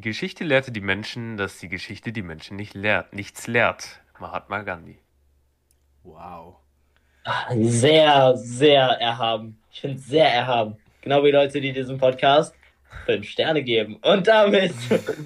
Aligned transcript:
Die 0.00 0.08
Geschichte 0.08 0.44
lehrte 0.44 0.72
die 0.72 0.80
Menschen, 0.80 1.36
dass 1.36 1.58
die 1.58 1.68
Geschichte 1.68 2.10
die 2.10 2.22
Menschen 2.22 2.56
nicht 2.56 2.72
lehrt, 2.72 3.12
nichts 3.12 3.46
lehrt. 3.46 4.00
Mahatma 4.18 4.62
Gandhi. 4.62 4.96
Wow. 6.04 6.56
Sehr, 7.54 8.34
sehr 8.38 8.80
erhaben. 8.80 9.60
Ich 9.70 9.82
finde 9.82 9.98
es 9.98 10.06
sehr 10.06 10.26
erhaben. 10.26 10.78
Genau 11.02 11.22
wie 11.22 11.30
Leute, 11.30 11.60
die 11.60 11.74
diesem 11.74 11.98
Podcast 11.98 12.54
fünf 13.04 13.28
Sterne 13.28 13.62
geben. 13.62 13.96
Und 13.96 14.26
damit 14.26 14.72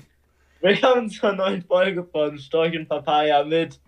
willkommen 0.61 1.09
zur 1.09 1.35
neuen 1.35 1.63
Folge 1.63 2.03
von 2.03 2.37
Storch 2.37 2.77
und 2.77 2.89
Papaya 2.89 3.45
mit 3.45 3.79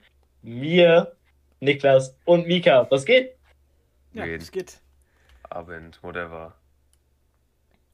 mir, 0.43 1.17
Niklas 1.59 2.17
und 2.25 2.47
Mika. 2.47 2.87
Was 2.89 3.05
geht? 3.05 3.35
Ja, 4.13 4.25
Geht. 4.25 4.41
es 4.41 4.53
geht. 4.53 4.81
Abend, 5.51 6.01
whatever. 6.05 6.55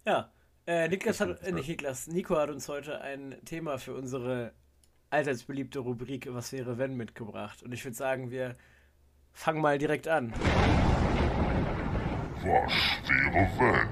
Ja, 0.05 0.31
äh, 0.67 0.89
Niklas 0.89 1.21
hat, 1.21 1.43
äh, 1.43 1.53
nicht 1.53 1.69
Niklas, 1.69 2.07
Nico 2.07 2.37
hat 2.37 2.51
uns 2.51 2.69
heute 2.69 3.01
ein 3.01 3.37
Thema 3.45 3.79
für 3.79 3.95
unsere 3.95 4.53
allseits 5.11 5.45
beliebte 5.45 5.79
Rubrik 5.79 6.27
Was 6.31 6.53
wäre 6.53 6.79
wenn 6.79 6.97
mitgebracht. 6.97 7.63
Und 7.63 7.73
ich 7.73 7.85
würde 7.85 7.97
sagen, 7.97 8.31
wir 8.31 8.57
fangen 9.33 9.61
mal 9.61 9.79
direkt 9.79 10.09
an. 10.09 10.33
Was 12.43 12.73
wäre 13.09 13.51
wenn? 13.59 13.89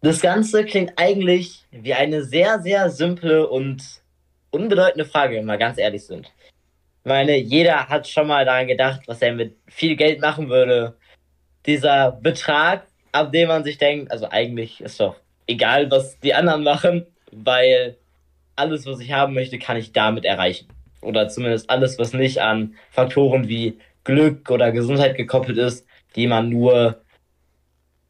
Das 0.00 0.20
Ganze 0.20 0.64
klingt 0.64 0.92
eigentlich 0.96 1.66
wie 1.70 1.94
eine 1.94 2.22
sehr, 2.22 2.60
sehr 2.60 2.88
simple 2.90 3.48
und 3.48 4.02
unbedeutende 4.50 5.04
Frage, 5.04 5.36
wenn 5.36 5.46
wir 5.46 5.58
ganz 5.58 5.78
ehrlich 5.78 6.06
sind. 6.06 6.26
Ich 6.26 7.08
meine, 7.08 7.36
jeder 7.36 7.88
hat 7.88 8.06
schon 8.06 8.28
mal 8.28 8.44
daran 8.44 8.68
gedacht, 8.68 9.02
was 9.06 9.22
er 9.22 9.34
mit 9.34 9.56
viel 9.66 9.96
Geld 9.96 10.20
machen 10.20 10.48
würde. 10.48 10.96
Dieser 11.66 12.12
Betrag, 12.12 12.86
ab 13.12 13.32
dem 13.32 13.48
man 13.48 13.64
sich 13.64 13.78
denkt, 13.78 14.10
also 14.10 14.28
eigentlich 14.30 14.80
ist 14.80 15.00
doch 15.00 15.16
egal, 15.46 15.90
was 15.90 16.18
die 16.20 16.34
anderen 16.34 16.62
machen, 16.62 17.06
weil 17.32 17.96
alles, 18.56 18.86
was 18.86 19.00
ich 19.00 19.12
haben 19.12 19.34
möchte, 19.34 19.58
kann 19.58 19.76
ich 19.76 19.92
damit 19.92 20.24
erreichen. 20.24 20.68
Oder 21.00 21.28
zumindest 21.28 21.70
alles, 21.70 21.98
was 21.98 22.12
nicht 22.12 22.38
an 22.38 22.74
Faktoren 22.90 23.48
wie 23.48 23.78
Glück 24.04 24.50
oder 24.50 24.72
Gesundheit 24.72 25.16
gekoppelt 25.16 25.58
ist, 25.58 25.86
die 26.16 26.26
man 26.26 26.48
nur 26.48 27.00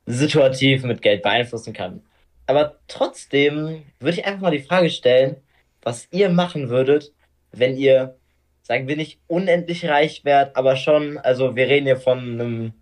situativ 0.07 0.85
mit 0.85 1.03
Geld 1.03 1.23
beeinflussen 1.23 1.73
kann. 1.73 2.03
Aber 2.47 2.79
trotzdem 2.89 3.83
würde 4.01 4.19
ich 4.19 4.25
einfach 4.25 4.41
mal 4.41 4.51
die 4.51 4.63
Frage 4.63 4.89
stellen, 4.89 5.37
was 5.83 6.09
ihr 6.11 6.31
machen 6.31 6.71
würdet, 6.71 7.13
wenn 7.53 7.77
ihr, 7.77 8.17
sagen 8.63 8.89
wir 8.89 8.97
nicht 8.97 9.21
unendlich 9.27 9.87
reich 9.87 10.25
wärt, 10.25 10.57
aber 10.57 10.77
schon, 10.77 11.19
also 11.19 11.57
wir 11.57 11.69
reden 11.69 11.87
hier 11.87 11.99
von 11.99 12.19
einem, 12.19 12.73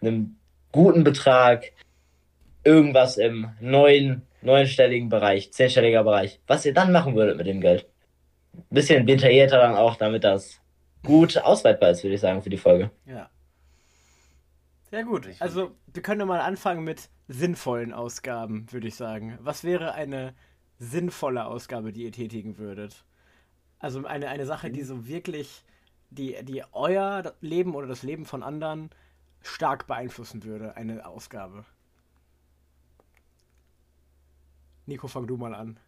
einem 0.00 0.37
guten 0.72 1.04
Betrag, 1.04 1.72
irgendwas 2.64 3.16
im 3.16 3.50
neuen, 3.60 4.22
neunstelligen 4.42 5.08
Bereich, 5.08 5.52
zehnstelliger 5.52 6.04
Bereich, 6.04 6.40
was 6.46 6.66
ihr 6.66 6.74
dann 6.74 6.92
machen 6.92 7.14
würdet 7.14 7.36
mit 7.36 7.46
dem 7.46 7.60
Geld. 7.60 7.86
Bisschen 8.70 9.06
detaillierter 9.06 9.58
dann 9.58 9.76
auch, 9.76 9.96
damit 9.96 10.24
das 10.24 10.60
gut 11.04 11.38
ausweitbar 11.38 11.90
ist, 11.90 12.02
würde 12.02 12.14
ich 12.14 12.20
sagen, 12.20 12.42
für 12.42 12.50
die 12.50 12.56
Folge. 12.56 12.90
Ja. 13.06 13.30
Sehr 14.90 15.04
gut. 15.04 15.28
Also, 15.38 15.72
wir 15.92 16.02
können 16.02 16.26
mal 16.26 16.40
anfangen 16.40 16.82
mit 16.82 17.10
sinnvollen 17.28 17.92
Ausgaben, 17.92 18.66
würde 18.70 18.88
ich 18.88 18.96
sagen. 18.96 19.38
Was 19.42 19.62
wäre 19.62 19.92
eine 19.92 20.34
sinnvolle 20.78 21.44
Ausgabe, 21.44 21.92
die 21.92 22.04
ihr 22.04 22.12
tätigen 22.12 22.58
würdet? 22.58 23.04
Also 23.78 24.04
eine, 24.06 24.28
eine 24.28 24.46
Sache, 24.46 24.70
die 24.70 24.82
so 24.82 25.06
wirklich, 25.06 25.64
die, 26.10 26.36
die 26.42 26.64
euer 26.72 27.34
Leben 27.40 27.74
oder 27.74 27.86
das 27.86 28.02
Leben 28.02 28.24
von 28.24 28.42
anderen 28.42 28.90
stark 29.42 29.86
beeinflussen 29.86 30.44
würde, 30.44 30.76
eine 30.76 31.06
Ausgabe. 31.06 31.64
Nico, 34.86 35.06
fang 35.06 35.26
du 35.26 35.36
mal 35.36 35.54
an. 35.54 35.78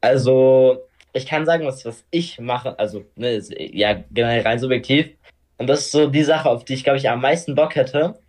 Also, 0.00 0.86
ich 1.12 1.26
kann 1.26 1.46
sagen, 1.46 1.66
was, 1.66 1.84
was 1.84 2.04
ich 2.10 2.38
mache, 2.40 2.78
also, 2.78 3.04
ne, 3.16 3.42
ja, 3.58 4.04
generell 4.10 4.42
rein 4.42 4.58
subjektiv. 4.58 5.10
Und 5.58 5.66
das 5.66 5.80
ist 5.80 5.92
so 5.92 6.08
die 6.08 6.24
Sache, 6.24 6.48
auf 6.48 6.64
die 6.64 6.74
ich, 6.74 6.84
glaube 6.84 6.98
ich, 6.98 7.08
am 7.08 7.20
meisten 7.20 7.54
Bock 7.54 7.74
hätte. 7.74 8.20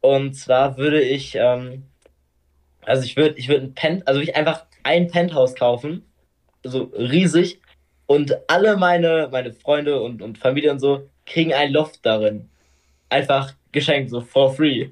Und 0.00 0.34
zwar 0.34 0.76
würde 0.76 1.00
ich, 1.00 1.34
ähm, 1.34 1.84
also 2.82 3.04
ich 3.04 3.16
würde, 3.16 3.38
ich 3.38 3.48
würde 3.48 3.66
ein 3.66 3.74
Pen, 3.74 4.02
also 4.06 4.20
ich 4.20 4.36
einfach 4.36 4.66
ein 4.82 5.08
Penthouse 5.08 5.54
kaufen, 5.54 6.04
so 6.62 6.84
riesig, 6.94 7.60
und 8.08 8.34
alle 8.48 8.78
meine, 8.78 9.28
meine 9.30 9.52
Freunde 9.52 10.00
und, 10.00 10.22
und 10.22 10.38
Familie 10.38 10.72
und 10.72 10.78
so 10.78 11.10
kriegen 11.26 11.52
ein 11.52 11.70
Loft 11.72 12.06
darin. 12.06 12.48
Einfach 13.08 13.52
geschenkt, 13.72 14.10
so 14.10 14.20
for 14.20 14.54
free. 14.54 14.90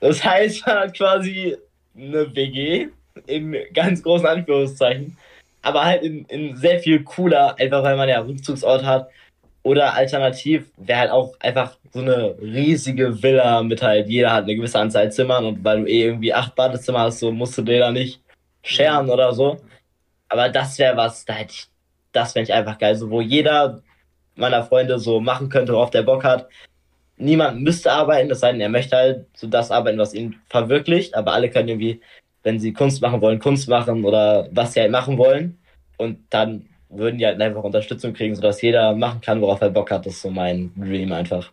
Das 0.00 0.24
heißt, 0.24 0.66
man 0.66 0.76
hat 0.76 0.96
quasi 0.96 1.56
eine 1.96 2.34
WG 2.34 2.88
in 3.26 3.56
ganz 3.74 4.02
großen 4.02 4.26
Anführungszeichen, 4.26 5.16
aber 5.62 5.84
halt 5.84 6.02
in, 6.02 6.24
in 6.26 6.56
sehr 6.56 6.78
viel 6.78 7.02
cooler, 7.02 7.58
einfach 7.58 7.82
weil 7.82 7.96
man 7.96 8.08
ja 8.08 8.20
Rückzugsort 8.20 8.84
hat. 8.84 9.10
Oder 9.62 9.92
alternativ 9.92 10.70
wäre 10.78 11.00
halt 11.00 11.10
auch 11.10 11.34
einfach 11.40 11.76
so 11.92 12.00
eine 12.00 12.34
riesige 12.40 13.22
Villa 13.22 13.62
mit 13.62 13.82
halt, 13.82 14.08
jeder 14.08 14.32
hat 14.32 14.44
eine 14.44 14.56
gewisse 14.56 14.78
Anzahl 14.78 15.12
Zimmern 15.12 15.44
und 15.44 15.62
weil 15.64 15.82
du 15.82 15.86
eh 15.86 16.04
irgendwie 16.04 16.32
acht 16.32 16.54
Badezimmer 16.54 17.00
hast, 17.00 17.18
so 17.18 17.30
musst 17.30 17.58
du 17.58 17.62
dir 17.62 17.80
da 17.80 17.90
nicht 17.90 18.22
scheren 18.62 19.10
oder 19.10 19.34
so. 19.34 19.58
Aber 20.30 20.48
das 20.48 20.78
wäre 20.78 20.96
was, 20.96 21.24
da 21.26 21.34
hätte 21.34 21.52
ich, 21.52 21.66
das 22.12 22.32
fände 22.32 22.50
ich 22.50 22.54
einfach 22.54 22.78
geil, 22.78 22.94
so 22.96 23.10
wo 23.10 23.20
jeder 23.20 23.82
meiner 24.36 24.62
Freunde 24.62 24.98
so 24.98 25.20
machen 25.20 25.48
könnte, 25.50 25.74
worauf 25.74 25.90
der 25.90 26.02
Bock 26.02 26.24
hat. 26.24 26.48
Niemand 27.20 27.60
müsste 27.60 27.92
arbeiten, 27.92 28.34
sei 28.34 28.52
denn, 28.52 28.60
er 28.60 28.68
möchte 28.68 28.96
halt 28.96 29.26
so 29.34 29.46
das 29.46 29.70
arbeiten, 29.70 29.98
was 29.98 30.14
ihn 30.14 30.40
verwirklicht, 30.48 31.14
aber 31.14 31.32
alle 31.32 31.50
können 31.50 31.68
irgendwie, 31.68 32.00
wenn 32.42 32.58
sie 32.58 32.72
Kunst 32.72 33.02
machen 33.02 33.20
wollen, 33.20 33.38
Kunst 33.38 33.68
machen 33.68 34.04
oder 34.04 34.48
was 34.52 34.72
sie 34.72 34.80
halt 34.80 34.90
machen 34.90 35.18
wollen. 35.18 35.58
Und 35.98 36.18
dann 36.30 36.66
würden 36.88 37.18
die 37.18 37.26
halt 37.26 37.40
einfach 37.40 37.62
Unterstützung 37.62 38.14
kriegen, 38.14 38.34
sodass 38.34 38.62
jeder 38.62 38.94
machen 38.94 39.20
kann, 39.20 39.40
worauf 39.40 39.60
er 39.60 39.70
Bock 39.70 39.90
hat. 39.90 40.06
Das 40.06 40.14
ist 40.14 40.22
so 40.22 40.30
mein 40.30 40.72
Dream 40.76 41.12
einfach. 41.12 41.52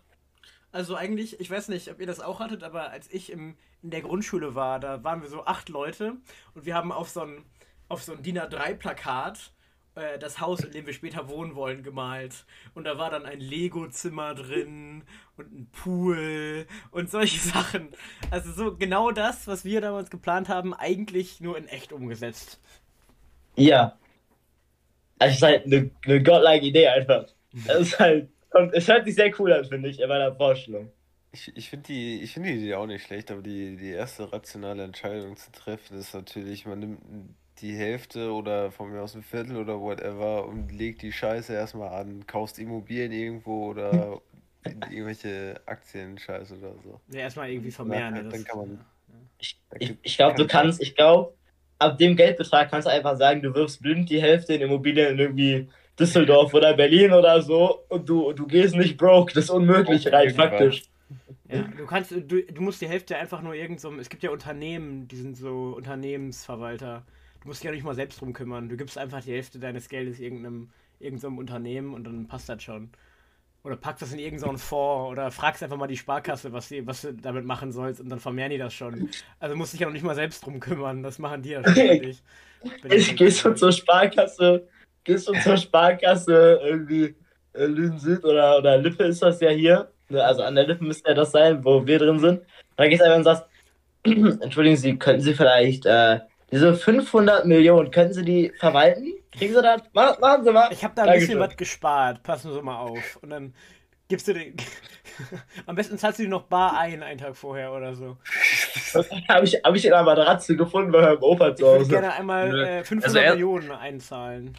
Also 0.72 0.96
eigentlich, 0.96 1.40
ich 1.40 1.50
weiß 1.50 1.70
nicht, 1.70 1.90
ob 1.92 2.00
ihr 2.00 2.08
das 2.08 2.20
auch 2.20 2.40
hattet, 2.40 2.64
aber 2.64 2.92
als 2.92 3.12
ich 3.12 3.32
im, 3.32 3.56
in 3.82 3.90
der 3.90 4.02
Grundschule 4.02 4.56
war, 4.56 4.80
da 4.80 5.04
waren 5.04 5.22
wir 5.22 5.30
so 5.30 5.46
acht 5.46 5.70
Leute 5.70 6.14
und 6.54 6.66
wir 6.66 6.76
haben 6.76 6.92
auf 6.92 7.10
so 7.10 7.22
ein, 7.22 7.44
auf 7.90 8.04
so 8.04 8.14
ein 8.14 8.22
DIN 8.22 8.40
A3-Plakat 8.40 9.52
äh, 9.97 10.19
das 10.19 10.40
Haus, 10.40 10.63
in 10.63 10.72
dem 10.72 10.85
wir 10.85 10.94
später 10.94 11.28
wohnen 11.28 11.56
wollen, 11.56 11.84
gemalt. 11.84 12.46
Und 12.75 12.84
da 12.84 12.97
war 12.97 13.09
dann 13.09 13.25
ein 13.25 13.40
Lego-Zimmer 13.40 14.35
drin 14.35 15.03
und 15.38 15.52
ein 15.52 15.68
Pool 15.72 16.68
und 16.91 17.09
solche 17.09 17.40
Sachen. 17.50 17.90
Also 18.30 18.52
so 18.52 18.75
genau 18.75 19.12
das, 19.12 19.47
was 19.47 19.66
wir 19.66 19.81
damals 19.81 20.09
geplant 20.09 20.50
haben, 20.50 20.74
eigentlich 20.74 21.41
nur 21.41 21.57
in 21.57 21.68
echt 21.68 21.91
umgesetzt. 21.91 22.62
Ja. 23.56 23.97
Also, 25.19 25.31
es 25.31 25.38
ist 25.38 25.44
halt 25.44 25.66
eine, 25.66 25.90
eine 26.06 26.22
godlike 26.22 26.66
Idee 26.66 26.88
einfach. 26.88 27.25
Es 27.68 27.80
ist 27.80 28.00
halt, 28.00 28.30
und 28.52 28.74
es 28.74 28.88
hört 28.88 29.06
sich 29.06 29.16
sehr 29.16 29.34
cool 29.40 29.52
an, 29.52 29.66
finde 29.66 29.90
ich, 29.90 30.00
in 30.00 30.07
meiner 30.07 30.36
Vorstellung. 30.36 30.91
Ich, 31.31 31.52
ich 31.56 31.69
finde 31.69 31.88
die, 31.88 32.22
ich 32.22 32.34
finde 32.34 32.50
die 32.50 32.57
Idee 32.57 32.75
auch 32.75 32.86
nicht 32.86 33.03
schlecht, 33.03 33.31
aber 33.31 33.41
die, 33.41 33.75
die 33.78 33.91
erste 33.91 34.31
rationale 34.31 34.84
Entscheidung 34.84 35.36
zu 35.38 35.52
treffen 35.52 35.97
ist 35.97 36.13
natürlich, 36.13 36.66
man 36.66 36.80
nimmt 36.80 37.00
die 37.62 37.75
Hälfte 37.75 38.31
oder 38.31 38.72
von 38.72 38.91
mir 38.91 39.01
aus 39.01 39.16
ein 39.16 39.23
Viertel 39.23 39.57
oder 39.57 39.79
whatever 39.79 40.47
und 40.47 40.72
legt 40.72 41.01
die 41.01 41.12
Scheiße 41.12 41.53
erstmal 41.53 41.90
an, 41.90 42.25
kaufst 42.28 42.59
Immobilien 42.59 43.12
irgendwo 43.12 43.68
oder 43.69 44.22
irgendwelche 44.91 45.59
Aktien-Scheiße 45.66 46.56
oder 46.57 46.73
so. 46.84 47.00
Ja, 47.09 47.22
erstmal 47.22 47.50
irgendwie 47.50 47.72
vermehren. 47.72 48.16
Ja, 48.16 48.22
dann 48.23 48.44
kann 48.44 48.57
man- 48.59 48.85
Ich, 49.40 49.59
ich, 49.79 49.95
ich 50.01 50.18
glaube, 50.18 50.35
du 50.35 50.45
kann- 50.47 50.63
kannst, 50.66 50.81
ich 50.81 50.95
glaube, 50.95 51.34
ab 51.79 51.97
dem 51.97 52.16
Geldbetrag 52.16 52.69
kannst 52.69 52.88
du 52.88 52.91
einfach 52.91 53.18
sagen, 53.18 53.41
du 53.41 53.53
wirfst 53.53 53.81
blind 53.81 54.09
die 54.09 54.22
Hälfte 54.22 54.53
in 54.56 54.62
Immobilien 54.62 55.13
in 55.13 55.19
irgendwie 55.19 55.68
Düsseldorf 56.00 56.53
oder 56.53 56.74
Berlin 56.75 57.12
oder 57.13 57.41
so 57.41 57.84
und 57.89 58.07
du, 58.09 58.34
du 58.34 58.45
gehst 58.45 58.75
nicht 58.75 58.97
broke. 58.97 59.34
Das 59.34 59.45
ist 59.45 59.50
unmöglich, 59.50 60.12
rein 60.12 60.28
Irgendwas. 60.28 60.50
faktisch. 60.50 60.84
Ja, 61.50 61.62
du 61.62 61.85
kannst, 61.85 62.12
du, 62.12 62.44
du 62.44 62.62
musst 62.62 62.81
die 62.81 62.88
Hälfte 62.88 63.16
einfach 63.18 63.41
nur 63.41 63.53
irgend 63.53 63.79
so, 63.79 63.94
es 63.95 64.09
gibt 64.09 64.22
ja 64.22 64.29
Unternehmen, 64.31 65.07
die 65.07 65.15
sind 65.15 65.38
so 65.38 65.74
Unternehmensverwalter. 65.77 67.06
Du 67.48 67.52
musst 67.52 67.64
dich 67.64 67.68
ja 67.68 67.72
nicht 67.72 67.86
mal 67.86 67.96
selbst 67.96 68.20
drum 68.20 68.34
kümmern. 68.34 68.68
Du 68.68 68.76
gibst 68.76 68.98
einfach 68.98 69.24
die 69.24 69.32
Hälfte 69.32 69.58
deines 69.58 69.88
Geldes 69.88 70.20
irgendeinem, 70.20 70.70
irgendeinem 71.00 71.38
Unternehmen 71.38 71.94
und 71.94 72.04
dann 72.04 72.28
passt 72.28 72.50
das 72.50 72.62
schon. 72.62 72.90
Oder 73.64 73.78
packst 73.78 74.02
das 74.02 74.12
in 74.12 74.20
irgendeinen 74.20 74.58
Fonds 74.58 75.14
oder 75.14 75.32
fragst 75.32 75.64
einfach 75.64 75.78
mal 75.78 75.88
die 75.88 75.96
Sparkasse, 75.96 76.52
was, 76.52 76.68
die, 76.68 76.86
was 76.86 77.04
du 77.04 77.14
damit 77.14 77.46
machen 77.46 77.72
sollst 77.72 78.02
und 78.02 78.10
dann 78.10 78.20
vermehren 78.20 78.52
die 78.52 78.58
das 78.58 78.74
schon. 78.74 79.10
Also 79.40 79.56
musst 79.56 79.72
dich 79.72 79.80
ja 79.80 79.88
noch 79.88 79.94
nicht 79.94 80.04
mal 80.04 80.14
selbst 80.14 80.46
drum 80.46 80.60
kümmern, 80.60 81.04
das 81.04 81.20
machen 81.20 81.42
die 81.42 81.52
ja 81.52 81.64
schon. 81.64 81.74
Wenn 82.82 82.92
Ich 82.92 83.16
gehst 83.16 83.46
du 83.46 83.54
zur 83.54 83.72
Sparkasse, 83.72 84.68
gehst 85.06 85.30
du 85.30 85.34
zur 85.36 85.56
Sparkasse 85.56 86.60
irgendwie 86.62 87.16
äh, 87.54 87.66
Lünen 87.66 87.98
Süd 87.98 88.26
oder, 88.26 88.58
oder 88.58 88.78
Lippe 88.78 89.06
ist 89.06 89.22
das 89.22 89.40
ja 89.40 89.52
hier. 89.52 89.90
Ne, 90.10 90.22
Also 90.22 90.44
an 90.44 90.56
der 90.56 90.68
Lippe 90.68 90.84
müsste 90.84 91.12
ja 91.12 91.16
das 91.16 91.32
sein, 91.32 91.64
wo 91.64 91.88
wir 91.88 91.98
drin 91.98 92.20
sind. 92.20 92.40
Und 92.42 92.48
dann 92.76 92.90
gehst 92.90 93.00
du 93.00 93.06
einfach 93.06 93.18
und 93.20 93.24
sagst, 93.24 93.46
entschuldigen 94.44 94.76
Sie, 94.76 95.00
könnten 95.00 95.22
Sie 95.22 95.34
vielleicht 95.34 95.86
äh, 95.86 96.20
diese 96.52 96.74
500 96.76 97.46
Millionen, 97.46 97.92
können 97.92 98.14
Sie 98.14 98.24
die 98.24 98.52
verwalten? 98.60 99.14
Kriegen 99.32 99.54
Sie 99.54 99.62
das? 99.62 99.82
Mach, 99.94 100.20
machen 100.20 100.44
Sie 100.44 100.52
mal. 100.52 100.70
Ich 100.72 100.84
habe 100.84 100.94
da 100.96 101.04
ein 101.04 101.08
Dankeschön. 101.08 101.28
bisschen 101.38 101.40
was 101.50 101.58
gespart, 101.58 102.24
passen 102.24 102.54
Sie 102.54 102.62
mal 102.62 102.78
auf. 102.80 103.18
Und 103.22 103.30
dann 103.32 103.54
Gibst 104.10 104.26
du 104.30 104.34
den. 104.34 104.56
Am 105.66 105.76
besten 105.76 105.98
zahlst 105.98 106.20
du 106.20 106.24
die 106.24 106.30
noch 106.30 106.44
bar 106.44 106.78
ein, 106.80 107.04
einen 107.04 107.18
Tag 107.20 107.36
vorher 107.36 107.74
oder 107.74 107.94
so. 107.94 108.16
habe 109.28 109.44
ich, 109.46 109.56
hab 109.56 109.76
ich 109.76 109.86
in 109.86 109.92
einer 109.92 110.04
Matratze 110.04 110.56
gefunden 110.56 110.94
bei 110.94 111.02
meinem 111.02 111.22
Opa 111.22 111.54
zu 111.54 111.64
Ich 111.64 111.68
würde 111.68 111.80
Hause. 111.80 111.90
gerne 111.90 112.14
einmal 112.14 112.58
äh, 112.58 112.84
500 112.86 113.04
Also 113.06 113.18
er- 113.20 113.32
Millionen 113.34 113.72
einzahlen. 113.72 114.58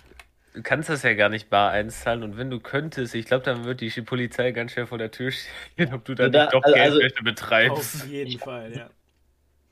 Du 0.52 0.62
kannst 0.62 0.90
das 0.90 1.02
ja 1.02 1.14
gar 1.14 1.30
nicht 1.30 1.48
bar 1.48 1.70
einzahlen 1.70 2.24
und 2.24 2.36
wenn 2.36 2.50
du 2.50 2.58
könntest, 2.60 3.14
ich 3.14 3.24
glaube, 3.24 3.44
dann 3.44 3.64
wird 3.64 3.80
die 3.80 3.88
Polizei 4.02 4.50
ganz 4.50 4.72
schnell 4.72 4.86
vor 4.86 4.98
der 4.98 5.10
Tür 5.12 5.30
stehen, 5.30 5.94
ob 5.94 6.04
du 6.04 6.14
da 6.14 6.28
Da- 6.28 6.42
nicht 6.44 6.52
doch 6.54 6.62
also- 6.64 6.98
Geldwäsche 6.98 7.14
Auf 7.18 7.24
betreibst. 7.24 8.06
jeden 8.06 8.38
Fall, 8.38 8.72
ja. 8.76 8.90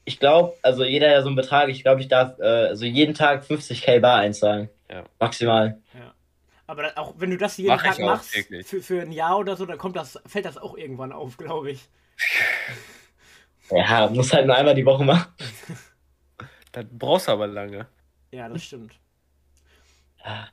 Ich 0.06 0.18
glaube, 0.20 0.54
also 0.62 0.84
jeder 0.84 1.10
ja 1.10 1.20
so 1.20 1.26
einen 1.26 1.36
Betrag, 1.36 1.68
ich 1.68 1.82
glaube, 1.82 2.00
ich 2.00 2.08
darf 2.08 2.38
äh, 2.38 2.68
also 2.68 2.86
jeden 2.86 3.12
Tag 3.14 3.44
50k 3.44 4.00
bar 4.00 4.20
einzahlen. 4.20 4.70
Ja. 4.88 5.04
Maximal. 5.18 5.82
Aber 6.66 6.84
dann 6.84 6.96
auch 6.96 7.14
wenn 7.18 7.30
du 7.30 7.36
das 7.36 7.56
jeden 7.56 7.68
Mach 7.68 7.82
Tag 7.82 7.98
machst, 7.98 8.32
täglich. 8.32 8.66
für, 8.66 8.82
für 8.82 9.02
ein 9.02 9.12
Jahr 9.12 9.38
oder 9.38 9.56
so, 9.56 9.66
dann 9.66 9.78
kommt 9.78 9.96
das, 9.96 10.18
fällt 10.26 10.44
das 10.44 10.58
auch 10.58 10.76
irgendwann 10.76 11.12
auf, 11.12 11.36
glaube 11.36 11.72
ich. 11.72 11.88
Ja, 13.70 14.08
muss 14.08 14.32
halt 14.32 14.46
nur 14.46 14.56
einmal 14.56 14.74
die 14.74 14.86
Woche 14.86 15.04
machen. 15.04 15.26
Das 16.72 16.84
brauchst 16.90 17.26
du 17.26 17.32
aber 17.32 17.46
lange. 17.46 17.86
Ja, 18.30 18.50
das 18.50 18.62
stimmt. 18.64 18.92
Ja. 20.22 20.46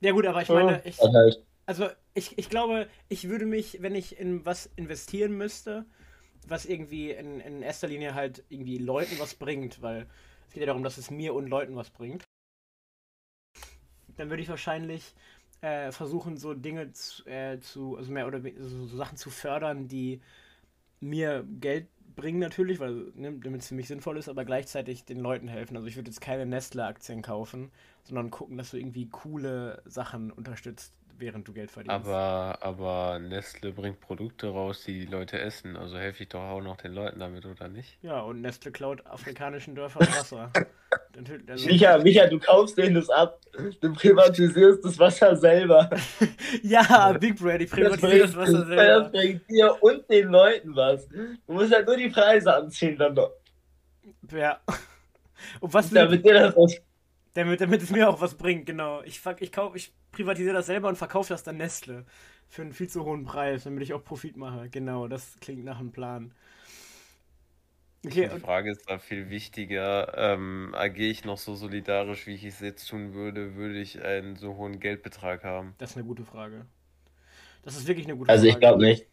Ja 0.00 0.12
gut, 0.12 0.26
aber 0.26 0.42
ich 0.42 0.48
meine, 0.50 0.82
ich, 0.84 0.98
halt. 0.98 1.42
also 1.64 1.88
ich, 2.12 2.36
ich 2.36 2.50
glaube, 2.50 2.86
ich 3.08 3.30
würde 3.30 3.46
mich, 3.46 3.80
wenn 3.80 3.94
ich 3.94 4.18
in 4.18 4.44
was 4.44 4.66
investieren 4.76 5.38
müsste, 5.38 5.86
was 6.50 6.66
irgendwie 6.66 7.12
in, 7.12 7.40
in 7.40 7.62
erster 7.62 7.88
Linie 7.88 8.14
halt 8.14 8.44
irgendwie 8.48 8.78
Leuten 8.78 9.18
was 9.18 9.34
bringt, 9.34 9.80
weil 9.82 10.06
es 10.48 10.54
geht 10.54 10.62
ja 10.62 10.66
darum, 10.66 10.82
dass 10.82 10.98
es 10.98 11.10
mir 11.10 11.34
und 11.34 11.48
Leuten 11.48 11.76
was 11.76 11.90
bringt, 11.90 12.24
dann 14.16 14.30
würde 14.30 14.42
ich 14.42 14.48
wahrscheinlich 14.48 15.14
äh, 15.60 15.92
versuchen, 15.92 16.36
so 16.36 16.54
Dinge 16.54 16.92
zu, 16.92 17.24
äh, 17.26 17.60
zu 17.60 17.96
also 17.96 18.10
mehr 18.12 18.26
oder 18.26 18.40
so, 18.58 18.86
so 18.86 18.96
Sachen 18.96 19.16
zu 19.16 19.30
fördern, 19.30 19.88
die 19.88 20.20
mir 21.00 21.46
Geld 21.60 21.88
bringen 22.16 22.40
natürlich, 22.40 22.80
weil 22.80 23.12
ne, 23.14 23.32
damit 23.32 23.62
es 23.62 23.68
für 23.68 23.74
mich 23.74 23.88
sinnvoll 23.88 24.18
ist, 24.18 24.28
aber 24.28 24.44
gleichzeitig 24.44 25.04
den 25.04 25.20
Leuten 25.20 25.48
helfen. 25.48 25.76
Also 25.76 25.86
ich 25.88 25.96
würde 25.96 26.10
jetzt 26.10 26.20
keine 26.20 26.46
Nestle-Aktien 26.46 27.22
kaufen, 27.22 27.70
sondern 28.04 28.30
gucken, 28.30 28.56
dass 28.58 28.70
du 28.70 28.76
irgendwie 28.78 29.08
coole 29.08 29.82
Sachen 29.86 30.30
unterstützt, 30.30 30.92
während 31.18 31.46
du 31.46 31.52
Geld 31.52 31.70
verdienst. 31.70 31.94
Aber, 31.94 32.58
aber 32.62 33.18
Nestle 33.18 33.72
bringt 33.72 34.00
Produkte 34.00 34.48
raus, 34.48 34.84
die 34.86 35.00
die 35.00 35.06
Leute 35.06 35.38
essen. 35.38 35.76
Also 35.76 35.98
helfe 35.98 36.22
ich 36.22 36.30
doch 36.30 36.40
auch 36.40 36.62
noch 36.62 36.78
den 36.78 36.92
Leuten 36.94 37.20
damit, 37.20 37.44
oder 37.44 37.68
nicht? 37.68 37.98
Ja, 38.02 38.20
und 38.20 38.40
Nestle 38.40 38.72
klaut 38.72 39.04
afrikanischen 39.06 39.74
Dörfern 39.74 40.06
Wasser. 40.08 40.50
Also- 41.46 41.66
Micha, 41.68 41.98
Micha, 41.98 42.26
du 42.26 42.38
kaufst 42.38 42.78
denen 42.78 42.94
das 42.94 43.10
ab. 43.10 43.38
Du 43.80 43.92
privatisierst 43.92 44.82
das 44.84 44.98
Wasser 44.98 45.36
selber. 45.36 45.90
ja, 46.62 47.12
Big 47.20 47.38
Brad, 47.38 47.60
ich 47.60 47.70
privatisiere 47.70 48.20
das 48.20 48.36
Wasser 48.36 48.58
das 48.60 48.66
selber. 48.68 49.08
bringt 49.10 49.48
dir 49.50 49.76
und 49.82 50.08
den 50.08 50.28
Leuten 50.28 50.74
was. 50.74 51.06
Du 51.08 51.52
musst 51.52 51.72
halt 51.74 51.86
nur 51.86 51.96
die 51.96 52.08
Preise 52.08 52.54
anziehen 52.54 52.96
dann 52.96 53.14
noch. 53.14 53.32
Ja. 54.32 54.58
Und 55.60 55.72
was 55.72 55.88
Damit 55.90 56.24
dir 56.24 56.34
das 56.34 56.54
was. 56.56 56.80
Damit, 57.34 57.60
damit 57.60 57.82
es 57.82 57.90
mir 57.90 58.08
auch 58.08 58.20
was 58.20 58.34
bringt, 58.36 58.66
genau. 58.66 59.02
Ich, 59.02 59.20
ich, 59.40 59.52
kauf, 59.52 59.74
ich 59.76 59.92
privatisiere 60.12 60.54
das 60.54 60.66
selber 60.66 60.88
und 60.88 60.96
verkaufe 60.96 61.30
das 61.30 61.42
dann 61.42 61.56
Nestle. 61.56 62.04
Für 62.48 62.62
einen 62.62 62.72
viel 62.72 62.88
zu 62.88 63.04
hohen 63.04 63.24
Preis, 63.24 63.64
damit 63.64 63.82
ich 63.82 63.92
auch 63.94 64.04
Profit 64.04 64.36
mache. 64.36 64.68
Genau, 64.70 65.06
das 65.08 65.36
klingt 65.40 65.64
nach 65.64 65.78
einem 65.78 65.92
Plan. 65.92 66.34
Okay, 68.04 68.28
Die 68.28 68.40
Frage 68.40 68.70
ist 68.70 68.88
da 68.88 68.98
viel 68.98 69.28
wichtiger. 69.30 70.12
Ähm, 70.16 70.74
agiere 70.74 71.10
ich 71.10 71.24
noch 71.24 71.38
so 71.38 71.54
solidarisch, 71.54 72.26
wie 72.26 72.34
ich 72.34 72.44
es 72.44 72.60
jetzt 72.60 72.88
tun 72.88 73.12
würde, 73.14 73.54
würde 73.56 73.78
ich 73.80 74.02
einen 74.02 74.36
so 74.36 74.56
hohen 74.56 74.80
Geldbetrag 74.80 75.44
haben? 75.44 75.76
das 75.78 75.90
ist 75.90 75.96
eine 75.96 76.06
gute 76.06 76.24
Frage. 76.24 76.66
Das 77.62 77.76
ist 77.76 77.86
wirklich 77.86 78.06
eine 78.06 78.16
gute 78.16 78.30
Also 78.30 78.44
Frage. 78.44 78.48
ich 78.48 78.58
glaube 78.60 78.84
nicht. 78.84 79.06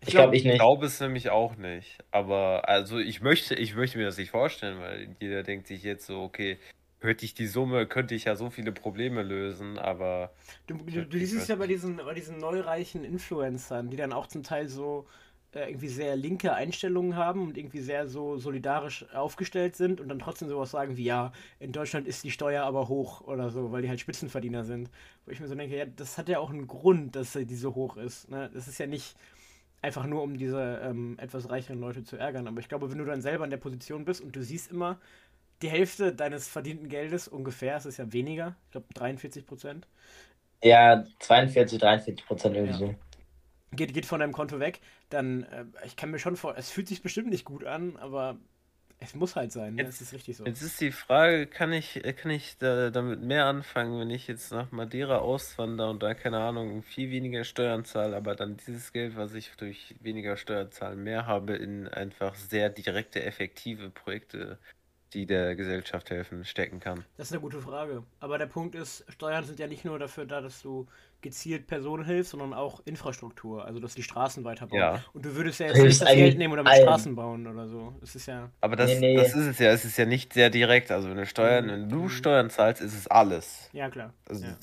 Ich 0.00 0.14
glaube 0.14 0.36
ich 0.36 0.44
Ich 0.44 0.44
nicht. 0.44 0.58
glaube 0.58 0.86
es 0.86 1.00
nämlich 1.00 1.30
auch 1.30 1.56
nicht. 1.56 1.98
Aber 2.10 2.68
also 2.68 2.98
ich 2.98 3.20
möchte, 3.20 3.54
ich 3.54 3.74
möchte 3.76 3.98
mir 3.98 4.04
das 4.06 4.18
nicht 4.18 4.30
vorstellen, 4.30 4.80
weil 4.80 5.16
jeder 5.20 5.42
denkt 5.42 5.66
sich 5.68 5.82
jetzt 5.82 6.06
so, 6.06 6.22
okay, 6.22 6.58
hätte 7.00 7.24
ich 7.24 7.34
die 7.34 7.46
Summe, 7.46 7.86
könnte 7.86 8.14
ich 8.14 8.24
ja 8.24 8.36
so 8.36 8.50
viele 8.50 8.72
Probleme 8.72 9.22
lösen, 9.22 9.78
aber 9.78 10.32
Du, 10.66 10.74
du, 10.76 11.04
du 11.04 11.18
siehst 11.18 11.34
es 11.34 11.48
ja 11.48 11.56
bei 11.56 11.66
diesen, 11.66 11.96
bei 11.96 12.14
diesen 12.14 12.38
neureichen 12.38 13.04
Influencern, 13.04 13.90
die 13.90 13.96
dann 13.96 14.12
auch 14.12 14.26
zum 14.26 14.42
Teil 14.42 14.68
so 14.68 15.06
äh, 15.52 15.70
irgendwie 15.70 15.88
sehr 15.88 16.14
linke 16.16 16.52
Einstellungen 16.52 17.16
haben 17.16 17.42
und 17.42 17.56
irgendwie 17.56 17.80
sehr 17.80 18.06
so 18.06 18.36
solidarisch 18.36 19.06
aufgestellt 19.14 19.76
sind 19.76 20.00
und 20.00 20.08
dann 20.08 20.18
trotzdem 20.18 20.48
sowas 20.48 20.70
sagen 20.72 20.96
wie, 20.96 21.04
ja, 21.04 21.32
in 21.58 21.72
Deutschland 21.72 22.06
ist 22.06 22.22
die 22.24 22.30
Steuer 22.30 22.64
aber 22.64 22.88
hoch 22.88 23.22
oder 23.22 23.50
so, 23.50 23.72
weil 23.72 23.82
die 23.82 23.88
halt 23.88 24.00
Spitzenverdiener 24.00 24.64
sind. 24.64 24.90
Wo 25.24 25.30
ich 25.30 25.40
mir 25.40 25.48
so 25.48 25.54
denke, 25.54 25.76
ja, 25.76 25.86
das 25.86 26.18
hat 26.18 26.28
ja 26.28 26.38
auch 26.38 26.50
einen 26.50 26.66
Grund, 26.66 27.16
dass 27.16 27.32
die 27.32 27.56
so 27.56 27.74
hoch 27.74 27.96
ist. 27.96 28.30
Ne? 28.30 28.50
Das 28.52 28.68
ist 28.68 28.78
ja 28.78 28.86
nicht 28.86 29.16
einfach 29.80 30.06
nur, 30.06 30.22
um 30.22 30.36
diese 30.36 30.80
ähm, 30.82 31.16
etwas 31.18 31.48
reicheren 31.48 31.80
Leute 31.80 32.02
zu 32.02 32.16
ärgern. 32.16 32.46
Aber 32.46 32.60
ich 32.60 32.68
glaube, 32.68 32.90
wenn 32.90 32.98
du 32.98 33.04
dann 33.04 33.22
selber 33.22 33.44
in 33.44 33.50
der 33.50 33.58
Position 33.58 34.04
bist 34.04 34.20
und 34.20 34.34
du 34.34 34.42
siehst 34.42 34.70
immer, 34.70 34.98
die 35.62 35.68
Hälfte 35.70 36.14
deines 36.14 36.48
verdienten 36.48 36.88
Geldes 36.88 37.28
ungefähr, 37.28 37.76
es 37.76 37.86
ist 37.86 37.98
ja 37.98 38.12
weniger, 38.12 38.56
ich 38.66 38.70
glaube 38.72 38.86
43 38.94 39.46
Prozent, 39.46 39.86
Ja, 40.62 41.04
42, 41.20 41.78
43 41.78 42.26
Prozent 42.26 42.56
irgendwie 42.56 42.72
Ja. 42.72 42.78
so. 42.78 42.94
geht, 43.72 43.94
geht 43.94 44.06
von 44.06 44.20
deinem 44.20 44.32
Konto 44.32 44.60
weg, 44.60 44.80
dann, 45.10 45.44
äh, 45.44 45.64
ich 45.84 45.96
kann 45.96 46.10
mir 46.10 46.18
schon 46.18 46.36
vor, 46.36 46.56
es 46.56 46.70
fühlt 46.70 46.88
sich 46.88 47.02
bestimmt 47.02 47.28
nicht 47.30 47.44
gut 47.44 47.64
an, 47.64 47.96
aber 47.96 48.38
es 49.00 49.14
muss 49.14 49.36
halt 49.36 49.52
sein, 49.52 49.74
ne? 49.76 49.82
Jetzt- 49.82 49.96
es 49.96 50.08
ist 50.08 50.12
richtig 50.14 50.36
so. 50.36 50.44
jetzt 50.44 50.62
ist 50.62 50.80
die 50.80 50.90
Frage, 50.92 51.46
kann 51.46 51.72
ich, 51.72 52.04
äh, 52.04 52.12
kann 52.12 52.30
ich 52.32 52.58
da, 52.58 52.90
damit 52.90 53.22
mehr 53.22 53.46
anfangen, 53.46 54.00
wenn 54.00 54.10
ich 54.10 54.26
jetzt 54.26 54.50
nach 54.52 54.72
Madeira 54.72 55.18
auswandere 55.18 55.90
und 55.90 56.02
da, 56.02 56.14
keine 56.14 56.38
Ahnung, 56.40 56.82
viel 56.82 57.10
weniger 57.10 57.44
Steuern 57.44 57.84
zahle, 57.84 58.16
aber 58.16 58.34
dann 58.34 58.56
dieses 58.56 58.92
Geld, 58.92 59.16
was 59.16 59.34
ich 59.34 59.52
durch 59.56 59.94
weniger 60.00 60.36
Steuern 60.36 60.72
zahlen, 60.72 61.02
mehr 61.04 61.26
habe 61.26 61.54
in 61.56 61.86
einfach 61.88 62.34
sehr 62.34 62.70
direkte, 62.70 63.22
effektive 63.22 63.90
Projekte, 63.90 64.58
die 65.14 65.26
der 65.26 65.56
Gesellschaft 65.56 66.10
helfen, 66.10 66.44
stecken 66.44 66.80
kann. 66.80 67.04
Das 67.16 67.28
ist 67.28 67.32
eine 67.32 67.40
gute 67.40 67.60
Frage. 67.60 68.02
Aber 68.20 68.38
der 68.38 68.46
Punkt 68.46 68.74
ist, 68.74 69.04
Steuern 69.08 69.44
sind 69.44 69.58
ja 69.58 69.66
nicht 69.66 69.84
nur 69.84 69.98
dafür 69.98 70.26
da, 70.26 70.40
dass 70.40 70.60
du 70.62 70.86
gezielt 71.20 71.66
Personen 71.66 72.04
hilfst, 72.04 72.30
sondern 72.30 72.52
auch 72.54 72.80
Infrastruktur, 72.84 73.64
also 73.64 73.80
dass 73.80 73.94
die 73.94 74.02
Straßen 74.02 74.44
weiterbauen. 74.44 74.78
Ja. 74.80 75.04
Und 75.14 75.24
du 75.24 75.34
würdest 75.34 75.58
ja 75.60 75.66
jetzt 75.66 75.82
nicht 75.82 76.00
das 76.00 76.08
Geld 76.14 76.38
nehmen 76.38 76.52
oder 76.52 76.62
mit 76.62 76.72
allen. 76.72 76.82
Straßen 76.82 77.16
bauen 77.16 77.46
oder 77.46 77.66
so. 77.66 77.94
Es 78.02 78.14
ist 78.14 78.26
ja, 78.26 78.50
Aber 78.60 78.76
das, 78.76 78.90
Nee, 78.90 79.00
nee. 79.00 79.16
das 79.16 79.34
ist 79.34 79.46
es 79.46 79.58
ja, 79.58 79.70
es 79.72 79.84
ist 79.84 79.96
ja 79.96 80.04
nicht 80.06 80.32
sehr 80.32 80.50
direkt. 80.50 80.90
Also 80.92 81.08
wenn 81.08 81.16
du 81.16 81.26
Steuern, 81.26 81.64
Mhm. 81.66 81.70
wenn 81.70 81.88
du 81.88 82.02
Mhm. 82.04 82.08
Steuern 82.10 82.50
zahlst, 82.50 82.80
ist 82.82 82.94
es 82.96 83.08
alles. 83.08 83.68
ja 83.72 83.88
klar. 83.90 84.12
Also 84.28 84.44
Ja. 84.44 84.56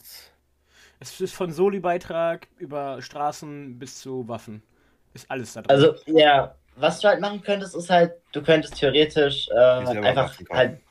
Es 0.99 1.19
ist 1.19 1.33
von 1.33 1.51
Soli-Beitrag 1.51 2.47
über 2.57 3.01
Straßen 3.01 3.77
bis 3.77 3.99
zu 3.99 4.27
Waffen. 4.29 4.63
Ist 5.13 5.29
alles 5.29 5.53
da 5.53 5.61
drin. 5.61 5.71
Also, 5.75 5.95
ja, 6.07 6.55
was 6.75 6.99
du 6.99 7.07
halt 7.07 7.21
machen 7.21 7.41
könntest, 7.41 7.75
ist 7.75 7.89
halt, 7.89 8.13
du 8.31 8.41
könntest 8.41 8.75
theoretisch 8.75 9.47
äh, 9.49 9.83
Ich 9.83 9.89
einfach 9.89 10.33
halt. 10.51 10.79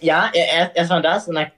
Ja, 0.00 0.32
erst 0.34 0.76
erstmal 0.76 1.00
das 1.00 1.28
und 1.28 1.36
dann. 1.36 1.52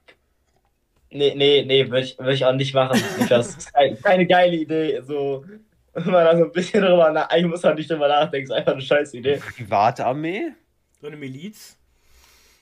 Nee, 1.10 1.32
nee, 1.34 1.64
nee, 1.66 1.88
würde 1.88 2.04
ich, 2.04 2.18
würd 2.18 2.34
ich 2.34 2.44
auch 2.44 2.52
nicht 2.52 2.74
machen. 2.74 3.02
Das 3.30 3.56
ist 3.56 3.72
keine, 3.72 3.96
keine 3.96 4.26
geile 4.26 4.54
Idee. 4.54 5.00
So, 5.02 5.46
wenn 5.94 6.12
man 6.12 6.26
da 6.26 6.36
so 6.36 6.44
ein 6.44 6.52
bisschen 6.52 6.82
drüber 6.82 7.10
nach, 7.10 7.30
eigentlich 7.30 7.46
muss 7.46 7.62
man 7.62 7.76
nicht 7.76 7.90
drüber 7.90 8.06
nachdenken, 8.06 8.50
ist 8.50 8.56
einfach 8.56 8.72
eine 8.72 8.82
scheiß 8.82 9.14
Idee. 9.14 9.36
Privatarmee? 9.38 10.52
so 11.00 11.06
eine 11.06 11.16
Miliz? 11.16 11.78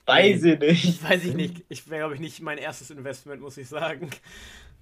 Weiß 0.04 0.44
ich 0.44 0.58
nicht. 0.58 1.02
Weiß 1.02 1.24
ich 1.24 1.34
nicht. 1.34 1.64
Ich 1.68 1.88
wäre, 1.90 2.00
glaube 2.00 2.14
ich, 2.14 2.20
nicht 2.20 2.40
mein 2.40 2.58
erstes 2.58 2.90
Investment, 2.90 3.40
muss 3.40 3.56
ich 3.56 3.68
sagen. 3.68 4.10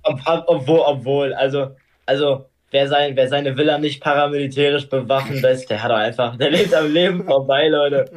Ob, 0.02 0.20
ob, 0.26 0.44
obwohl, 0.48 0.80
obwohl, 0.80 1.32
also, 1.32 1.76
also, 2.04 2.46
wer, 2.74 2.88
sein, 2.88 3.14
wer 3.14 3.28
seine 3.28 3.56
Villa 3.56 3.78
nicht 3.78 4.02
paramilitärisch 4.02 4.88
bewaffen 4.88 5.40
lässt, 5.40 5.70
der 5.70 5.82
hat 5.82 5.92
doch 5.92 5.96
einfach, 5.96 6.36
der 6.36 6.50
lebt 6.50 6.74
am 6.74 6.92
Leben 6.92 7.24
vorbei, 7.24 7.68
Leute. 7.68 8.10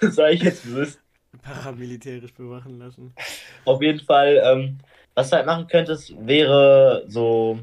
Das 0.00 0.16
sag 0.16 0.32
ich 0.32 0.42
jetzt 0.42 0.64
bewusst. 0.64 0.98
Paramilitärisch 1.40 2.34
bewachen 2.34 2.78
lassen. 2.78 3.14
Auf 3.64 3.80
jeden 3.80 4.00
Fall, 4.00 4.42
ähm, 4.44 4.78
was 5.14 5.30
du 5.30 5.36
halt 5.36 5.46
machen 5.46 5.68
könntest, 5.68 6.12
wäre 6.18 7.04
so, 7.06 7.60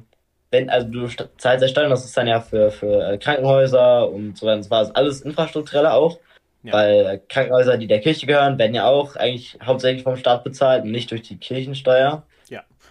wenn, 0.50 0.70
also 0.70 0.88
du 0.88 1.06
st- 1.06 1.28
zahlst 1.38 1.62
ja 1.62 1.68
Steuern, 1.68 1.90
das 1.90 2.06
ist 2.06 2.16
dann 2.18 2.28
ja 2.28 2.40
für, 2.40 2.72
für 2.72 3.12
äh, 3.12 3.18
Krankenhäuser 3.18 4.10
und 4.10 4.38
so 4.38 4.48
weiter 4.48 4.58
und 4.58 4.64
so 4.64 4.70
fort, 4.70 4.96
alles 4.96 5.22
infrastrukturelle 5.22 5.94
auch. 5.94 6.20
Ja. 6.64 6.74
Weil 6.74 7.06
äh, 7.06 7.20
Krankenhäuser, 7.28 7.78
die 7.78 7.88
der 7.88 8.00
Kirche 8.00 8.26
gehören, 8.26 8.58
werden 8.58 8.76
ja 8.76 8.86
auch 8.88 9.16
eigentlich 9.18 9.58
hauptsächlich 9.64 10.04
vom 10.04 10.18
Staat 10.18 10.44
bezahlt 10.44 10.84
und 10.84 10.92
nicht 10.92 11.12
durch 11.12 11.22
die 11.22 11.38
Kirchensteuer. 11.38 12.24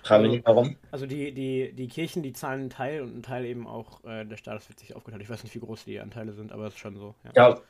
Ja. 0.09 0.17
Frage 0.17 0.23
mich 0.25 0.33
nicht 0.33 0.47
warum. 0.47 0.77
Also 0.91 1.07
die, 1.07 1.33
die, 1.33 1.73
die 1.73 1.88
Kirchen, 1.88 2.23
die 2.23 2.33
zahlen 2.33 2.61
einen 2.61 2.71
Teil 2.71 3.03
und 3.03 3.12
einen 3.12 3.23
Teil 3.23 3.45
eben 3.45 3.67
auch 3.67 4.05
äh, 4.05 4.25
der 4.25 4.37
Staat. 4.37 4.57
Das 4.57 4.69
wird 4.69 4.79
sich 4.79 4.97
aufgeteilt. 4.97 5.23
Ich 5.23 5.31
weiß 5.31 5.43
nicht, 5.45 5.55
wie 5.55 5.61
groß 5.61 5.85
die 5.85 6.00
Anteile 6.00 6.33
sind, 6.33 6.53
aber 6.53 6.67
es 6.67 6.75
ist 6.75 6.81
schon 6.81 6.97
so. 6.97 7.15
Ja. 7.25 7.50
Ja, 7.50 7.61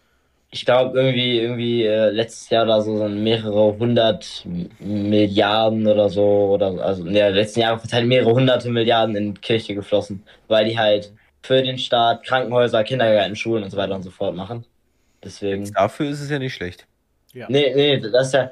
ich 0.51 0.65
glaube 0.65 0.99
irgendwie, 0.99 1.41
irgendwie 1.41 1.85
äh, 1.85 2.11
letztes 2.11 2.49
Jahr 2.49 2.65
oder 2.65 2.81
so 2.81 2.97
sind 2.97 3.23
mehrere 3.23 3.77
hundert 3.79 4.47
Milliarden 4.79 5.87
oder 5.87 6.09
so, 6.09 6.23
oder 6.23 6.83
also 6.83 7.07
in 7.07 7.13
der 7.13 7.33
letzten 7.33 7.61
Jahre 7.61 7.79
verteilt 7.79 8.07
mehrere 8.07 8.33
hunderte 8.33 8.71
Milliarden 8.71 9.15
in 9.15 9.35
die 9.35 9.41
Kirche 9.41 9.75
geflossen, 9.75 10.23
weil 10.47 10.65
die 10.67 10.79
halt 10.79 11.13
für 11.43 11.63
den 11.63 11.77
Staat 11.77 12.25
Krankenhäuser, 12.25 12.83
Kindergärten, 12.83 13.37
Schulen 13.37 13.65
und 13.65 13.71
so 13.71 13.77
weiter 13.77 13.95
und 13.95 14.03
so 14.03 14.11
fort 14.11 14.35
machen. 14.35 14.65
Deswegen. 15.23 15.71
Dafür 15.73 16.09
ist 16.09 16.21
es 16.21 16.31
ja 16.31 16.39
nicht 16.39 16.55
schlecht. 16.55 16.87
Nee, 17.35 17.73
nee, 17.75 18.01
das 18.01 18.29
ist 18.29 18.35
ja. 18.35 18.51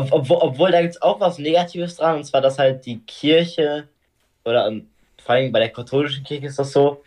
Ob- 0.00 0.12
Obwohl, 0.12 0.38
obwohl 0.40 0.70
da 0.70 0.80
gibt 0.80 0.94
es 0.94 1.02
auch 1.02 1.20
was 1.20 1.38
Negatives 1.38 1.96
dran, 1.96 2.16
und 2.16 2.24
zwar, 2.24 2.40
dass 2.40 2.58
halt 2.58 2.84
die 2.86 3.00
Kirche, 3.00 3.88
oder 4.44 4.66
ähm, 4.66 4.88
vor 5.22 5.34
allem 5.34 5.52
bei 5.52 5.60
der 5.60 5.70
katholischen 5.70 6.24
Kirche 6.24 6.46
ist 6.46 6.58
das 6.58 6.72
so, 6.72 7.02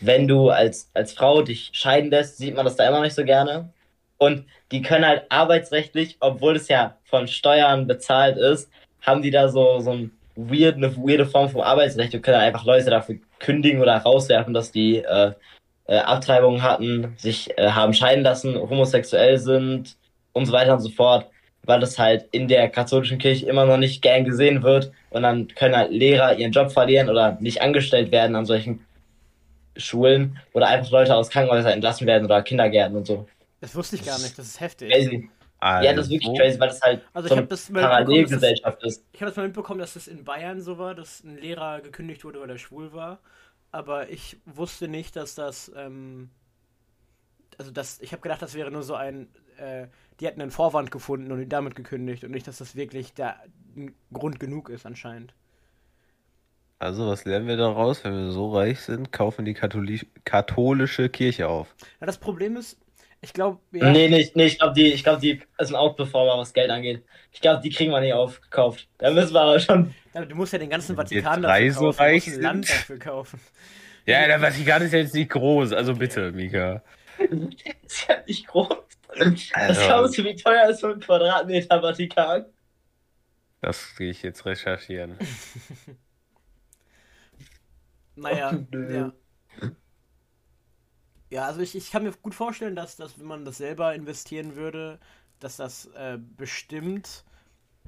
wenn 0.00 0.28
du 0.28 0.50
als, 0.50 0.90
als 0.94 1.12
Frau 1.12 1.42
dich 1.42 1.70
scheiden 1.72 2.10
lässt, 2.10 2.38
sieht 2.38 2.54
man 2.54 2.64
das 2.64 2.76
da 2.76 2.86
immer 2.88 3.00
nicht 3.00 3.14
so 3.14 3.24
gerne. 3.24 3.70
Und 4.18 4.44
die 4.72 4.82
können 4.82 5.06
halt 5.06 5.24
arbeitsrechtlich, 5.28 6.16
obwohl 6.20 6.56
es 6.56 6.68
ja 6.68 6.96
von 7.04 7.28
Steuern 7.28 7.86
bezahlt 7.86 8.36
ist, 8.36 8.70
haben 9.02 9.22
die 9.22 9.30
da 9.30 9.48
so, 9.48 9.80
so 9.80 9.92
ein 9.92 10.10
weird, 10.34 10.76
eine 10.76 10.96
weirde 10.96 11.26
Form 11.26 11.48
vom 11.48 11.60
Arbeitsrecht 11.60 12.14
und 12.14 12.22
können 12.22 12.38
einfach 12.38 12.64
Leute 12.64 12.90
dafür 12.90 13.16
kündigen 13.38 13.80
oder 13.80 13.96
rauswerfen, 13.98 14.54
dass 14.54 14.72
die 14.72 14.98
äh, 14.98 15.32
äh, 15.86 15.98
Abtreibungen 15.98 16.62
hatten, 16.62 17.14
sich 17.16 17.56
äh, 17.58 17.70
haben 17.70 17.94
scheiden 17.94 18.24
lassen, 18.24 18.56
homosexuell 18.56 19.38
sind 19.38 19.96
und 20.32 20.46
so 20.46 20.52
weiter 20.52 20.74
und 20.74 20.80
so 20.80 20.90
fort, 20.90 21.26
weil 21.66 21.80
das 21.80 21.98
halt 21.98 22.26
in 22.32 22.48
der 22.48 22.68
katholischen 22.70 23.18
Kirche 23.18 23.46
immer 23.46 23.66
noch 23.66 23.76
nicht 23.78 24.02
gern 24.02 24.24
gesehen 24.24 24.62
wird 24.62 24.92
und 25.10 25.22
dann 25.22 25.48
können 25.48 25.76
halt 25.76 25.90
Lehrer 25.92 26.36
ihren 26.38 26.52
Job 26.52 26.72
verlieren 26.72 27.08
oder 27.10 27.36
nicht 27.40 27.62
angestellt 27.62 28.12
werden 28.12 28.36
an 28.36 28.46
solchen 28.46 28.84
Schulen 29.76 30.38
oder 30.52 30.68
einfach 30.68 30.90
Leute 30.90 31.14
aus 31.14 31.30
Krankenhäusern 31.30 31.72
entlassen 31.72 32.06
werden 32.06 32.24
oder 32.24 32.42
Kindergärten 32.42 32.96
und 32.96 33.06
so. 33.06 33.28
Das 33.60 33.74
wusste 33.74 33.96
ich 33.96 34.04
gar 34.04 34.18
nicht, 34.18 34.38
das 34.38 34.46
ist 34.46 34.60
heftig. 34.60 34.90
Crazy. 34.92 35.30
Ja, 35.62 35.92
das 35.92 36.06
ist 36.06 36.12
wirklich 36.12 36.32
crazy, 36.34 36.60
weil 36.60 36.68
das 36.68 36.80
halt 36.82 37.02
Also 37.12 37.28
so 37.28 37.34
ich 37.34 37.36
eine 37.36 37.42
habe 37.42 37.48
das 37.48 37.68
mal 37.70 37.84
mitbekommen, 37.84 38.22
dass 38.22 38.40
Parallelgesellschaft 38.40 38.82
ist. 38.84 39.04
ich 39.12 39.20
habe 39.20 39.30
das 39.30 39.36
mal 39.36 39.44
mitbekommen, 39.46 39.80
dass 39.80 39.94
das 39.94 40.08
in 40.08 40.24
Bayern 40.24 40.60
so 40.60 40.78
war, 40.78 40.94
dass 40.94 41.24
ein 41.24 41.36
Lehrer 41.38 41.80
gekündigt 41.80 42.24
wurde, 42.24 42.40
weil 42.40 42.50
er 42.50 42.58
schwul 42.58 42.92
war. 42.92 43.20
Aber 43.72 44.08
ich 44.10 44.38
wusste 44.46 44.88
nicht, 44.88 45.16
dass 45.16 45.34
das, 45.34 45.70
ähm, 45.76 46.30
also 47.58 47.70
das, 47.70 48.00
ich 48.00 48.12
habe 48.12 48.22
gedacht, 48.22 48.42
das 48.42 48.54
wäre 48.54 48.70
nur 48.70 48.82
so 48.82 48.94
ein, 48.94 49.28
äh, 49.58 49.88
die 50.20 50.26
hätten 50.26 50.40
einen 50.40 50.50
Vorwand 50.50 50.90
gefunden 50.90 51.30
und 51.32 51.40
ihn 51.40 51.48
damit 51.48 51.74
gekündigt 51.74 52.24
und 52.24 52.30
nicht, 52.30 52.46
dass 52.46 52.58
das 52.58 52.76
wirklich 52.76 53.14
der 53.14 53.36
Grund 54.12 54.40
genug 54.40 54.68
ist 54.68 54.86
anscheinend. 54.86 55.34
Also, 56.78 57.06
was 57.06 57.24
lernen 57.24 57.46
wir 57.46 57.56
daraus? 57.56 58.04
Wenn 58.04 58.14
wir 58.14 58.30
so 58.32 58.54
reich 58.54 58.80
sind, 58.80 59.10
kaufen 59.10 59.44
die 59.46 59.54
Katholi 59.54 60.00
katholische 60.24 61.08
Kirche 61.08 61.48
auf. 61.48 61.74
Ja, 62.00 62.06
das 62.06 62.18
Problem 62.18 62.56
ist, 62.56 62.78
ich 63.22 63.32
glaube, 63.32 63.60
ja, 63.72 63.90
Nee, 63.90 64.08
nee, 64.08 64.30
nee, 64.34 64.46
ich 64.46 64.58
glaube, 64.58 64.74
die, 64.74 64.92
ich 64.92 65.02
glaub, 65.02 65.20
die 65.20 65.40
ist 65.58 65.70
ein 65.70 65.74
Outperformer, 65.74 66.38
was 66.38 66.52
Geld 66.52 66.70
angeht. 66.70 67.02
Ich 67.32 67.40
glaube, 67.40 67.62
die 67.62 67.70
kriegen 67.70 67.90
wir 67.92 68.00
nicht 68.00 68.12
aufgekauft. 68.12 68.88
Da 68.98 69.10
müssen 69.10 69.32
wir 69.32 69.40
aber 69.40 69.58
schon. 69.58 69.94
du 70.12 70.34
musst 70.34 70.52
ja 70.52 70.58
den 70.58 70.70
ganzen 70.70 70.96
Vatikan 70.96 71.42
dafür 71.42 71.72
so 71.72 71.80
kaufen, 71.80 71.96
du 71.96 72.02
reich 72.02 72.26
musst 72.26 72.36
ein 72.36 72.42
Land 72.42 72.66
sind. 72.66 72.78
dafür 72.78 72.98
kaufen. 72.98 73.40
Ja, 74.04 74.26
der 74.26 74.38
Vatikan 74.38 74.82
ist 74.82 74.92
ja 74.92 75.00
jetzt 75.00 75.14
nicht 75.14 75.30
groß, 75.30 75.72
also 75.72 75.94
bitte, 75.94 76.30
Mika. 76.32 76.82
ist 77.18 78.08
ja 78.08 78.16
nicht 78.26 78.46
groß. 78.46 78.68
Was 79.08 79.52
Also- 79.54 79.80
glaubst 79.86 80.18
du, 80.18 80.24
wie 80.24 80.36
teuer 80.36 80.68
ist 80.68 80.80
so 80.80 80.88
ein 80.88 81.00
Quadratmeter 81.00 81.80
Vatikan? 81.80 82.46
Das 83.60 83.94
gehe 83.96 84.10
ich 84.10 84.22
jetzt 84.22 84.44
recherchieren. 84.46 85.16
Naja, 88.16 88.52
nö. 88.70 88.94
ja. 88.94 89.12
Ja, 91.30 91.46
also 91.46 91.60
ich, 91.60 91.74
ich 91.74 91.90
kann 91.90 92.04
mir 92.04 92.12
gut 92.12 92.34
vorstellen, 92.34 92.76
dass, 92.76 92.96
dass 92.96 93.18
wenn 93.18 93.26
man 93.26 93.44
das 93.44 93.58
selber 93.58 93.94
investieren 93.94 94.54
würde, 94.56 95.00
dass 95.40 95.56
das 95.56 95.86
äh, 95.96 96.18
bestimmt 96.36 97.24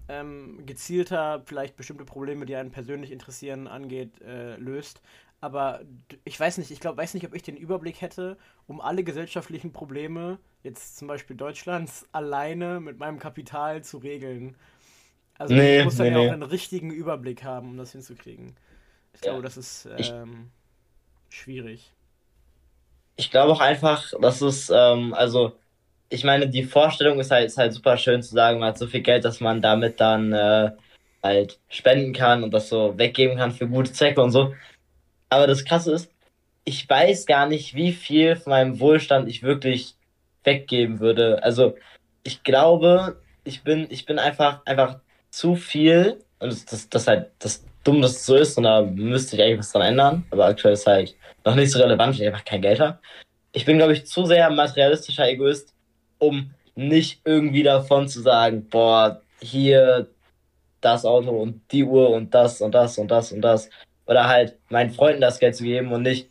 ähm, 0.08 0.66
gezielter 0.66 1.42
vielleicht 1.46 1.76
bestimmte 1.76 2.04
Probleme, 2.04 2.46
die 2.46 2.56
einen 2.56 2.72
persönlich 2.72 3.12
interessieren, 3.12 3.68
angeht, 3.68 4.20
äh, 4.22 4.56
löst. 4.56 5.02
Aber 5.40 5.82
ich 6.25 6.38
weiß 6.38 6.58
nicht, 6.58 6.70
ich 6.72 6.80
glaube, 6.80 6.98
weiß 6.98 7.14
nicht, 7.14 7.26
ob 7.26 7.34
ich 7.34 7.42
den 7.44 7.56
Überblick 7.56 8.00
hätte, 8.00 8.38
um 8.66 8.80
alle 8.80 9.04
gesellschaftlichen 9.04 9.72
Probleme, 9.72 10.38
jetzt 10.62 10.99
zum 10.99 11.09
Beispiel 11.09 11.37
Deutschlands, 11.37 12.07
alleine 12.12 12.81
mit 12.81 12.99
meinem 12.99 13.19
Kapital 13.19 13.83
zu 13.85 13.99
regeln. 13.99 14.57
Also 15.38 15.55
Nee, 15.55 15.79
ich 15.79 15.85
muss 15.85 15.97
dann 15.97 16.07
nee, 16.07 16.12
ja 16.12 16.19
nee. 16.19 16.29
auch 16.29 16.33
einen 16.33 16.43
richtigen 16.43 16.91
Überblick 16.91 17.45
haben, 17.45 17.71
um 17.71 17.77
das 17.79 17.93
hinzukriegen. 17.93 18.57
Ich 19.15 19.23
Ja. 19.23 19.31
glaube, 19.31 19.43
das 19.43 19.57
ist 19.57 19.88
Ich- 19.99 20.11
ähm, 20.11 20.50
schwierig. 21.31 21.93
Ich 23.17 23.31
glaube 23.31 23.53
auch 23.53 23.61
einfach, 23.61 24.12
dass 24.21 24.41
es, 24.41 24.71
ähm, 24.71 25.12
also, 25.15 25.59
ich 26.09 26.25
meine, 26.25 26.49
die 26.49 26.65
Vorstellung 26.65 27.21
ist 27.21 27.31
halt, 27.31 27.47
ist 27.47 27.59
halt 27.59 27.73
super 27.73 27.97
schön 27.97 28.23
zu 28.23 28.31
sagen, 28.35 28.61
man 28.61 28.71
hat 28.71 28.79
so 28.79 28.87
viel 28.87 29.03
Geld, 29.03 29.25
dass 29.25 29.41
man 29.41 29.61
damit 29.62 30.00
dann 30.00 30.33
äh, 30.33 30.73
halt 31.23 31.61
spenden 31.69 32.12
kann 32.15 32.45
und 32.45 32.53
das 32.53 32.69
so 32.69 32.97
weggeben 32.99 33.37
kann 33.38 33.53
für 33.53 33.69
gute 33.69 33.93
Zwecke 33.93 34.23
und 34.23 34.31
so. 34.33 34.55
Aber 35.31 35.47
das 35.49 35.65
Krasse 35.67 35.95
ist, 35.95 36.12
ich 36.65 36.88
weiß 36.91 37.27
gar 37.27 37.49
nicht, 37.49 37.75
wie 37.77 37.93
viel 37.95 38.37
von 38.37 38.53
meinem 38.53 38.81
Wohlstand 38.81 39.29
ich 39.29 39.43
wirklich 39.45 39.98
weggeben 40.45 41.00
würde. 41.00 41.42
Also, 41.42 41.76
ich 42.23 42.42
glaube, 42.42 43.21
ich 43.45 43.62
bin, 43.62 43.87
ich 43.90 44.07
bin 44.07 44.18
einfach, 44.18 44.64
einfach 44.66 45.00
zu 45.30 45.57
viel 45.57 46.18
und 46.38 46.52
das, 46.52 46.64
das, 46.64 46.88
das 46.88 47.02
ist 47.02 47.09
halt 47.09 47.30
das 47.38 47.64
dumm, 47.85 48.02
dass 48.02 48.12
es 48.12 48.26
so 48.26 48.37
ist 48.37 48.57
und 48.59 48.64
da 48.64 48.83
müsste 48.83 49.37
ich 49.37 49.42
eigentlich 49.42 49.59
was 49.61 49.73
dran 49.73 49.83
ändern. 49.83 50.25
Aber 50.30 50.47
aktuell 50.47 50.75
ist 50.75 50.87
halt 50.87 51.16
noch 51.45 51.54
nicht 51.54 51.71
so 51.71 51.78
relevant, 51.80 52.14
weil 52.14 52.23
ich 52.23 52.26
einfach 52.26 52.45
kein 52.45 52.62
Geld 52.62 52.80
habe. 52.80 52.99
Ich 53.52 53.64
bin, 53.64 53.78
glaube 53.78 53.95
ich, 53.95 54.07
zu 54.07 54.26
sehr 54.26 54.50
materialistischer 54.50 55.28
Egoist, 55.28 55.75
um 56.18 56.50
nicht 56.75 57.21
irgendwie 57.25 57.62
davon 57.62 58.09
zu 58.09 58.21
sagen, 58.21 58.68
boah, 58.68 59.21
hier 59.40 60.09
das 60.80 61.04
Auto 61.04 61.30
und 61.30 61.61
die 61.73 61.85
Uhr 61.85 62.11
und 62.11 62.33
das 62.35 62.61
und 62.61 62.73
das 62.73 62.99
und 62.99 63.11
das 63.11 63.33
und 63.33 63.40
das. 63.40 63.71
Oder 64.07 64.28
halt 64.28 64.57
meinen 64.68 64.90
Freunden 64.90 65.21
das 65.21 65.38
Geld 65.38 65.57
zu 65.57 65.64
geben 65.64 65.92
und 65.92 66.02
nicht 66.02 66.28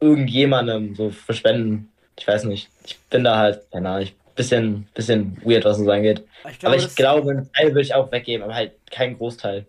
irgendjemandem 0.00 0.94
so 0.94 1.10
verschwenden. 1.10 1.90
Ich 2.18 2.26
weiß 2.26 2.44
nicht. 2.44 2.70
Ich 2.84 2.98
bin 3.10 3.24
da 3.24 3.38
halt, 3.38 3.70
keine 3.70 3.88
Ahnung, 3.88 4.02
ich 4.02 4.14
bisschen, 4.34 4.88
bisschen 4.94 5.40
weird, 5.44 5.64
was 5.64 5.78
es 5.78 5.88
angeht. 5.88 6.26
Aber 6.42 6.52
ich 6.52 6.58
glaube, 6.58 6.76
aber 6.76 6.84
ich 6.84 6.94
glaube, 6.94 7.30
einen 7.30 7.52
Teil 7.52 7.68
würde 7.68 7.82
ich 7.82 7.94
auch 7.94 8.10
weggeben, 8.12 8.44
aber 8.44 8.54
halt 8.54 8.72
keinen 8.90 9.16
Großteil. 9.18 9.66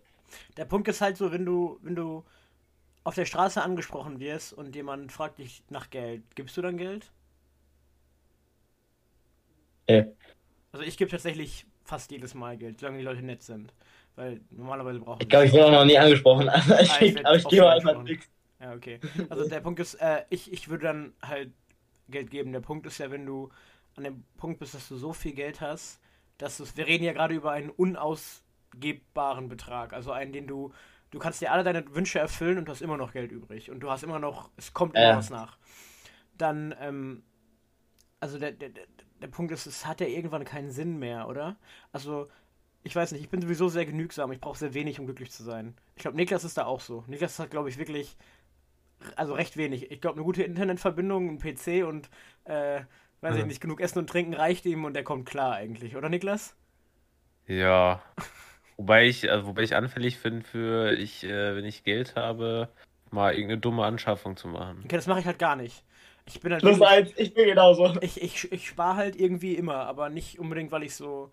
der 0.57 0.65
Punkt 0.65 0.87
ist 0.87 1.01
halt 1.01 1.17
so, 1.17 1.31
wenn 1.31 1.45
du, 1.45 1.79
wenn 1.81 1.95
du 1.95 2.23
auf 3.03 3.15
der 3.15 3.25
Straße 3.25 3.61
angesprochen 3.61 4.19
wirst 4.19 4.53
und 4.53 4.75
jemand 4.75 5.11
fragt 5.11 5.39
dich 5.39 5.63
nach 5.69 5.89
Geld, 5.89 6.23
gibst 6.35 6.57
du 6.57 6.61
dann 6.61 6.77
Geld? 6.77 7.11
Nee. 9.87 10.05
Also 10.71 10.85
ich 10.85 10.97
gebe 10.97 11.09
tatsächlich 11.09 11.65
fast 11.83 12.11
jedes 12.11 12.33
Mal 12.35 12.57
Geld, 12.57 12.79
solange 12.79 12.99
die 12.99 13.03
Leute 13.03 13.23
nett 13.23 13.41
sind. 13.43 13.73
Weil 14.15 14.41
normalerweise 14.51 14.99
brauchen 14.99 15.21
Ich 15.21 15.29
glaube, 15.29 15.45
ich 15.45 15.53
wurde 15.53 15.67
auch 15.67 15.71
noch 15.71 15.85
nie 15.85 15.97
angesprochen. 15.97 16.49
Also 16.49 16.73
Ah, 16.73 16.79
ich 16.81 17.01
ich, 17.01 17.25
aber 17.25 17.35
ich 17.37 17.47
gebe 17.47 17.69
einfach 17.69 18.03
nichts. 18.03 18.27
Ja, 18.59 18.73
okay. 18.73 18.99
Also 19.29 19.47
der 19.47 19.61
Punkt 19.61 19.79
ist, 19.79 19.95
äh, 19.95 20.23
ich, 20.29 20.51
ich 20.51 20.69
würde 20.69 20.85
dann 20.85 21.13
halt 21.21 21.51
Geld 22.11 22.31
geben. 22.31 22.51
Der 22.51 22.59
Punkt 22.61 22.85
ist 22.85 22.97
ja, 22.97 23.11
wenn 23.11 23.25
du 23.25 23.49
an 23.95 24.03
dem 24.03 24.23
Punkt 24.37 24.59
bist, 24.59 24.73
dass 24.73 24.87
du 24.87 24.95
so 24.97 25.13
viel 25.13 25.33
Geld 25.33 25.61
hast, 25.61 25.99
dass 26.37 26.57
du 26.57 26.65
wir 26.75 26.87
reden 26.87 27.03
ja 27.03 27.13
gerade 27.13 27.33
über 27.33 27.51
einen 27.51 27.69
unausgebbaren 27.69 29.49
Betrag. 29.49 29.93
Also 29.93 30.11
einen, 30.11 30.31
den 30.31 30.47
du, 30.47 30.71
du 31.11 31.19
kannst 31.19 31.41
dir 31.41 31.51
alle 31.51 31.63
deine 31.63 31.93
Wünsche 31.95 32.19
erfüllen 32.19 32.57
und 32.57 32.65
du 32.65 32.71
hast 32.71 32.81
immer 32.81 32.97
noch 32.97 33.11
Geld 33.13 33.31
übrig. 33.31 33.71
Und 33.71 33.81
du 33.81 33.89
hast 33.89 34.03
immer 34.03 34.19
noch, 34.19 34.49
es 34.57 34.73
kommt 34.73 34.95
immer 34.95 35.03
Ja. 35.09 35.17
was 35.17 35.29
nach. 35.29 35.57
Dann, 36.37 36.73
ähm, 36.79 37.23
also 38.19 38.39
der, 38.39 38.51
der, 38.51 38.69
der, 38.69 38.85
der 39.21 39.27
Punkt 39.27 39.51
ist, 39.51 39.65
es 39.65 39.85
hat 39.85 40.01
ja 40.01 40.07
irgendwann 40.07 40.45
keinen 40.45 40.71
Sinn 40.71 40.97
mehr, 40.99 41.27
oder? 41.27 41.57
Also, 41.91 42.29
ich 42.83 42.95
weiß 42.95 43.11
nicht, 43.11 43.21
ich 43.21 43.29
bin 43.29 43.41
sowieso 43.41 43.67
sehr 43.67 43.85
genügsam. 43.85 44.31
Ich 44.31 44.39
brauche 44.39 44.57
sehr 44.57 44.73
wenig, 44.73 44.99
um 44.99 45.05
glücklich 45.05 45.31
zu 45.31 45.43
sein. 45.43 45.75
Ich 45.95 46.01
glaube, 46.01 46.15
Niklas 46.15 46.45
ist 46.45 46.57
da 46.57 46.65
auch 46.65 46.79
so. 46.79 47.03
Niklas 47.07 47.37
hat, 47.39 47.51
glaube 47.51 47.67
ich, 47.67 47.77
wirklich, 47.77 48.15
also 49.15 49.33
recht 49.33 49.57
wenig. 49.57 49.91
Ich 49.91 50.01
glaube, 50.01 50.17
eine 50.17 50.25
gute 50.25 50.43
Internetverbindung, 50.43 51.29
ein 51.29 51.39
PC 51.39 51.85
und, 51.87 52.09
äh, 52.45 52.81
weiß 53.21 53.35
ich 53.37 53.45
nicht, 53.45 53.61
genug 53.61 53.81
Essen 53.81 53.99
und 53.99 54.09
Trinken 54.09 54.33
reicht 54.33 54.65
ihm 54.65 54.85
und 54.85 54.93
der 54.93 55.03
kommt 55.03 55.27
klar 55.27 55.53
eigentlich, 55.55 55.95
oder 55.95 56.09
Niklas? 56.09 56.55
Ja. 57.47 58.01
Wobei 58.77 59.07
ich, 59.07 59.29
also 59.29 59.45
wobei 59.47 59.63
ich 59.63 59.75
anfällig 59.75 60.21
bin 60.21 60.41
für 60.41 60.93
ich, 60.93 61.25
äh, 61.25 61.53
wenn 61.53 61.65
ich 61.65 61.83
Geld 61.83 62.15
habe, 62.15 62.69
mal 63.11 63.33
irgendeine 63.33 63.59
dumme 63.59 63.83
Anschaffung 63.83 64.37
zu 64.37 64.47
machen. 64.47 64.79
Okay, 64.85 64.95
das 64.95 65.05
mache 65.05 65.19
ich 65.19 65.25
halt 65.25 65.37
gar 65.37 65.57
nicht. 65.57 65.83
Ich 66.25 66.39
bin 66.39 66.53
halt 66.53 66.61
Plus 66.61 66.81
eins, 66.81 67.11
ich 67.17 67.33
bin 67.33 67.45
genauso. 67.45 67.93
ich, 67.99 68.21
ich, 68.21 68.49
ich 68.53 68.67
spare 68.69 68.95
halt 68.95 69.19
irgendwie 69.19 69.55
immer, 69.55 69.85
aber 69.85 70.09
nicht 70.09 70.39
unbedingt, 70.39 70.71
weil 70.71 70.83
ich 70.83 70.95
so, 70.95 71.29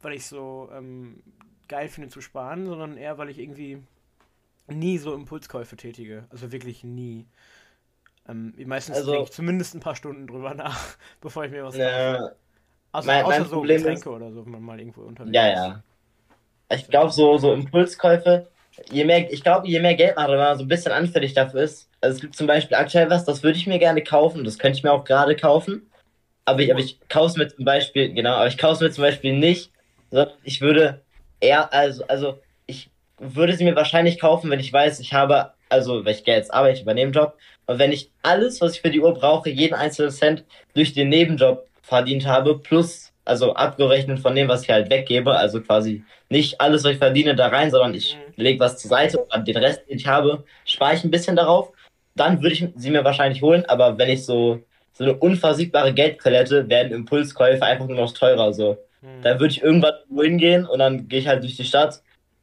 weil 0.00 0.14
ich 0.14 0.26
so 0.26 0.70
ähm, 0.74 1.22
geil 1.68 1.88
finde 1.88 2.08
zu 2.08 2.20
sparen, 2.20 2.66
sondern 2.66 2.96
eher, 2.96 3.16
weil 3.16 3.28
ich 3.28 3.38
irgendwie 3.38 3.80
nie 4.72 4.98
so 4.98 5.14
Impulskäufe 5.14 5.76
tätige. 5.76 6.24
Also 6.30 6.52
wirklich 6.52 6.84
nie. 6.84 7.26
Ähm, 8.28 8.54
meistens 8.66 8.96
Also- 8.96 9.12
denke 9.12 9.24
ich 9.28 9.32
zumindest 9.32 9.74
ein 9.74 9.80
paar 9.80 9.96
Stunden 9.96 10.26
drüber 10.26 10.54
nach, 10.54 10.78
bevor 11.20 11.44
ich 11.44 11.50
mir 11.50 11.64
was 11.64 11.74
kaufe. 11.74 11.84
Ja, 11.84 12.30
Also, 12.92 13.06
mein- 13.06 13.24
außer 13.24 13.38
mein 13.40 13.44
so 13.48 13.56
Problem 13.56 13.78
Getränke 13.78 14.10
oder 14.10 14.32
so, 14.32 14.44
wenn 14.44 14.52
man 14.52 14.62
mal 14.62 14.78
irgendwo 14.78 15.02
unterwegs 15.02 15.34
ja. 15.34 15.48
ist. 15.48 15.54
ja. 15.56 15.82
Ich 16.76 16.88
glaube, 16.88 17.10
so, 17.12 17.36
so 17.38 17.52
Impulskäufe, 17.52 18.48
je 18.90 19.04
mehr, 19.04 19.30
ich 19.30 19.42
glaube, 19.42 19.68
je 19.68 19.80
mehr 19.80 19.94
Geld 19.94 20.16
man 20.16 20.24
hat, 20.24 20.30
wenn 20.30 20.38
man 20.38 20.56
so 20.56 20.64
ein 20.64 20.68
bisschen 20.68 20.92
anfällig 20.92 21.34
dafür 21.34 21.62
ist. 21.62 21.88
Also 22.00 22.16
es 22.16 22.20
gibt 22.22 22.34
zum 22.36 22.46
Beispiel 22.46 22.76
aktuell 22.76 23.10
was, 23.10 23.24
das 23.24 23.42
würde 23.42 23.58
ich 23.58 23.66
mir 23.66 23.78
gerne 23.78 24.02
kaufen, 24.02 24.44
das 24.44 24.58
könnte 24.58 24.78
ich 24.78 24.82
mir 24.84 24.92
auch 24.92 25.04
gerade 25.04 25.36
kaufen. 25.36 25.90
Aber 26.44 26.60
ich, 26.60 26.70
aber 26.72 26.80
ich 26.80 26.98
kaufe 27.08 27.26
es 27.28 27.36
mir 27.36 27.48
zum 27.48 27.64
Beispiel, 27.64 28.12
genau, 28.14 28.34
aber 28.34 28.46
ich 28.48 28.56
kaufe 28.58 28.74
es 28.74 28.80
mir 28.80 28.90
zum 28.90 29.02
Beispiel 29.02 29.38
nicht, 29.38 29.70
sondern 30.10 30.30
ich 30.44 30.60
würde 30.60 31.02
eher, 31.40 31.72
also, 31.72 32.04
also 32.08 32.40
würde 33.22 33.54
sie 33.54 33.64
mir 33.64 33.76
wahrscheinlich 33.76 34.18
kaufen, 34.20 34.50
wenn 34.50 34.60
ich 34.60 34.72
weiß, 34.72 35.00
ich 35.00 35.12
habe, 35.12 35.52
also, 35.68 36.04
weil 36.04 36.14
ich 36.14 36.24
gehe 36.24 36.34
jetzt 36.34 36.52
arbeite, 36.52 36.76
ich 36.76 36.82
übernehme 36.82 37.06
einen 37.06 37.12
Job, 37.12 37.38
und 37.66 37.78
wenn 37.78 37.92
ich 37.92 38.10
alles, 38.22 38.60
was 38.60 38.74
ich 38.74 38.80
für 38.80 38.90
die 38.90 39.00
Uhr 39.00 39.14
brauche, 39.14 39.48
jeden 39.48 39.74
einzelnen 39.74 40.10
Cent 40.10 40.44
durch 40.74 40.92
den 40.92 41.08
Nebenjob 41.08 41.66
verdient 41.82 42.26
habe, 42.26 42.58
plus, 42.58 43.12
also 43.24 43.54
abgerechnet 43.54 44.18
von 44.18 44.34
dem, 44.34 44.48
was 44.48 44.64
ich 44.64 44.70
halt 44.70 44.90
weggebe, 44.90 45.36
also 45.36 45.60
quasi 45.60 46.02
nicht 46.28 46.60
alles, 46.60 46.82
was 46.82 46.92
ich 46.92 46.98
verdiene, 46.98 47.36
da 47.36 47.48
rein, 47.48 47.70
sondern 47.70 47.94
ich 47.94 48.16
Mhm. 48.16 48.32
lege 48.42 48.60
was 48.60 48.78
zur 48.78 48.88
Seite 48.88 49.18
und 49.18 49.46
den 49.46 49.56
Rest, 49.56 49.82
den 49.88 49.98
ich 49.98 50.06
habe, 50.08 50.44
spare 50.64 50.94
ich 50.94 51.04
ein 51.04 51.10
bisschen 51.10 51.36
darauf. 51.36 51.70
dann 52.14 52.42
würde 52.42 52.54
ich 52.54 52.66
sie 52.76 52.90
mir 52.90 53.04
wahrscheinlich 53.04 53.40
holen, 53.40 53.64
aber 53.68 53.96
wenn 53.96 54.10
ich 54.10 54.26
so, 54.26 54.60
so 54.92 55.04
eine 55.04 55.14
unversiegbare 55.14 55.94
Geldquelle 55.94 56.38
hätte, 56.38 56.68
werden 56.68 56.92
Impulskäufe 56.92 57.64
einfach 57.64 57.86
nur 57.86 57.96
noch 57.96 58.12
teurer. 58.12 58.52
So. 58.52 58.76
Hm. 59.00 59.22
Dann 59.22 59.40
würde 59.40 59.52
ich 59.54 59.62
irgendwann 59.62 59.94
wohin 60.10 60.36
gehen 60.36 60.66
und 60.66 60.78
dann 60.80 61.08
gehe 61.08 61.20
ich 61.20 61.26
halt 61.28 61.42
durch 61.42 61.56
die 61.56 61.64
Stadt 61.64 62.02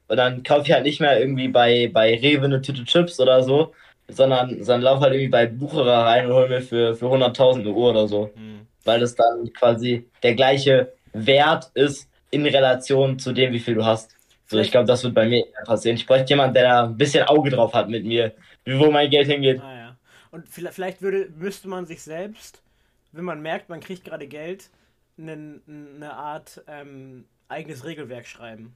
und 0.10 0.18
dann 0.18 0.44
kaufe 0.44 0.64
ich 0.64 0.72
halt 0.72 0.84
nicht 0.84 1.00
mehr 1.00 1.20
irgendwie 1.20 1.48
bei, 1.48 1.90
bei 1.94 2.16
Rewe 2.16 2.46
eine 2.46 2.62
Tüte 2.62 2.84
Chips 2.84 3.20
oder 3.20 3.44
so, 3.44 3.74
sondern, 4.08 4.64
sondern 4.64 4.82
laufe 4.82 5.02
halt 5.02 5.14
irgendwie 5.14 5.30
bei 5.30 5.46
Bucherer 5.46 6.06
rein 6.06 6.26
und 6.26 6.34
hole 6.34 6.50
mir 6.50 6.62
für, 6.62 6.96
für 6.96 7.06
100.000 7.06 7.60
eine 7.60 7.70
Uhr 7.70 7.92
oder 7.92 8.08
so. 8.08 8.32
Hm. 8.36 8.68
Weil 8.86 9.00
das 9.00 9.14
dann 9.16 9.54
quasi 9.54 10.10
der 10.24 10.34
gleiche 10.34 10.94
Wert 11.14 11.70
ist 11.76 12.10
in 12.32 12.46
Relation 12.46 13.20
zu 13.20 13.34
dem, 13.34 13.54
wie 13.54 13.60
viel 13.60 13.76
du 13.76 13.86
hast. 13.86 14.16
So, 14.48 14.58
ich 14.58 14.72
glaube, 14.72 14.88
das 14.88 15.04
wird 15.04 15.14
bei 15.14 15.28
mir 15.28 15.46
eher 15.46 15.64
passieren. 15.66 15.96
Ich 15.96 16.08
bräuchte 16.08 16.30
jemanden, 16.30 16.56
der 16.56 16.64
da 16.64 16.84
ein 16.86 16.98
bisschen 16.98 17.28
Auge 17.28 17.52
drauf 17.52 17.74
hat 17.74 17.88
mit 17.88 18.04
mir, 18.04 18.34
wie 18.66 18.80
wo 18.80 18.90
mein 18.90 19.12
Geld 19.12 19.28
hingeht. 19.28 19.62
Ah, 19.62 19.76
ja. 19.76 19.98
Und 20.32 20.48
vielleicht, 20.48 21.04
würde, 21.04 21.30
müsste 21.38 21.68
man 21.68 21.86
sich 21.86 22.02
selbst, 22.02 22.64
wenn 23.12 23.26
man 23.26 23.44
merkt, 23.44 23.70
man 23.70 23.80
kriegt 23.80 24.06
gerade 24.06 24.28
Geld, 24.28 24.72
einen, 25.20 25.62
eine 25.98 26.14
Art 26.14 26.64
ähm, 26.68 27.26
eigenes 27.48 27.86
Regelwerk 27.86 28.26
schreiben. 28.26 28.76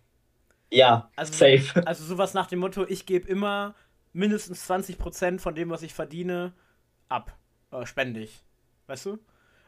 Ja, 0.74 1.10
Also, 1.16 1.34
safe. 1.34 1.82
Also 1.86 2.04
sowas 2.04 2.34
nach 2.34 2.48
dem 2.48 2.60
Motto, 2.60 2.86
ich 2.88 3.06
gebe 3.06 3.28
immer 3.28 3.76
mindestens 4.12 4.70
20% 4.70 5.40
von 5.40 5.56
dem, 5.56 5.70
was 5.70 5.84
ich 5.84 5.94
verdiene, 5.94 6.54
ab. 7.10 7.38
Äh, 7.72 7.86
spende 7.86 8.20
ich. 8.20 8.44
Weißt 8.88 9.06
du? 9.06 9.20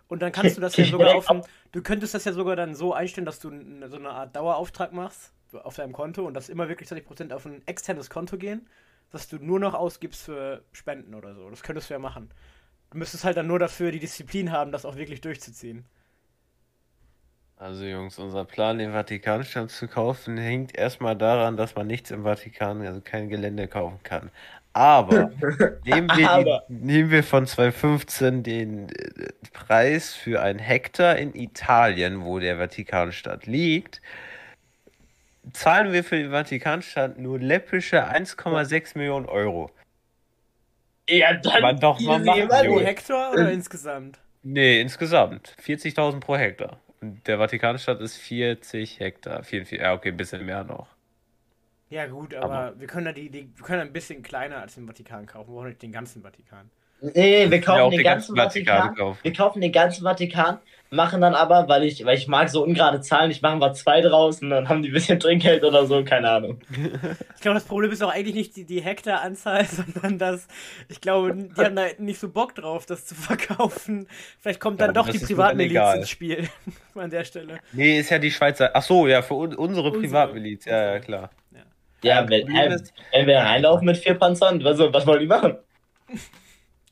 Und 0.07 0.21
dann 0.21 0.31
kannst 0.31 0.57
du 0.57 0.62
das 0.62 0.75
ja 0.77 0.85
sogar 0.91 1.15
auf 1.15 1.27
Du 1.71 1.81
könntest 1.81 2.13
das 2.13 2.25
ja 2.25 2.33
sogar 2.33 2.55
dann 2.55 2.75
so 2.75 2.93
einstellen, 2.93 3.25
dass 3.25 3.39
du 3.39 3.50
so 3.88 3.97
eine 3.97 4.09
Art 4.09 4.35
Dauerauftrag 4.35 4.93
machst 4.93 5.31
auf 5.63 5.75
deinem 5.75 5.93
Konto 5.93 6.25
und 6.25 6.33
dass 6.33 6.50
immer 6.50 6.67
wirklich 6.67 6.89
20% 6.89 7.31
auf 7.31 7.45
ein 7.45 7.62
externes 7.65 8.09
Konto 8.09 8.38
gehen, 8.38 8.67
dass 9.12 9.29
du 9.29 9.38
nur 9.38 9.59
noch 9.59 9.74
ausgibst 9.74 10.24
für 10.24 10.63
Spenden 10.74 11.15
oder 11.15 11.33
so. 11.33 11.50
Das 11.50 11.63
könntest 11.63 11.89
du 11.89 11.93
ja 11.93 12.00
machen. 12.00 12.29
Du 12.91 12.97
müsstest 12.97 13.24
halt 13.24 13.38
dann 13.38 13.47
nur 13.47 13.59
dafür 13.59 13.91
die 13.91 14.00
Disziplin 14.00 14.51
haben, 14.51 14.71
das 14.71 14.85
auch 14.85 14.95
wirklich 14.95 15.21
durchzuziehen. 15.21 15.85
Also 17.57 17.85
Jungs, 17.85 18.19
unser 18.19 18.43
Plan, 18.43 18.79
den 18.79 18.91
Vatikanstadt 18.91 19.71
zu 19.71 19.88
kaufen, 19.88 20.38
hängt 20.38 20.77
erstmal 20.77 21.15
daran, 21.15 21.55
dass 21.55 21.75
man 21.75 21.88
nichts 21.88 22.12
im 22.12 22.24
Vatikan, 22.24 22.85
also 22.85 23.00
kein 23.01 23.29
Gelände 23.29 23.67
kaufen 23.67 24.00
kann. 24.03 24.29
Aber 24.74 25.31
nehmen 25.85 26.09
wir, 26.17 26.29
Aber. 26.29 26.63
die, 26.67 26.74
nehmen 26.74 27.12
wir 27.12 27.24
von 27.24 27.47
2015 27.47 28.43
den 28.43 28.89
äh, 28.89 29.29
Preis 29.53 30.13
für 30.13 30.41
ein 30.41 30.59
Hektar 30.59 31.15
in 31.15 31.33
Italien, 31.33 32.25
wo 32.25 32.39
der 32.39 32.57
Vatikanstadt 32.57 33.45
liegt, 33.45 34.01
zahlen 35.53 35.93
wir 35.93 36.03
für 36.03 36.17
die 36.17 36.29
Vatikanstadt 36.29 37.17
nur 37.17 37.39
läppische 37.39 38.05
1,6 38.05 38.97
Millionen 38.97 39.27
Euro. 39.27 39.71
Ja, 41.07 41.33
dann. 41.35 41.62
Man 41.62 41.79
doch 41.79 42.01
mal 42.01 42.19
machen. 42.19 42.50
Hektar 42.79 43.31
oder 43.31 43.50
insgesamt? 43.50 44.19
Nee, 44.43 44.81
insgesamt 44.81 45.55
40.000 45.65 46.19
pro 46.19 46.35
Hektar. 46.35 46.81
Der 47.25 47.38
Vatikanstadt 47.38 48.01
ist 48.01 48.17
40 48.17 49.00
Hektar. 49.00 49.43
44, 49.43 49.79
ja, 49.79 49.93
okay, 49.93 50.09
ein 50.09 50.17
bisschen 50.17 50.45
mehr 50.45 50.63
noch. 50.63 50.88
Ja 51.89 52.07
gut, 52.07 52.33
aber, 52.33 52.79
wir 52.79 52.88
können 52.88 53.05
da 53.05 53.12
die, 53.12 53.29
die 53.29 53.50
wir 53.55 53.65
können 53.65 53.81
ein 53.81 53.93
bisschen 53.93 54.24
kleiner 54.24 54.57
als 54.57 54.75
den 54.75 54.88
Vatikan 54.88 55.25
kaufen. 55.25 55.50
Wir 55.50 55.55
brauchen 55.55 55.67
nicht 55.67 55.81
den 55.81 55.91
ganzen 55.91 56.24
Vatikan. 56.24 56.69
Nee, 57.01 57.49
wir 57.51 57.61
kaufen 57.61 57.91
den 57.91 57.99
den 57.99 58.03
ganzen 58.03 58.35
ganzen 58.35 58.35
Vatikan 58.35 58.93
Vatikan. 58.93 58.95
kaufen. 58.95 59.19
Wir 59.21 59.33
kaufen 59.33 59.61
den 59.61 59.71
ganzen 59.71 60.03
Vatikan, 60.03 60.59
machen 60.89 61.21
dann 61.21 61.35
aber, 61.35 61.67
weil 61.67 61.83
ich, 61.83 62.03
weil 62.05 62.17
ich 62.17 62.27
mag 62.27 62.49
so 62.49 62.63
ungerade 62.63 63.01
Zahlen, 63.01 63.29
ich 63.31 63.41
mache 63.41 63.57
mal 63.57 63.73
zwei 63.73 64.01
draus 64.01 64.41
und 64.41 64.49
dann 64.49 64.69
haben 64.69 64.81
die 64.81 64.89
ein 64.89 64.93
bisschen 64.93 65.19
Trinkgeld 65.19 65.63
oder 65.63 65.85
so, 65.85 66.03
keine 66.03 66.29
Ahnung. 66.31 66.59
Ich 67.35 67.41
glaube, 67.41 67.59
das 67.59 67.65
Problem 67.65 67.91
ist 67.91 68.01
auch 68.01 68.09
eigentlich 68.11 68.33
nicht 68.33 68.55
die, 68.55 68.65
die 68.65 68.81
Hektaranzahl, 68.81 69.65
sondern 69.93 70.17
dass, 70.17 70.47
ich 70.89 70.99
glaube, 71.01 71.35
die 71.35 71.61
haben 71.61 71.75
da 71.75 71.85
nicht 71.99 72.19
so 72.19 72.29
Bock 72.29 72.55
drauf, 72.55 72.85
das 72.87 73.05
zu 73.05 73.13
verkaufen. 73.13 74.07
Vielleicht 74.39 74.59
kommt 74.59 74.81
dann 74.81 74.89
Ja, 74.89 74.93
doch 74.93 75.07
die 75.09 75.19
Privatmiliz 75.19 75.93
ins 75.95 76.09
Spiel 76.09 76.49
an 76.95 77.09
der 77.11 77.23
Stelle. 77.25 77.59
Nee, 77.73 77.99
ist 77.99 78.09
ja 78.09 78.17
die 78.17 78.31
Schweizer. 78.31 78.71
Ach 78.73 78.81
so, 78.81 79.05
ja, 79.05 79.21
für 79.21 79.35
un 79.35 79.53
unsere 79.53 79.87
Unsere. 79.91 80.01
Privatmiliz. 80.01 80.65
Ja, 80.65 80.93
ja, 80.93 80.99
klar. 80.99 81.29
Ja, 81.51 81.61
Ja, 82.22 82.29
wenn, 82.29 82.48
wenn 82.48 83.27
wir 83.27 83.37
reinlaufen 83.39 83.85
mit 83.85 83.98
vier 83.98 84.15
Panzern, 84.15 84.63
was, 84.63 84.79
was 84.79 85.05
wollen 85.05 85.20
die 85.20 85.27
machen? 85.27 85.57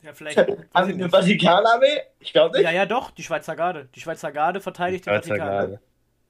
Ja, 0.04 0.12
vielleicht. 0.12 0.38
die 0.48 0.54
eine. 0.72 1.08
Vatikanarmee? 1.08 1.86
Ich 2.20 2.32
glaube 2.32 2.56
nicht. 2.58 2.64
Ja, 2.64 2.72
ja, 2.72 2.86
doch, 2.86 3.10
die 3.10 3.22
Schweizer 3.22 3.56
Garde. 3.56 3.88
Die 3.94 4.00
Schweizer 4.00 4.30
Garde 4.32 4.60
verteidigt 4.60 5.06
den 5.06 5.14
Schweizer 5.14 5.28
Vatikan. 5.28 5.48
Garde. 5.48 5.80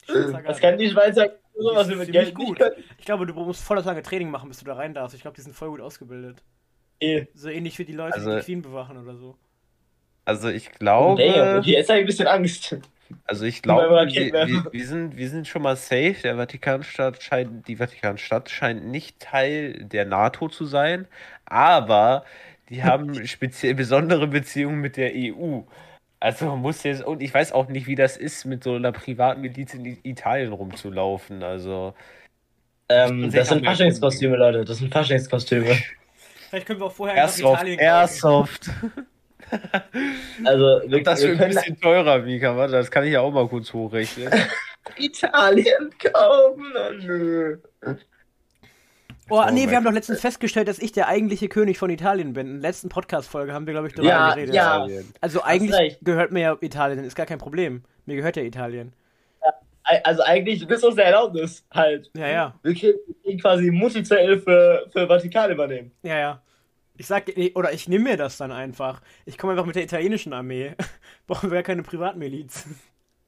Die 0.02 0.12
Schweizer 0.12 0.42
Das 0.42 0.60
kann 0.60 0.78
die 0.78 0.90
Schweizer 0.90 1.30
so, 1.56 1.74
was 1.74 1.86
Die 1.86 1.92
ist 1.94 1.98
mit 2.00 2.12
Geld 2.12 2.34
gut. 2.34 2.58
Ich 2.98 3.04
glaube, 3.04 3.26
du 3.26 3.34
musst 3.34 3.62
voll 3.62 3.76
das 3.76 3.86
lange 3.86 4.02
Training 4.02 4.30
machen, 4.30 4.48
bis 4.48 4.58
du 4.58 4.64
da 4.64 4.74
rein 4.74 4.94
darfst. 4.94 5.14
Ich 5.14 5.22
glaube, 5.22 5.36
die 5.36 5.42
sind 5.42 5.54
voll 5.54 5.70
gut 5.70 5.80
ausgebildet. 5.80 6.42
Eh. 7.00 7.26
So 7.34 7.48
ähnlich 7.48 7.78
wie 7.78 7.84
die 7.84 7.92
Leute, 7.92 8.14
Also- 8.14 8.30
die 8.30 8.36
die 8.38 8.44
Queen 8.44 8.62
bewachen 8.62 8.96
oder 8.96 9.16
so. 9.16 9.36
Also 10.26 10.48
ich 10.48 10.72
glaube, 10.72 11.22
und 11.56 11.66
jetzt 11.66 11.90
habe 11.90 11.98
ich 11.98 12.04
ein 12.04 12.06
bisschen 12.06 12.26
Angst. 12.26 12.78
also 13.26 13.44
ich 13.44 13.60
glaube, 13.60 13.90
wir, 13.90 14.32
wir, 14.32 14.72
wir 14.72 14.86
sind, 14.86 15.16
wir 15.18 15.28
sind 15.28 15.46
schon 15.46 15.60
mal 15.60 15.76
safe. 15.76 16.16
Der 16.22 16.36
Vatikanstadt 16.36 17.22
scheint, 17.22 17.68
die 17.68 17.76
Vatikanstadt 17.76 18.48
scheint 18.48 18.86
nicht 18.86 19.20
Teil 19.20 19.84
der 19.84 20.06
NATO 20.06 20.48
zu 20.48 20.64
sein, 20.64 21.06
aber 21.44 22.24
die 22.70 22.82
haben 22.82 23.26
speziell 23.26 23.74
besondere 23.74 24.26
Beziehungen 24.26 24.80
mit 24.80 24.96
der 24.96 25.12
EU. 25.14 25.60
Also 26.20 26.46
man 26.46 26.60
muss 26.60 26.82
jetzt, 26.84 27.04
und 27.04 27.20
ich 27.20 27.32
weiß 27.34 27.52
auch 27.52 27.68
nicht, 27.68 27.86
wie 27.86 27.94
das 27.96 28.16
ist, 28.16 28.44
mit 28.46 28.64
so 28.64 28.74
einer 28.76 28.92
Privatmiliz 28.92 29.74
in 29.74 29.84
I- 29.84 30.00
Italien 30.04 30.52
rumzulaufen. 30.52 31.42
Also, 31.42 31.94
Ähm, 32.88 33.30
Das 33.30 33.48
sind 33.48 33.64
Faschingskostüme, 33.64 34.36
Leute. 34.36 34.64
Das 34.64 34.78
sind 34.78 34.92
Faschingskostüme. 34.92 35.76
Vielleicht 36.48 36.66
können 36.66 36.80
wir 36.80 36.86
auch 36.86 36.92
vorher 36.92 37.16
Airsoft, 37.16 37.62
Italien 37.62 37.78
kaufen. 37.78 37.86
Airsoft. 37.88 38.70
Also, 40.44 40.80
wir, 40.90 41.02
Das 41.02 41.22
wir 41.22 41.28
wird 41.30 41.40
ein 41.42 41.48
bisschen 41.50 41.80
teurer, 41.80 42.18
Mika, 42.20 42.56
warte, 42.56 42.72
das 42.72 42.90
kann 42.90 43.04
ich 43.04 43.12
ja 43.12 43.20
auch 43.20 43.30
mal 43.30 43.46
kurz 43.46 43.72
hochrechnen. 43.72 44.32
Italien 44.96 45.90
kaufen. 46.02 46.72
Oh, 46.74 46.92
nö. 47.02 47.58
Oh, 49.30 49.42
nee, 49.50 49.60
mein 49.62 49.70
wir 49.70 49.76
haben 49.76 49.84
doch 49.84 49.92
letztens 49.92 50.20
festgestellt, 50.20 50.68
dass 50.68 50.78
ich 50.78 50.92
der 50.92 51.08
eigentliche 51.08 51.48
König 51.48 51.78
von 51.78 51.88
Italien 51.90 52.34
bin. 52.34 52.46
In 52.46 52.60
der 52.60 52.70
letzten 52.70 52.88
Podcast-Folge 52.90 53.52
haben 53.52 53.66
wir, 53.66 53.72
glaube 53.72 53.88
ich, 53.88 53.94
darüber 53.94 54.10
Ja, 54.10 54.34
geredet. 54.34 54.54
ja. 54.54 54.86
Also 55.20 55.42
eigentlich 55.42 55.98
gehört 56.02 56.30
mir 56.32 56.40
ja 56.40 56.56
Italien, 56.60 57.04
ist 57.04 57.14
gar 57.14 57.26
kein 57.26 57.38
Problem. 57.38 57.82
Mir 58.06 58.16
gehört 58.16 58.36
ja 58.36 58.42
Italien. 58.42 58.92
Also 60.02 60.22
eigentlich 60.22 60.66
bis 60.66 60.82
uns 60.82 60.96
der 60.96 61.06
Erlaubnis 61.06 61.66
halt. 61.70 62.10
Ja, 62.16 62.28
ja. 62.28 62.54
Wir 62.62 62.74
kriegen, 62.74 62.98
wir 63.06 63.14
kriegen 63.22 63.38
quasi 63.40 63.70
Multizell 63.70 64.40
für, 64.40 64.86
für 64.90 65.06
Vatikan 65.06 65.50
übernehmen. 65.50 65.90
Ja, 66.02 66.18
ja. 66.18 66.42
Ich 66.96 67.06
sag, 67.06 67.36
nee, 67.36 67.52
oder 67.54 67.72
ich 67.72 67.88
nehme 67.88 68.04
mir 68.04 68.16
das 68.16 68.36
dann 68.38 68.50
einfach. 68.52 69.02
Ich 69.26 69.36
komme 69.36 69.52
einfach 69.52 69.66
mit 69.66 69.76
der 69.76 69.82
italienischen 69.84 70.32
Armee. 70.32 70.72
Brauchen 71.26 71.50
wir 71.50 71.56
ja 71.56 71.62
keine 71.62 71.82
Privatmiliz. 71.82 72.66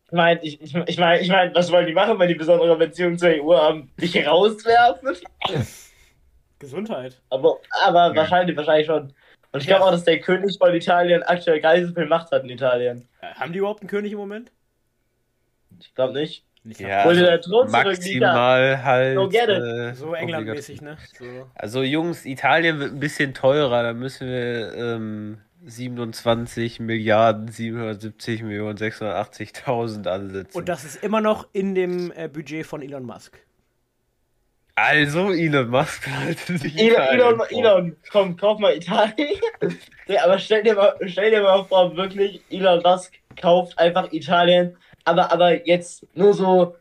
Ich 0.07 0.13
meine, 0.13 0.41
ich, 0.43 0.63
ich, 0.63 0.75
ich 0.75 0.99
meine, 0.99 1.21
ich 1.21 1.29
mein, 1.29 1.55
was 1.55 1.71
wollen 1.73 1.87
die 1.87 1.93
machen, 1.93 2.19
wenn 2.19 2.29
die 2.29 2.35
besondere 2.37 2.77
Beziehung 2.79 3.19
zur 3.19 3.31
EU 3.31 3.55
haben? 3.57 3.91
Dich 4.01 4.27
rauswerfen? 4.27 5.17
Gesundheit. 6.59 7.21
Aber, 7.31 7.59
aber 7.85 8.09
Ja. 8.09 8.17
wahrscheinlich, 8.17 8.57
wahrscheinlich 8.57 8.87
schon. 8.87 9.13
Und 9.53 9.61
ich 9.61 9.67
glaube 9.67 9.85
auch, 9.85 9.91
dass 9.91 10.05
der 10.05 10.21
König 10.21 10.57
von 10.59 10.75
Italien 10.75 11.23
aktuell 11.23 11.61
gar 11.61 11.75
nicht 11.77 11.87
so 11.89 11.95
viel 11.95 12.07
Macht 12.07 12.31
hat 12.31 12.43
in 12.45 12.51
Italien. 12.51 13.09
Äh, 13.21 13.27
haben 13.35 13.53
die 13.53 13.59
überhaupt 13.59 13.81
einen 13.81 13.89
König 13.91 14.13
im 14.13 14.19
Moment? 14.19 14.53
Ich 15.81 15.95
glaube 15.95 16.13
nicht. 16.13 16.45
Nicht 16.65 16.81
Ja, 16.81 17.05
Hol 17.05 17.15
dir 17.15 17.21
also 17.21 17.25
deinen 17.27 17.43
Thron 17.43 17.69
zurück, 17.69 17.85
maximal 17.85 18.83
halt. 18.85 19.17
Go 19.17 19.29
get 19.29 19.49
it. 19.49 19.63
äh, 19.63 19.95
So 19.95 20.15
England-mäßig, 20.15 20.81
ne? 20.83 20.97
So. 21.19 21.25
Also 21.55 21.83
Jungs, 21.83 22.25
Italien 22.27 22.81
wird 22.81 22.93
ein 22.93 22.99
bisschen 23.01 23.35
teurer, 23.35 23.83
da 23.85 23.93
müssen 23.93 24.27
wir 24.29 24.75
ähm, 24.75 25.39
27 25.65 26.81
Milliarden 26.81 27.49
770 27.49 28.43
Millionen 28.43 28.77
680.000 28.79 30.09
ansetzen. 30.09 30.57
Und 30.59 30.69
das 30.69 30.85
ist 30.85 31.03
immer 31.03 31.21
noch 31.21 31.47
in 31.53 31.75
dem 31.75 32.13
äh, 32.17 32.29
Budget 32.29 32.67
von 32.67 32.83
Elon 32.83 33.05
Musk. 33.05 33.39
Also 34.77 35.33
Elon 35.33 35.69
Musk 35.69 36.07
halte 36.09 36.59
sich 36.59 36.79
Elon, 36.79 36.93
Italien 36.93 37.21
Elon, 37.21 37.37
vor. 37.39 37.51
Elon, 37.51 37.97
komm, 38.13 38.37
kauf 38.37 38.59
mal 38.59 38.77
Italien. 38.77 39.41
nee, 40.07 40.19
aber 40.19 40.39
stell 40.39 40.63
dir 40.63 40.75
mal, 40.75 40.95
stell 41.07 41.31
dir 41.31 41.43
mal 41.43 41.65
vor, 41.65 41.97
wirklich, 41.97 42.41
Elon 42.51 42.83
Musk 42.83 43.15
kauft 43.41 43.79
einfach 43.79 44.13
Italien, 44.13 44.77
aber, 45.05 45.33
aber 45.33 45.67
jetzt 45.67 46.07
nur 46.15 46.33
so, 46.35 46.77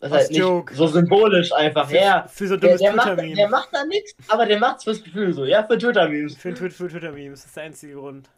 was 0.00 0.12
Als 0.12 0.20
heißt 0.22 0.30
nicht, 0.32 0.40
Joke. 0.40 0.74
so 0.74 0.86
symbolisch 0.86 1.52
einfach, 1.52 1.88
Für, 1.88 1.96
ja. 1.96 2.26
für 2.28 2.46
so 2.48 2.56
Der, 2.56 2.70
dummes 2.70 2.80
der, 2.82 2.92
macht, 2.94 3.08
der 3.08 3.16
Twitter-Meme. 3.16 3.48
macht 3.50 3.68
da 3.72 3.84
nichts, 3.84 4.14
aber 4.28 4.46
der 4.46 4.58
macht's 4.58 4.84
fürs 4.84 5.02
Gefühl 5.02 5.32
so, 5.32 5.44
ja, 5.44 5.62
für 5.64 5.78
Twitter-Memes. 5.78 6.36
Für, 6.36 6.54
für, 6.56 6.70
für 6.70 6.88
Twitter-Memes, 6.88 7.40
das 7.40 7.46
ist 7.48 7.56
der 7.56 7.64
einzige 7.64 7.94
Grund. 7.94 8.28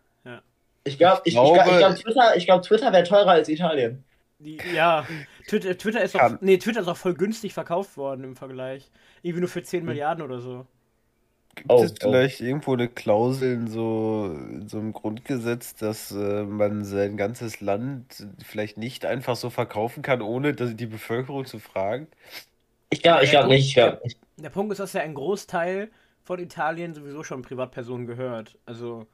Ich 0.84 0.98
glaube, 0.98 1.22
ich, 1.24 1.34
ich, 1.34 1.40
Glaube- 1.40 1.52
glaub, 1.54 1.68
ich 1.70 1.78
glaub, 1.78 1.94
Twitter, 1.94 2.36
ich 2.36 2.44
glaub, 2.46 2.62
Twitter 2.62 2.92
wäre 2.92 3.04
teurer 3.04 3.30
als 3.30 3.48
Italien. 3.48 4.02
Die, 4.44 4.58
ja, 4.74 5.06
Twitter, 5.46 5.76
Twitter 5.78 6.02
ist 6.02 6.16
auch, 6.16 6.20
Kann- 6.20 6.38
nee, 6.40 6.58
Twitter 6.58 6.80
ist 6.80 6.88
auch 6.88 6.96
voll 6.96 7.14
günstig 7.14 7.54
verkauft 7.54 7.96
worden 7.96 8.24
im 8.24 8.36
Vergleich. 8.36 8.90
Irgendwie 9.22 9.40
nur 9.40 9.48
für 9.48 9.62
10 9.62 9.84
Milliarden 9.84 10.24
oder 10.24 10.40
so. 10.40 10.66
Gibt 11.54 11.70
Oh, 11.70 11.82
es 11.84 11.92
oh. 11.92 11.96
vielleicht 12.00 12.40
irgendwo 12.40 12.72
eine 12.72 12.88
Klausel 12.88 13.52
in 13.52 13.68
so, 13.68 14.34
in 14.50 14.68
so 14.68 14.78
einem 14.78 14.92
Grundgesetz, 14.92 15.74
dass 15.74 16.10
äh, 16.10 16.44
man 16.44 16.84
sein 16.84 17.16
ganzes 17.16 17.60
Land 17.60 18.26
vielleicht 18.44 18.78
nicht 18.78 19.04
einfach 19.04 19.36
so 19.36 19.50
verkaufen 19.50 20.02
kann, 20.02 20.22
ohne 20.22 20.54
dass 20.54 20.74
die 20.76 20.86
Bevölkerung 20.86 21.44
zu 21.44 21.58
fragen? 21.58 22.08
Ich 22.90 23.02
glaube 23.02 23.24
ich 23.24 23.30
glaub 23.30 23.48
nicht, 23.48 23.68
ich 23.68 23.74
glaube 23.74 24.00
nicht. 24.04 24.18
Der 24.38 24.50
Punkt 24.50 24.72
ist, 24.72 24.78
dass 24.78 24.92
ja 24.92 25.02
ein 25.02 25.14
Großteil 25.14 25.90
von 26.24 26.38
Italien 26.40 26.94
sowieso 26.94 27.22
schon 27.24 27.42
Privatpersonen 27.42 28.06
gehört. 28.06 28.58
Also 28.66 29.06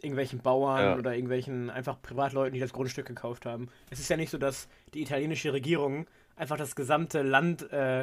irgendwelchen 0.00 0.38
Bauern 0.40 0.80
Ja. 0.82 0.96
oder 0.96 1.14
irgendwelchen 1.14 1.70
einfach 1.70 2.00
Privatleuten, 2.00 2.54
die 2.54 2.60
das 2.60 2.72
Grundstück 2.72 3.06
gekauft 3.06 3.46
haben. 3.46 3.68
Es 3.90 3.98
ist 3.98 4.08
ja 4.08 4.16
nicht 4.16 4.30
so, 4.30 4.38
dass 4.38 4.68
die 4.94 5.02
italienische 5.02 5.52
Regierung 5.52 6.06
einfach 6.36 6.56
das 6.56 6.76
gesamte 6.76 7.22
Land 7.22 7.70
äh, 7.72 8.02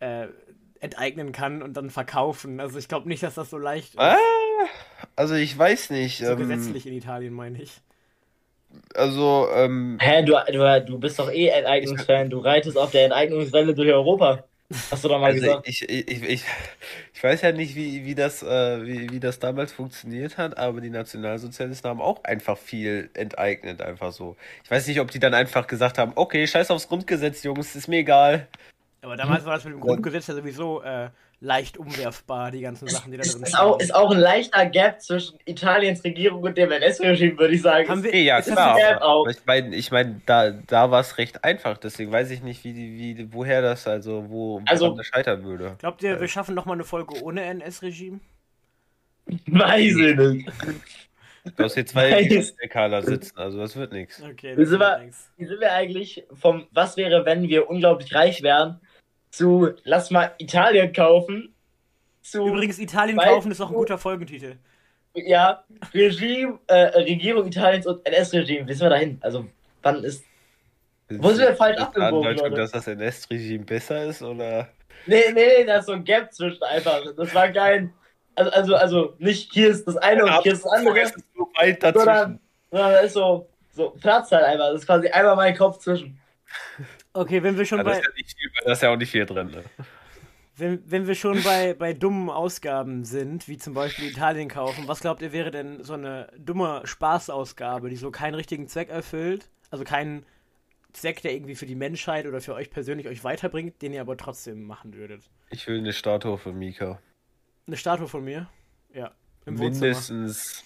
äh, 0.00 0.28
enteignen 0.80 1.32
kann 1.32 1.62
und 1.62 1.76
dann 1.76 1.90
verkaufen. 1.90 2.60
Also 2.60 2.78
ich 2.78 2.88
glaube 2.88 3.08
nicht, 3.08 3.22
dass 3.22 3.34
das 3.34 3.50
so 3.50 3.58
leicht 3.58 3.94
ist. 3.94 4.00
Ah, 4.00 4.16
also 5.16 5.34
ich 5.34 5.56
weiß 5.56 5.90
nicht. 5.90 6.18
So 6.18 6.32
ähm, 6.32 6.38
gesetzlich 6.38 6.86
in 6.86 6.92
Italien, 6.92 7.32
meine 7.32 7.60
ich. 7.60 7.80
Also, 8.94 9.48
ähm, 9.54 9.98
Hä, 10.00 10.22
du, 10.22 10.34
du, 10.52 10.84
du 10.84 10.98
bist 10.98 11.18
doch 11.18 11.30
eh 11.32 11.48
Enteignungsfan. 11.48 12.28
Du 12.30 12.38
reitest 12.40 12.76
auf 12.76 12.90
der 12.90 13.06
Enteignungswelle 13.06 13.74
durch 13.74 13.90
Europa. 13.90 14.44
Hast 14.90 15.04
du 15.04 15.08
doch 15.08 15.20
mal 15.20 15.26
also 15.26 15.40
gesagt. 15.40 15.68
ich, 15.68 15.88
ich, 15.88 16.08
ich, 16.08 16.22
ich, 16.22 16.44
ich 17.14 17.24
weiß 17.24 17.42
ja 17.42 17.52
nicht, 17.52 17.76
wie, 17.76 18.04
wie, 18.04 18.14
das, 18.14 18.42
äh, 18.42 18.84
wie, 18.84 19.10
wie 19.10 19.20
das 19.20 19.38
damals 19.38 19.72
funktioniert 19.72 20.38
hat, 20.38 20.58
aber 20.58 20.80
die 20.80 20.90
Nationalsozialisten 20.90 21.88
haben 21.88 22.00
auch 22.00 22.24
einfach 22.24 22.58
viel 22.58 23.10
enteignet, 23.14 23.80
einfach 23.80 24.12
so. 24.12 24.36
Ich 24.64 24.70
weiß 24.70 24.86
nicht, 24.88 25.00
ob 25.00 25.10
die 25.10 25.20
dann 25.20 25.34
einfach 25.34 25.66
gesagt 25.66 25.98
haben, 25.98 26.12
okay, 26.16 26.46
scheiß 26.46 26.70
aufs 26.70 26.88
Grundgesetz, 26.88 27.44
Jungs, 27.44 27.76
ist 27.76 27.86
mir 27.86 27.98
egal. 27.98 28.48
Aber 29.02 29.16
damals 29.16 29.44
war 29.44 29.54
das 29.54 29.64
mit 29.64 29.74
dem 29.74 29.80
Grundgesetz 29.80 30.26
ja 30.26 30.34
sowieso 30.34 30.82
äh, 30.82 31.10
leicht 31.40 31.76
umwerfbar, 31.76 32.50
die 32.50 32.62
ganzen 32.62 32.88
Sachen, 32.88 33.12
die 33.12 33.18
da 33.18 33.22
drin 33.22 33.42
ist, 33.42 33.58
auch, 33.58 33.78
ist 33.78 33.94
auch 33.94 34.10
ein 34.10 34.18
leichter 34.18 34.64
Gap 34.66 35.02
zwischen 35.02 35.38
Italiens 35.44 36.02
Regierung 36.02 36.42
und 36.42 36.56
dem 36.56 36.70
NS-Regime, 36.72 37.38
würde 37.38 37.54
ich 37.54 37.62
sagen. 37.62 37.88
Haben 37.88 38.02
wir- 38.02 38.16
ja, 38.16 38.40
klar. 38.40 38.74
ein 38.74 38.76
Gap 38.78 38.96
aber- 38.96 39.04
auch? 39.04 39.20
aber 39.22 39.30
Ich 39.30 39.44
meine, 39.46 39.76
ich 39.76 39.90
mein, 39.90 40.22
da, 40.24 40.50
da 40.50 40.90
war 40.90 41.00
es 41.00 41.18
recht 41.18 41.44
einfach, 41.44 41.76
deswegen 41.76 42.10
weiß 42.10 42.30
ich 42.30 42.42
nicht, 42.42 42.64
wie, 42.64 42.72
die- 42.72 42.98
wie, 43.18 43.32
woher 43.32 43.60
das, 43.60 43.86
also, 43.86 44.24
wo 44.28 44.62
Also- 44.66 44.96
das 44.96 45.06
scheitern 45.06 45.44
würde. 45.44 45.76
Glaubt 45.78 46.02
ihr, 46.02 46.18
wir 46.20 46.28
schaffen 46.28 46.54
nochmal 46.54 46.76
eine 46.76 46.84
Folge 46.84 47.22
ohne 47.22 47.42
NS-Regime? 47.44 48.20
Weiß 49.46 49.80
ich 49.96 50.16
nicht. 50.16 50.48
Du 51.56 51.62
hast 51.64 51.74
hier 51.74 51.86
zwei. 51.86 52.24
Dekaler 52.62 53.02
sitzen, 53.02 53.38
also 53.38 53.58
das 53.58 53.76
wird 53.76 53.92
nichts. 53.92 54.20
Okay, 54.22 54.56
Wir 54.56 54.64
das 54.64 54.68
sind 54.70 55.04
nix. 55.04 55.30
Wie 55.36 55.44
sind 55.46 55.60
wir 55.60 55.72
eigentlich 55.72 56.24
vom 56.32 56.66
Was 56.72 56.96
wäre, 56.96 57.24
wenn 57.24 57.42
wir 57.48 57.68
unglaublich 57.70 58.12
reich 58.14 58.42
wären, 58.42 58.80
zu 59.30 59.70
Lass 59.84 60.10
mal 60.10 60.34
Italien 60.38 60.92
kaufen, 60.92 61.54
zu 62.22 62.46
Übrigens, 62.46 62.78
Italien 62.78 63.18
kaufen 63.18 63.52
ist 63.52 63.60
auch 63.60 63.70
ein 63.70 63.74
guter 63.76 63.98
Folgentitel. 63.98 64.56
ja, 65.14 65.64
Regime, 65.94 66.58
äh, 66.66 66.74
Regierung 66.98 67.46
Italiens 67.46 67.86
und 67.86 68.04
NS-Regime. 68.06 68.66
Wie 68.66 68.72
sind 68.72 68.86
wir 68.86 68.90
dahin? 68.90 69.18
Also, 69.20 69.46
wann 69.82 70.02
ist. 70.02 70.24
Wo 71.08 71.28
sind 71.30 71.46
wir 71.46 71.54
falsch 71.54 71.78
abgebogen, 71.78 72.36
Leute? 72.36 72.56
dass 72.56 72.72
das 72.72 72.88
NS-Regime 72.88 73.64
besser 73.64 74.04
ist, 74.06 74.22
oder? 74.22 74.68
Nee, 75.06 75.22
nee, 75.32 75.46
nee, 75.58 75.64
da 75.64 75.78
ist 75.78 75.86
so 75.86 75.92
ein 75.92 76.02
Gap 76.04 76.32
zwischen 76.32 76.62
einfach. 76.64 77.00
Das 77.16 77.32
war 77.34 77.48
kein. 77.50 77.92
Also, 78.34 78.50
also, 78.50 78.74
also 78.74 79.14
nicht 79.18 79.52
hier 79.52 79.68
ist 79.70 79.86
das 79.86 79.96
eine 79.96 80.24
und 80.24 80.42
hier 80.42 80.52
ist 80.52 80.64
das 80.64 80.72
andere, 80.72 81.00
Es 81.00 81.14
ist 81.14 81.24
so 81.34 81.48
weit 81.56 81.80
sondern, 81.80 81.94
dazwischen. 81.94 82.40
sondern 82.70 82.92
da 82.92 82.98
ist 82.98 83.12
so, 83.12 83.48
so 83.72 83.90
Platz 83.90 84.32
halt 84.32 84.44
einfach. 84.44 84.70
Das 84.72 84.80
ist 84.80 84.86
quasi 84.86 85.08
einmal 85.08 85.36
mein 85.36 85.56
Kopf 85.56 85.78
zwischen. 85.78 86.18
Okay, 87.16 87.42
wenn 87.42 87.56
wir 87.56 87.64
schon 87.64 87.78
Ja, 87.78 87.84
das, 87.84 88.00
bei, 88.00 88.20
ist 88.20 88.36
ja 88.38 88.64
da 88.64 88.72
ist 88.72 88.82
ja 88.82 88.90
auch 88.90 88.96
nicht 88.96 89.10
viel 89.10 89.24
drin. 89.24 89.48
Ne? 89.48 89.64
wenn, 90.56 90.90
wenn 90.90 91.06
wir 91.06 91.14
schon 91.14 91.42
bei, 91.42 91.74
bei 91.74 91.92
dummen 91.92 92.28
Ausgaben 92.30 93.04
sind, 93.04 93.48
wie 93.48 93.56
zum 93.56 93.74
Beispiel 93.74 94.10
Italien 94.10 94.48
kaufen, 94.48 94.86
was 94.86 95.00
glaubt 95.00 95.22
ihr 95.22 95.32
wäre 95.32 95.50
denn 95.50 95.82
so 95.82 95.94
eine 95.94 96.28
dumme 96.38 96.82
Spaßausgabe, 96.84 97.88
die 97.88 97.96
so 97.96 98.10
keinen 98.10 98.34
richtigen 98.34 98.68
Zweck 98.68 98.90
erfüllt? 98.90 99.48
Also 99.70 99.84
keinen 99.84 100.26
Zweck, 100.92 101.22
der 101.22 101.32
irgendwie 101.32 101.54
für 101.54 101.66
die 101.66 101.74
Menschheit 101.74 102.26
oder 102.26 102.40
für 102.40 102.54
euch 102.54 102.70
persönlich 102.70 103.08
euch 103.08 103.24
weiterbringt, 103.24 103.80
den 103.82 103.92
ihr 103.92 104.00
aber 104.00 104.16
trotzdem 104.16 104.64
machen 104.64 104.94
würdet. 104.94 105.22
Ich 105.50 105.66
will 105.66 105.78
eine 105.78 105.92
Statue 105.92 106.38
von 106.38 106.58
Mika. 106.58 107.00
Eine 107.66 107.76
Statue 107.76 108.08
von 108.08 108.24
mir? 108.24 108.48
Ja. 108.94 109.12
Im 109.44 109.58
Wohnzimmer. 109.58 109.86
Mindestens. 109.86 110.64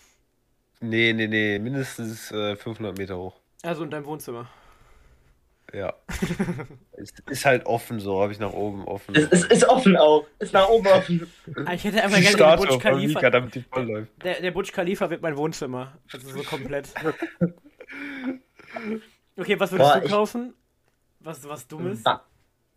Nee, 0.81 1.13
nee, 1.13 1.27
nee, 1.27 1.59
mindestens 1.59 2.31
äh, 2.33 2.57
500 2.57 2.97
Meter 2.97 3.19
hoch. 3.19 3.41
Also 3.63 3.85
in 3.85 3.91
deinem 3.91 4.07
Wohnzimmer. 4.07 4.49
Ja. 5.73 5.95
es 6.93 7.13
ist 7.29 7.45
halt 7.45 7.67
offen 7.67 8.01
so, 8.01 8.21
habe 8.21 8.33
ich 8.33 8.39
nach 8.39 8.53
oben 8.53 8.85
offen. 8.87 9.15
Es, 9.15 9.29
es 9.31 9.45
ist 9.45 9.69
offen 9.69 9.97
auch. 9.97 10.27
Ist 10.39 10.53
nach 10.53 10.69
oben 10.69 10.87
offen. 10.89 11.31
Ah, 11.65 11.75
ich 11.75 11.85
hätte 11.85 12.03
einfach 12.03 12.21
gerne 12.21 12.37
den 12.37 12.57
Burj 12.57 12.81
von 12.81 12.97
Mika, 13.01 13.21
Khalifa. 13.21 13.31
damit 13.31 13.55
die 13.55 13.63
voll 13.63 13.85
läuft. 13.85 14.25
Der, 14.25 14.41
der 14.41 14.51
Burj 14.51 14.73
Khalifa 14.73 15.11
wird 15.11 15.23
mein 15.23 15.37
Wohnzimmer. 15.37 15.99
Also 16.13 16.29
so 16.31 16.43
komplett. 16.43 16.89
Okay, 19.37 19.59
was 19.59 19.73
würdest 19.73 19.93
Boah, 19.93 20.01
du 20.01 20.07
ich- 20.07 20.11
kaufen? 20.13 20.55
Was, 21.21 21.47
was 21.49 21.69
Dummes? 21.69 22.03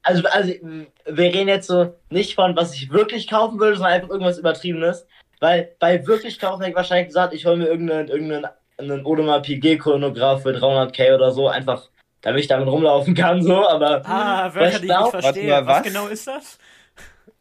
Also, 0.06 0.27
also, 0.27 0.51
wir 0.51 1.34
reden 1.34 1.47
jetzt 1.47 1.67
so 1.67 1.95
nicht 2.10 2.36
von, 2.36 2.56
was 2.58 2.73
ich 2.75 2.91
wirklich 2.91 3.29
kaufen 3.29 3.58
würde, 3.60 3.77
sondern 3.77 3.93
einfach 3.93 4.10
irgendwas 4.10 4.38
Übertriebenes. 4.38 5.08
Weil 5.39 5.75
bei 5.79 6.06
wirklich 6.06 6.39
kaufen 6.39 6.62
hätte 6.62 6.71
ich 6.71 6.75
wahrscheinlich 6.75 7.08
gesagt, 7.08 7.34
ich 7.34 7.45
hole 7.45 7.56
mir 7.58 7.67
irgendeinen, 7.67 8.10
irgendeinen 8.10 8.47
einen 8.77 9.06
Audemars 9.06 9.45
Piguet-Chronograph 9.45 10.41
für 10.41 10.49
300k 10.49 11.15
oder 11.15 11.32
so, 11.32 11.47
einfach 11.47 11.89
damit 12.23 12.41
ich 12.41 12.47
damit 12.47 12.67
rumlaufen 12.67 13.13
kann, 13.13 13.41
so, 13.43 13.67
aber 13.67 14.01
Ah, 14.05 14.45
Was 14.47 14.55
Wörter, 14.55 14.79
die 14.79 14.88
ich 14.88 14.97
nicht 14.97 15.09
verstehe. 15.12 15.49
Warte 15.51 15.63
mal, 15.63 15.67
was? 15.67 15.77
was? 15.77 15.83
genau 15.83 16.07
ist 16.07 16.27
das? 16.27 16.57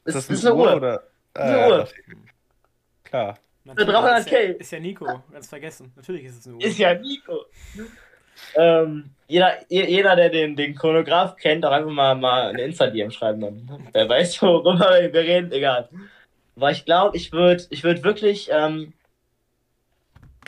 es 0.04 0.14
Ist 0.16 0.30
ist, 0.30 0.46
eine 0.46 0.54
Uhr. 0.54 0.76
oder? 0.76 1.02
Ah, 1.34 1.40
Eine 1.42 1.68
Uhr. 1.68 1.88
ich. 1.88 2.14
Klar. 3.04 3.38
Natürlich, 3.64 3.90
300K. 3.94 4.18
Ist 4.18 4.30
ja, 4.30 4.38
ist 4.38 4.72
ja 4.72 4.80
Nico, 4.80 5.22
ganz 5.32 5.48
vergessen. 5.48 5.92
Natürlich 5.96 6.24
ist 6.24 6.40
es 6.40 6.46
eine 6.46 6.56
Uhr. 6.56 6.64
Ist 6.64 6.78
ja 6.78 6.94
Nico. 6.94 7.44
Ähm, 8.56 9.10
jeder, 9.28 9.52
je- 9.70 9.86
jeder, 9.88 10.16
der 10.16 10.30
den, 10.30 10.56
den 10.56 10.74
Chronograph 10.74 11.36
kennt, 11.36 11.64
auch 11.64 11.70
einfach 11.70 11.90
mal, 11.90 12.14
mal 12.16 12.48
eine 12.48 12.62
Insta-DM 12.62 13.10
schreiben 13.12 13.40
dann. 13.40 13.88
Wer 13.92 14.08
weiß, 14.08 14.42
worüber 14.42 14.78
wir 15.12 15.14
reden, 15.14 15.52
egal. 15.52 15.88
Weil 16.56 16.72
ich 16.72 16.84
glaube, 16.84 17.16
ich 17.16 17.30
würde 17.32 17.62
ich 17.70 17.84
würd 17.84 18.02
wirklich, 18.02 18.50
ähm, 18.52 18.92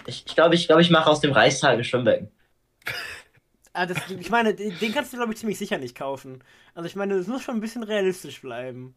ich 0.07 0.25
glaube, 0.25 0.27
ich, 0.27 0.35
glaub, 0.35 0.53
ich, 0.55 0.67
glaub, 0.67 0.81
ich 0.81 0.91
mache 0.91 1.09
aus 1.09 1.21
dem 1.21 1.33
Reichstag 1.33 1.73
ein 1.79 1.85
Schwimmbecken. 1.85 2.31
Ah, 3.75 3.87
das, 3.87 3.99
ich 4.09 4.31
meine, 4.31 4.55
den 4.55 4.93
kannst 4.95 5.13
du, 5.13 5.17
glaube 5.17 5.33
ich, 5.33 5.39
ziemlich 5.39 5.59
sicher 5.59 5.79
nicht 5.79 5.97
kaufen. 5.97 6.43
Also 6.75 6.87
ich 6.87 6.97
meine, 6.97 7.15
es 7.15 7.27
muss 7.27 7.43
schon 7.43 7.57
ein 7.57 7.61
bisschen 7.61 7.83
realistisch 7.83 8.41
bleiben. 8.41 8.95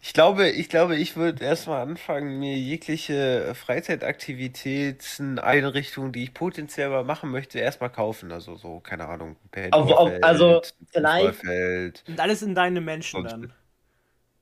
Ich 0.00 0.12
glaube, 0.12 0.48
ich 0.48 0.68
glaube, 0.68 0.96
ich 0.96 1.16
würde 1.16 1.44
erstmal 1.44 1.82
anfangen, 1.82 2.38
mir 2.38 2.56
jegliche 2.56 3.52
Freizeitaktivitäten, 3.56 5.38
Einrichtungen, 5.38 6.12
die 6.12 6.22
ich 6.24 6.34
potenziell 6.34 6.88
mal 6.90 7.04
machen 7.04 7.30
möchte, 7.30 7.58
erstmal 7.58 7.90
kaufen. 7.90 8.30
Also 8.32 8.54
so, 8.56 8.80
keine 8.80 9.08
Ahnung, 9.08 9.36
auf- 9.72 10.12
also 10.22 10.60
ein 10.60 11.34
vielleicht-. 11.34 12.04
Und 12.08 12.20
alles 12.20 12.42
in 12.42 12.54
deine 12.54 12.80
Menschen 12.80 13.26
Und- 13.26 13.50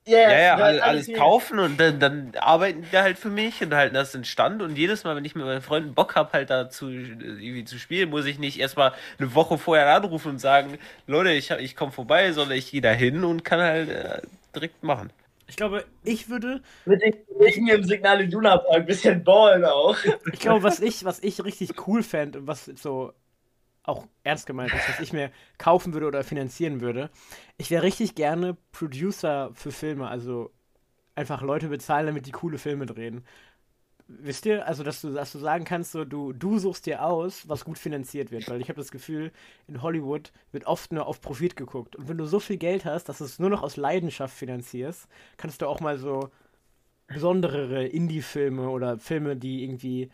dann. 0.05 0.13
Ja, 0.13 0.31
ja, 0.31 0.39
ja, 0.39 0.55
alles, 0.57 0.83
alles 0.83 1.13
kaufen 1.15 1.59
und 1.59 1.79
dann, 1.79 2.01
dann 2.01 2.33
arbeiten 2.39 2.85
die 2.91 2.97
halt 2.97 3.19
für 3.19 3.29
mich 3.29 3.63
und 3.63 3.75
halten 3.75 3.95
das 3.95 4.15
in 4.15 4.25
Stand. 4.25 4.63
Und 4.63 4.77
jedes 4.77 5.05
Mal, 5.05 5.17
wenn 5.17 5.25
ich 5.25 5.35
mit 5.35 5.45
meinen 5.45 5.63
Freunden 5.63 5.95
Bock 5.95 6.17
habe, 6.17 6.33
halt 6.33 6.51
da 6.51 6.71
zu, 6.71 6.89
irgendwie 6.89 7.65
zu 7.65 7.79
spielen, 7.79 8.11
muss 8.11 8.27
ich 8.27 8.39
nicht 8.39 8.59
erstmal 8.59 8.93
eine 9.19 9.35
Woche 9.35 9.59
vorher 9.59 9.95
anrufen 9.95 10.31
und 10.31 10.39
sagen, 10.39 10.79
Leute, 11.07 11.31
ich, 11.33 11.51
ich 11.51 11.77
komme 11.77 11.93
vorbei, 11.93 12.33
sondern 12.33 12.57
ich 12.57 12.71
gehe 12.71 12.81
da 12.81 12.91
hin 12.91 13.25
und 13.25 13.45
kann 13.45 13.61
halt 13.61 13.89
äh, 13.91 14.23
direkt 14.55 14.83
machen. 14.83 15.13
Ich 15.51 15.57
glaube, 15.57 15.85
ich 16.05 16.29
würde, 16.29 16.63
Mit 16.85 17.03
den 17.03 17.15
Kollegen 17.27 17.67
im 17.69 17.83
Signal 17.83 18.21
Iduna 18.21 18.59
Park 18.59 18.73
ein 18.73 18.87
bisschen 18.87 19.25
ballen 19.25 19.65
auch. 19.65 19.97
ich 20.33 20.39
glaube, 20.39 20.63
was 20.63 20.79
ich, 20.81 21.05
was 21.05 21.19
ich 21.21 21.45
richtig 21.45 21.89
cool 21.89 22.05
fände 22.05 22.39
und 22.39 22.47
was 22.47 22.67
so 22.67 23.13
auch 23.83 24.07
ernst 24.25 24.47
gemeint 24.47 24.73
ist, 24.73 24.89
was 24.89 25.01
ich 25.01 25.13
mir 25.13 25.31
kaufen 25.59 25.93
würde 25.95 26.07
oder 26.07 26.25
finanzieren 26.25 26.81
würde, 26.81 27.11
ich 27.57 27.71
wäre 27.71 27.83
richtig 27.83 28.15
gerne 28.15 28.57
Producer 28.73 29.51
für 29.55 29.73
Filme, 29.73 30.09
also 30.09 30.51
einfach 31.15 31.43
Leute 31.43 31.69
bezahlen, 31.69 32.07
damit 32.07 32.27
die 32.27 32.33
coole 32.33 32.59
Filme 32.59 32.87
drehen. 32.87 33.25
Wisst 34.07 34.45
ihr, 34.45 34.67
also 34.67 34.83
dass 34.83 35.01
du, 35.03 35.13
dass 35.13 35.31
du 35.31 35.39
sagen 35.39 35.65
kannst, 35.65 35.93
so 35.93 36.05
du, 36.05 36.33
du 36.33 36.59
suchst 36.59 36.87
dir 36.87 37.05
aus, 37.05 37.49
was 37.49 37.65
gut 37.65 37.79
finanziert 37.79 38.33
wird, 38.33 38.49
weil 38.51 38.61
ich 38.61 38.69
habe 38.69 38.81
das 38.81 38.91
Gefühl, 38.91 39.31
in 39.69 39.83
Hollywood 39.83 40.33
wird 40.51 40.67
oft 40.67 40.93
nur 40.93 41.07
auf 41.07 41.21
Profit 41.21 41.55
geguckt. 41.55 41.95
Und 41.95 42.09
wenn 42.09 42.19
du 42.19 42.27
so 42.27 42.41
viel 42.41 42.57
Geld 42.57 42.85
hast, 42.85 43.09
dass 43.09 43.19
du 43.19 43.25
es 43.25 43.39
nur 43.39 43.51
noch 43.51 43.63
aus 43.63 43.77
Leidenschaft 43.77 44.37
finanzierst, 44.37 45.07
kannst 45.37 45.63
du 45.63 45.69
auch 45.69 45.79
mal 45.79 45.97
so 45.97 46.31
besonderere 47.07 47.87
Indie-Filme 47.87 48.69
oder 48.69 48.99
Filme, 48.99 49.37
die 49.37 49.63
irgendwie 49.63 50.11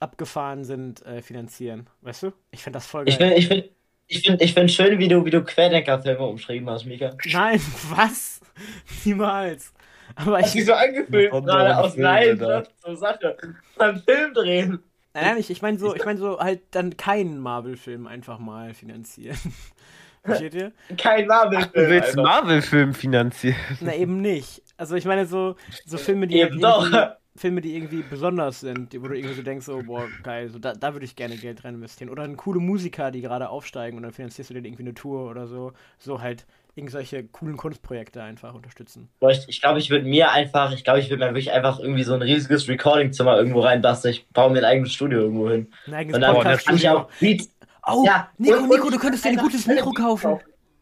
abgefahren 0.00 0.64
sind, 0.64 1.04
äh, 1.06 1.22
finanzieren. 1.22 1.88
Weißt 2.02 2.24
du? 2.24 2.32
Ich 2.50 2.62
finde 2.62 2.76
das 2.78 2.86
voll 2.86 3.04
geil. 3.04 3.14
Ich 3.14 3.16
finde 3.16 3.36
ich 3.36 3.48
find, 3.48 3.70
ich 4.08 4.22
find, 4.22 4.42
ich 4.42 4.54
find 4.54 4.70
schön, 4.70 4.98
wie 4.98 5.08
du, 5.08 5.24
wie 5.24 5.30
du 5.30 5.42
Querdenker-Filme 5.42 6.24
umschrieben 6.24 6.68
hast, 6.70 6.84
Mika. 6.84 7.16
Nein, 7.32 7.60
was? 7.90 8.40
Niemals. 9.04 9.72
Aber 10.14 10.38
Hast 10.38 10.48
ich. 10.48 10.52
dich 10.52 10.66
so 10.66 10.72
angefühlt, 10.72 11.30
gerade 11.32 11.76
aus 11.76 11.96
Leidenschaft 11.96 12.72
zur 12.80 12.96
Sache. 12.96 13.36
Beim 13.76 14.00
Film 14.02 14.34
drehen. 14.34 14.82
Nein, 15.14 15.24
nein, 15.24 15.38
ich, 15.38 15.50
ich 15.50 15.62
meine 15.62 15.78
so, 15.78 15.94
ich 15.94 16.04
meine 16.04 16.18
so 16.18 16.38
halt 16.38 16.60
dann 16.72 16.96
keinen 16.96 17.40
Marvel-Film 17.40 18.06
einfach 18.06 18.38
mal 18.38 18.74
finanzieren. 18.74 19.38
Versteht 20.22 20.54
ihr? 20.54 20.72
Kein 20.98 21.26
Marvel-Film. 21.26 21.72
Du 21.72 21.90
willst. 21.90 22.16
Marvel-Film 22.16 22.94
finanzieren. 22.94 23.56
Na 23.80 23.94
eben 23.94 24.20
nicht. 24.20 24.62
Also 24.76 24.94
ich 24.94 25.06
meine 25.06 25.26
so, 25.26 25.56
so 25.84 25.98
Filme, 25.98 26.26
die 26.26 26.36
Eben 26.40 26.62
halt 26.62 26.82
irgendwie 26.82 26.90
doch. 26.92 27.16
Filme, 27.36 27.60
die 27.60 27.74
irgendwie 27.76 28.02
besonders 28.02 28.60
sind, 28.60 28.94
wo 29.00 29.08
du 29.08 29.14
irgendwie 29.16 29.34
so 29.34 29.42
denkst, 29.42 29.66
so, 29.66 29.82
boah, 29.82 30.08
geil, 30.22 30.48
so, 30.48 30.58
da, 30.58 30.72
da 30.72 30.92
würde 30.94 31.04
ich 31.04 31.16
gerne 31.16 31.36
Geld 31.36 31.64
rein 31.64 31.74
investieren. 31.74 32.10
Oder 32.10 32.22
ein 32.24 32.36
coole 32.36 32.60
Musiker, 32.60 33.10
die 33.10 33.20
gerade 33.20 33.48
aufsteigen 33.48 33.96
und 33.96 34.02
dann 34.02 34.12
finanzierst 34.12 34.50
du 34.50 34.54
denen 34.54 34.66
irgendwie 34.66 34.82
eine 34.84 34.94
Tour 34.94 35.30
oder 35.30 35.46
so. 35.46 35.72
So 35.98 36.20
halt 36.20 36.46
irgendwelche 36.74 37.24
coolen 37.24 37.56
Kunstprojekte 37.56 38.22
einfach 38.22 38.54
unterstützen. 38.54 39.08
Ich, 39.48 39.60
glaube, 39.60 39.78
ich 39.78 39.88
würde 39.90 40.06
mir 40.06 40.30
einfach, 40.30 40.72
ich 40.72 40.84
glaube, 40.84 41.00
ich 41.00 41.08
würde 41.08 41.24
mir 41.24 41.30
wirklich 41.30 41.50
einfach 41.52 41.78
irgendwie 41.80 42.02
so 42.02 42.12
ein 42.14 42.20
riesiges 42.22 42.68
Recording-Zimmer 42.68 43.36
irgendwo 43.38 43.60
reinbasteln. 43.60 44.12
Ich 44.14 44.28
baue 44.28 44.50
mir 44.50 44.58
ein 44.58 44.64
eigenes 44.64 44.92
Studio 44.92 45.20
irgendwo 45.20 45.48
hin. 45.50 45.72
Ein 45.86 45.94
eigenes 45.94 46.16
Und 46.16 46.20
dann 46.20 46.34
Podcast- 46.34 46.66
kann 46.66 46.76
ich 46.76 46.88
auch 46.88 47.08
Beats. 47.18 47.50
Oh, 47.86 48.04
Ja, 48.04 48.28
Nico, 48.36 48.66
Nico, 48.66 48.90
du 48.90 48.98
könntest 48.98 49.24
dir 49.24 49.30
ein 49.30 49.36
gutes 49.36 49.66
Mikro 49.66 49.92
kaufen. 49.92 50.38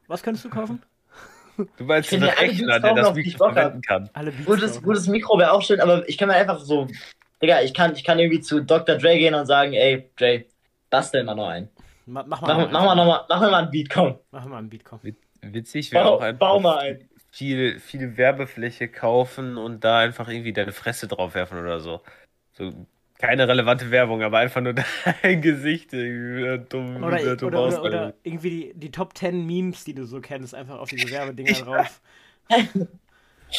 Was 0.08 0.22
könntest 0.22 0.44
du 0.46 0.50
kaufen? 0.50 0.82
Du 1.76 1.84
meinst 1.84 2.08
finde 2.08 2.30
alle 2.36 2.48
Rechner, 2.48 2.80
der 2.80 2.94
das 2.94 3.14
Mikro 3.14 3.52
verwenden 3.52 3.80
kann. 3.82 4.10
Gutes, 4.44 4.82
gutes 4.82 5.06
Mikro 5.06 5.38
wäre 5.38 5.52
auch 5.52 5.62
schön, 5.62 5.80
aber 5.80 6.08
ich 6.08 6.18
kann 6.18 6.28
mir 6.28 6.34
einfach 6.34 6.58
so, 6.60 6.86
Digga, 7.42 7.62
ich 7.62 7.74
kann, 7.74 7.94
ich 7.94 8.04
kann 8.04 8.18
irgendwie 8.18 8.40
zu 8.40 8.60
Dr. 8.60 8.96
Dre 8.96 9.16
gehen 9.18 9.34
und 9.34 9.46
sagen, 9.46 9.72
ey, 9.72 10.08
Dre, 10.16 10.44
bastel 10.90 11.24
mal 11.24 11.34
noch 11.34 11.48
einen. 11.48 11.68
Ma- 12.06 12.24
Mach 12.26 12.40
mal, 12.42 12.54
Mach, 12.56 12.70
mach 12.70 12.84
mal 12.84 12.94
noch 12.96 13.06
mal, 13.06 13.24
mach 13.28 13.40
mal 13.40 13.54
ein 13.64 13.70
Beat, 13.70 13.90
komm. 13.90 14.18
Mach 14.30 14.44
mal 14.46 14.58
einen 14.58 14.68
Beat, 14.70 14.84
komm. 14.84 15.00
Witzig 15.42 15.92
wäre 15.92 16.04
Bau, 16.04 16.16
auch 16.16 16.20
einfach 16.22 16.38
bau 16.38 16.60
mal 16.60 16.78
ein. 16.78 17.08
viel, 17.30 17.78
viel 17.78 18.16
Werbefläche 18.16 18.88
kaufen 18.88 19.56
und 19.56 19.84
da 19.84 19.98
einfach 19.98 20.28
irgendwie 20.28 20.52
deine 20.52 20.72
Fresse 20.72 21.06
drauf 21.08 21.34
werfen 21.34 21.58
oder 21.58 21.80
so. 21.80 22.00
So 22.52 22.72
keine 23.18 23.46
relevante 23.48 23.90
Werbung, 23.90 24.22
aber 24.22 24.38
einfach 24.38 24.60
nur 24.60 24.74
dein 25.22 25.40
Gesicht 25.40 25.92
irgendwie 25.92 26.38
wieder 26.42 26.58
dumm, 26.58 27.02
Oder, 27.02 27.20
oder, 27.22 27.36
dumm 27.36 27.48
oder, 27.48 27.58
ausfallen. 27.60 27.86
oder 27.86 28.14
irgendwie 28.22 28.50
die, 28.50 28.72
die 28.74 28.90
Top 28.90 29.16
10 29.16 29.46
Memes, 29.46 29.84
die 29.84 29.94
du 29.94 30.04
so 30.04 30.20
kennst, 30.20 30.54
einfach 30.54 30.78
auf 30.78 30.88
diese 30.90 31.10
Werbedinger 31.10 31.52
drauf. 31.52 32.00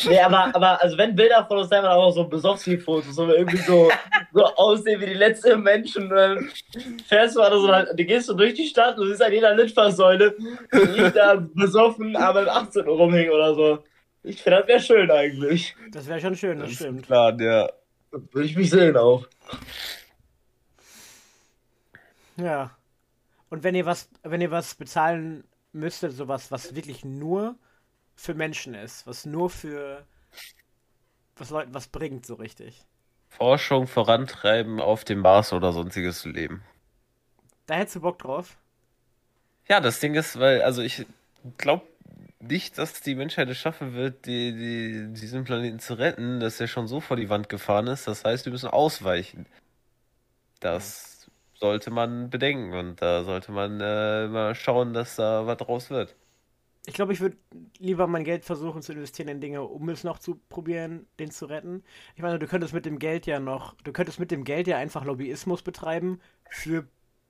Nee, 0.09 0.19
aber, 0.19 0.53
aber, 0.53 0.81
also 0.81 0.97
wenn 0.97 1.15
Bilder 1.15 1.45
von 1.45 1.59
uns 1.59 1.69
selber 1.69 1.91
auch 1.93 2.11
so 2.11 2.27
Besowski-Fotos, 2.27 3.15
wo 3.15 3.27
wir 3.27 3.37
irgendwie 3.37 3.57
so, 3.57 3.89
so 4.33 4.43
aussehen 4.43 4.99
wie 4.99 5.05
die 5.05 5.13
letzten 5.13 5.61
Menschen, 5.63 6.09
dann 6.09 6.49
fährst 7.07 7.37
du 7.37 7.41
also 7.41 7.61
so, 7.61 7.71
halt, 7.71 7.97
du 7.97 8.03
gehst 8.03 8.27
so 8.27 8.33
durch 8.33 8.55
die 8.55 8.67
Stadt 8.67 8.97
und 8.97 9.07
siehst 9.07 9.21
an 9.23 9.31
jeder 9.31 9.55
Litfaßsäule, 9.55 10.35
wie 10.71 11.01
ich 11.01 11.13
da 11.13 11.35
besoffen, 11.53 12.15
aber 12.17 12.41
im 12.41 12.49
18 12.49 12.85
Uhr 12.85 12.97
rumhängen 12.97 13.31
oder 13.31 13.55
so. 13.55 13.83
Ich 14.23 14.41
finde, 14.41 14.59
das 14.59 14.67
wäre 14.67 14.79
schön 14.81 15.11
eigentlich. 15.11 15.75
Das 15.91 16.07
wäre 16.09 16.19
schon 16.19 16.35
schön, 16.35 16.59
das 16.59 16.69
Das 16.71 16.75
stimmt. 16.75 17.05
klar, 17.05 17.39
ja. 17.39 17.69
Würde 18.31 18.47
ich 18.47 18.55
mich 18.55 18.69
sehen 18.69 18.95
auch. 18.97 19.27
Ja. 22.37 22.75
Und 23.49 23.63
wenn 23.63 23.75
ihr 23.75 23.85
was, 23.85 24.09
wenn 24.23 24.41
ihr 24.41 24.51
was 24.51 24.75
bezahlen 24.75 25.43
müsstet, 25.73 26.13
sowas, 26.13 26.51
was 26.51 26.75
wirklich 26.75 27.03
nur 27.05 27.55
für 28.15 28.33
Menschen 28.33 28.73
ist, 28.73 29.05
was 29.05 29.25
nur 29.25 29.49
für 29.49 30.05
was 31.37 31.49
Leuten 31.49 31.73
was 31.73 31.87
bringt, 31.87 32.25
so 32.25 32.35
richtig. 32.35 32.85
Forschung 33.27 33.87
vorantreiben 33.87 34.79
auf 34.79 35.03
dem 35.03 35.19
Mars 35.19 35.51
oder 35.51 35.73
sonstiges 35.73 36.23
Leben. 36.23 36.63
Da 37.65 37.75
hättest 37.75 37.97
du 37.97 38.01
Bock 38.01 38.19
drauf. 38.19 38.57
Ja, 39.67 39.81
das 39.81 39.99
Ding 39.99 40.15
ist, 40.15 40.39
weil, 40.39 40.61
also 40.61 40.81
ich 40.81 41.05
glaube 41.57 41.85
nicht, 42.39 42.77
dass 42.77 43.01
die 43.01 43.15
Menschheit 43.15 43.49
es 43.49 43.57
schaffen 43.57 43.93
wird, 43.93 44.25
die, 44.25 44.53
die, 44.53 45.13
diesen 45.13 45.43
Planeten 45.43 45.79
zu 45.79 45.95
retten, 45.95 46.39
dass 46.39 46.59
er 46.59 46.67
schon 46.67 46.87
so 46.87 46.99
vor 46.99 47.17
die 47.17 47.29
Wand 47.29 47.49
gefahren 47.49 47.87
ist. 47.87 48.07
Das 48.07 48.23
heißt, 48.23 48.45
wir 48.45 48.51
müssen 48.51 48.69
ausweichen. 48.69 49.45
Das 50.59 51.29
sollte 51.55 51.91
man 51.91 52.29
bedenken 52.29 52.73
und 52.73 53.01
da 53.01 53.23
sollte 53.23 53.51
man 53.51 53.79
äh, 53.79 54.27
mal 54.27 54.55
schauen, 54.55 54.93
dass 54.93 55.15
da 55.15 55.47
was 55.47 55.57
draus 55.57 55.89
wird. 55.89 56.15
Ich 56.87 56.93
glaube, 56.93 57.13
ich 57.13 57.21
würde 57.21 57.37
lieber 57.79 58.05
mein 58.05 58.23
Geld 58.23 58.45
versuchen 58.45 58.83
zu 58.83 58.93
investieren 58.93 59.27
in 59.27 59.41
Dinge, 59.41 59.63
um 59.63 59.89
es 59.89 60.03
noch 60.03 60.19
zu 60.19 60.39
probieren, 60.49 61.07
den 61.17 61.31
zu 61.31 61.47
retten. 61.47 61.83
Ich 62.15 62.21
meine, 62.21 62.37
du 62.37 62.45
könntest 62.45 62.73
mit 62.73 62.85
dem 62.85 62.99
Geld 62.99 63.25
ja 63.25 63.39
noch, 63.39 63.73
du 63.81 63.91
könntest 63.91 64.19
mit 64.19 64.29
dem 64.29 64.43
Geld 64.43 64.67
ja 64.67 64.77
einfach 64.77 65.03
Lobbyismus 65.03 65.63
betreiben 65.63 66.19
für 66.49 66.87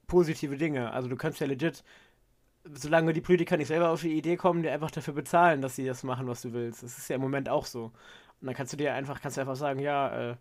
positive 0.07 0.57
Dinge. 0.57 0.91
Also 0.91 1.07
du 1.07 1.15
könntest 1.15 1.39
ja 1.39 1.47
legit, 1.47 1.83
solange 2.73 3.13
die 3.13 3.21
Politiker 3.21 3.57
nicht 3.57 3.67
selber 3.67 3.89
auf 3.89 4.01
die 4.01 4.17
Idee 4.17 4.37
kommen, 4.37 4.63
dir 4.63 4.71
einfach 4.71 4.91
dafür 4.91 5.13
bezahlen, 5.13 5.61
dass 5.61 5.75
sie 5.75 5.85
das 5.85 6.03
machen, 6.03 6.27
was 6.27 6.41
du 6.41 6.53
willst. 6.53 6.83
Das 6.83 6.97
ist 6.97 7.09
ja 7.09 7.15
im 7.15 7.21
Moment 7.21 7.49
auch 7.49 7.65
so. 7.65 7.85
Und 8.41 8.47
dann 8.47 8.55
kannst 8.55 8.73
du 8.73 8.77
dir 8.77 8.93
einfach, 8.93 9.21
kannst 9.21 9.37
du 9.37 9.41
einfach 9.41 9.55
sagen, 9.55 9.79
ja, 9.79 10.31
äh, 10.31 10.35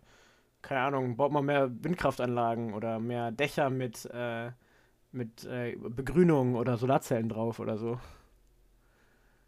keine 0.61 0.81
Ahnung, 0.81 1.15
baut 1.15 1.31
mal 1.31 1.41
mehr 1.41 1.69
Windkraftanlagen 1.81 2.73
oder 2.73 2.99
mehr 2.99 3.31
Dächer 3.31 3.69
mit, 3.69 4.05
äh, 4.13 4.49
mit 5.11 5.45
äh, 5.45 5.75
Begrünung 5.77 6.55
oder 6.55 6.77
Solarzellen 6.77 7.29
drauf 7.29 7.59
oder 7.59 7.77
so. 7.77 7.99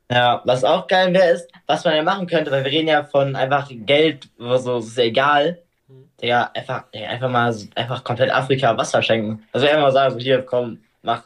Ja, 0.09 0.41
was 0.45 0.63
auch 0.63 0.87
geil 0.87 1.13
wäre, 1.13 1.31
ist, 1.31 1.51
was 1.65 1.83
man 1.83 1.95
ja 1.95 2.03
machen 2.03 2.27
könnte, 2.27 2.51
weil 2.51 2.63
wir 2.63 2.71
reden 2.71 2.87
ja 2.87 3.03
von 3.03 3.35
einfach 3.35 3.69
Geld, 3.69 4.29
so 4.37 4.77
ist 4.77 4.97
ja 4.97 5.03
egal. 5.03 5.61
Mhm. 5.87 6.09
Digga, 6.21 6.51
einfach, 6.53 6.89
Digga, 6.91 7.07
einfach 7.07 7.29
mal, 7.29 7.55
einfach 7.75 8.03
komplett 8.03 8.31
Afrika 8.31 8.77
Wasser 8.77 9.01
schenken. 9.01 9.43
Also 9.51 9.67
einfach 9.67 9.81
mal 9.81 9.91
sagen, 9.91 10.13
so 10.13 10.19
hier, 10.19 10.43
komm, 10.43 10.79
mach, 11.01 11.23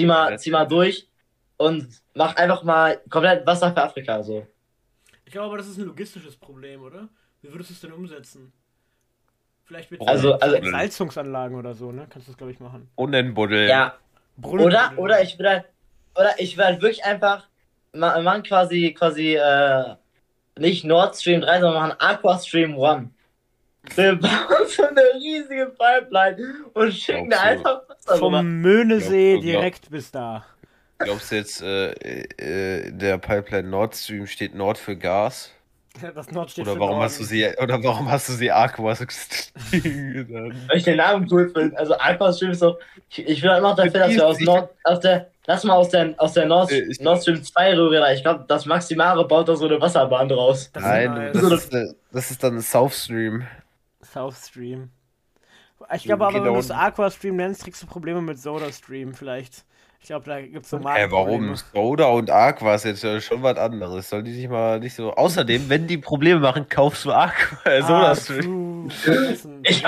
zieh 0.00 0.06
mal, 0.06 0.38
zieh 0.38 0.50
mal 0.50 0.64
durch 0.66 1.08
und 1.56 1.88
mach 2.14 2.36
einfach 2.36 2.62
mal 2.62 3.00
komplett 3.10 3.46
Wasser 3.46 3.72
für 3.72 3.82
Afrika, 3.82 4.22
so. 4.22 4.46
Ich 5.24 5.32
glaube 5.32 5.46
aber, 5.48 5.58
das 5.58 5.68
ist 5.68 5.78
ein 5.78 5.84
logistisches 5.84 6.36
Problem, 6.36 6.82
oder? 6.82 7.08
Wie 7.42 7.52
würdest 7.52 7.70
du 7.70 7.74
es 7.74 7.80
denn 7.80 7.92
umsetzen? 7.92 8.52
Vielleicht 9.64 9.90
mit 9.90 10.00
Also- 10.06 10.34
also- 10.34 10.70
Salzungsanlagen 10.70 11.56
oder 11.56 11.74
so, 11.74 11.92
ne? 11.92 12.06
Kannst 12.10 12.26
du 12.28 12.32
das, 12.32 12.38
glaube 12.38 12.52
ich, 12.52 12.60
machen. 12.60 12.88
Unenbuddel. 12.96 13.68
Ja, 13.68 13.94
Brunnen- 14.36 14.64
oder, 14.66 14.92
oder 14.96 15.22
ich 15.22 15.38
will 15.38 15.48
halt, 15.48 15.64
oder 16.16 16.34
ich 16.38 16.56
will 16.56 16.64
halt 16.64 16.82
wirklich 16.82 17.04
einfach, 17.04 17.46
ma- 17.92 18.20
machen 18.20 18.42
quasi, 18.42 18.92
quasi, 18.98 19.36
äh, 19.36 19.94
nicht 20.58 20.84
Nord 20.84 21.14
Stream 21.16 21.40
3, 21.42 21.60
sondern 21.60 21.82
machen 21.82 22.00
Aqua 22.00 22.38
Stream 22.38 22.76
1. 22.82 23.10
Wir 23.94 24.14
bauen 24.16 24.28
so 24.68 24.84
eine 24.86 25.00
riesige 25.14 25.72
Pipeline 25.78 26.54
und 26.74 26.92
schicken 26.92 27.30
da 27.30 27.40
einfach 27.40 27.82
Wasser 27.88 28.16
rüber. 28.16 28.38
Vom 28.38 28.60
Möhnesee 28.60 29.32
Glaub- 29.34 29.42
glaub- 29.42 29.52
direkt 29.60 29.90
bis 29.90 30.10
da. 30.10 30.44
Glaubst 30.98 31.30
du 31.32 31.36
jetzt, 31.36 31.62
äh, 31.62 31.92
äh, 31.92 32.88
in 32.88 32.98
der 32.98 33.16
Pipeline 33.18 33.68
Nord 33.68 33.96
Stream 33.96 34.26
steht 34.26 34.54
Nord 34.54 34.76
für 34.76 34.96
Gas? 34.96 35.50
Das 36.14 36.30
Nord 36.30 36.50
steht 36.50 36.64
Oder 36.66 36.74
für 36.74 36.80
warum 36.80 36.92
Norden. 36.96 37.04
hast 37.04 37.18
du 37.20 37.24
sie, 37.24 37.46
oder 37.60 37.82
warum 37.82 38.08
hast 38.10 38.28
du 38.28 38.32
sie 38.34 38.50
Aqua 38.52 38.94
genannt? 39.72 40.54
Weil 40.68 40.76
ich 40.76 40.84
den 40.84 40.98
Namen 40.98 41.26
cool 41.30 41.50
finde. 41.50 41.76
Also 41.78 41.94
Aqua 41.98 42.32
Stream 42.32 42.50
ist 42.52 42.60
so. 42.60 42.78
Ich, 43.08 43.26
ich 43.26 43.42
will 43.42 43.50
halt 43.50 43.62
noch 43.62 43.74
dafür, 43.74 44.00
dass 44.00 44.12
wir 44.14 44.26
aus 44.26 44.38
Nord, 44.40 44.70
aus 44.84 45.00
der, 45.00 45.30
lass 45.46 45.64
mal 45.64 45.74
aus 45.74 45.88
der, 45.88 46.14
aus 46.18 46.34
der 46.34 46.46
Nord, 46.46 46.70
Äh, 46.70 46.82
ich- 46.90 47.00
Nord 47.00 47.22
Stream 47.22 47.42
2 47.42 47.76
rüber. 47.76 48.12
Ich 48.12 48.22
glaube, 48.22 48.44
das 48.46 48.66
Maximare 48.66 49.26
baut 49.26 49.48
da 49.48 49.56
so 49.56 49.66
eine 49.66 49.80
Wasserbahn 49.80 50.28
draus. 50.28 50.70
Das 50.72 50.82
ist 50.82 50.88
Nein, 50.88 51.14
nice. 51.14 51.32
das 51.32 51.52
ist, 51.52 51.74
äh, 51.74 51.86
das 52.12 52.30
ist 52.30 52.44
dann 52.44 52.60
South 52.60 52.94
Stream. 52.94 53.44
South 54.02 54.36
Stream. 54.48 54.90
Ich 55.94 56.04
glaube 56.04 56.26
aber, 56.26 56.44
wenn 56.44 56.52
du 56.52 56.58
es 56.58 56.70
Aqua 56.70 57.10
Stream 57.10 57.36
nennst, 57.36 57.64
kriegst 57.64 57.82
du 57.82 57.86
Probleme 57.86 58.20
mit 58.20 58.38
Soda 58.38 58.70
Stream 58.70 59.14
vielleicht. 59.14 59.64
Ich 60.02 60.06
glaube, 60.08 60.24
da 60.26 60.40
gibt 60.40 60.64
es 60.64 60.70
so 60.70 60.78
Hä, 60.78 60.82
Markenprobleme. 60.82 61.48
warum? 61.48 61.56
Soda 61.56 62.06
und 62.06 62.30
Aqua 62.30 62.74
ist 62.74 62.84
jetzt 62.84 63.04
äh, 63.04 63.20
schon 63.20 63.42
was 63.42 63.56
anderes. 63.58 64.08
Soll 64.08 64.22
die 64.22 64.32
sich 64.32 64.48
mal 64.48 64.78
nicht 64.80 64.94
so. 64.94 65.12
Außerdem, 65.14 65.68
wenn 65.68 65.86
die 65.86 65.98
Probleme 65.98 66.40
machen, 66.40 66.68
kaufst 66.68 67.04
du 67.06 67.12
Aqua. 67.12 67.58
Äh, 67.70 67.82
Soda 67.82 68.10
Ah, 68.10 68.14
Stream. 68.14 68.90
Vergessen. 68.90 69.60
Ich 69.64 69.82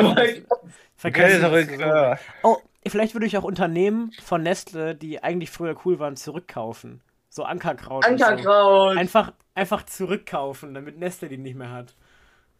Vergessen. 0.96 1.40
so- 1.68 1.76
klar. 1.76 2.18
Oh, 2.42 2.56
vielleicht 2.86 3.14
würde 3.14 3.26
ich 3.26 3.36
auch 3.38 3.42
Unternehmen 3.44 4.12
von 4.22 4.42
Nestle, 4.42 4.94
die 4.94 5.22
eigentlich 5.22 5.50
früher 5.50 5.74
cool 5.84 5.98
waren, 5.98 6.16
zurückkaufen. 6.16 7.00
So 7.28 7.44
Ankerkraut. 7.44 8.06
und 8.06 8.18
So. 8.18 8.24
Ankerkraut. 8.24 8.96
Einfach, 8.98 9.32
einfach 9.54 9.84
zurückkaufen, 9.84 10.74
damit 10.74 10.98
Nestle 10.98 11.28
die 11.28 11.38
nicht 11.38 11.56
mehr 11.56 11.70
hat. 11.70 11.94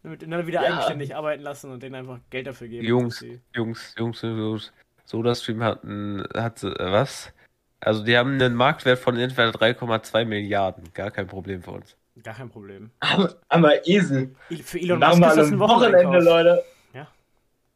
Damit 0.03 0.21
die 0.21 0.29
dann 0.29 0.45
wieder 0.45 0.61
Ja. 0.63 0.73
eigenständig 0.73 1.15
arbeiten 1.15 1.43
lassen 1.43 1.71
und 1.71 1.81
denen 1.81 1.95
einfach 1.95 2.19
Geld 2.29 2.45
dafür 2.47 2.67
geben. 2.67 2.85
Jungs, 2.85 3.19
sie- 3.19 3.39
Jungs, 3.55 3.95
Jungs, 3.97 4.21
Jungs. 4.21 4.73
Soda 5.05 5.33
Stream 5.35 5.63
hat, 5.63 5.83
ein, 5.83 6.23
hat 6.35 6.63
äh, 6.63 6.73
was? 6.77 7.31
Also, 7.79 8.03
die 8.03 8.17
haben 8.17 8.33
einen 8.33 8.55
Marktwert 8.55 8.99
von 8.99 9.17
entweder 9.17 9.49
3,2 9.51 10.25
Milliarden. 10.25 10.85
Gar 10.93 11.11
kein 11.11 11.27
Problem 11.27 11.61
für 11.61 11.71
uns. 11.71 11.95
Gar 12.23 12.35
kein 12.35 12.49
Problem. 12.49 12.91
Aber, 12.99 13.35
aber 13.49 13.87
easy. 13.87 14.29
I- 14.49 14.61
Für 14.63 14.79
Elon 14.79 14.99
Musk 14.99 15.13
ist 15.21 15.35
das 15.37 15.51
ein 15.51 15.59
Wochenende, 15.59 15.97
Wocheneinkauf. 15.99 16.23
Leute. 16.23 16.63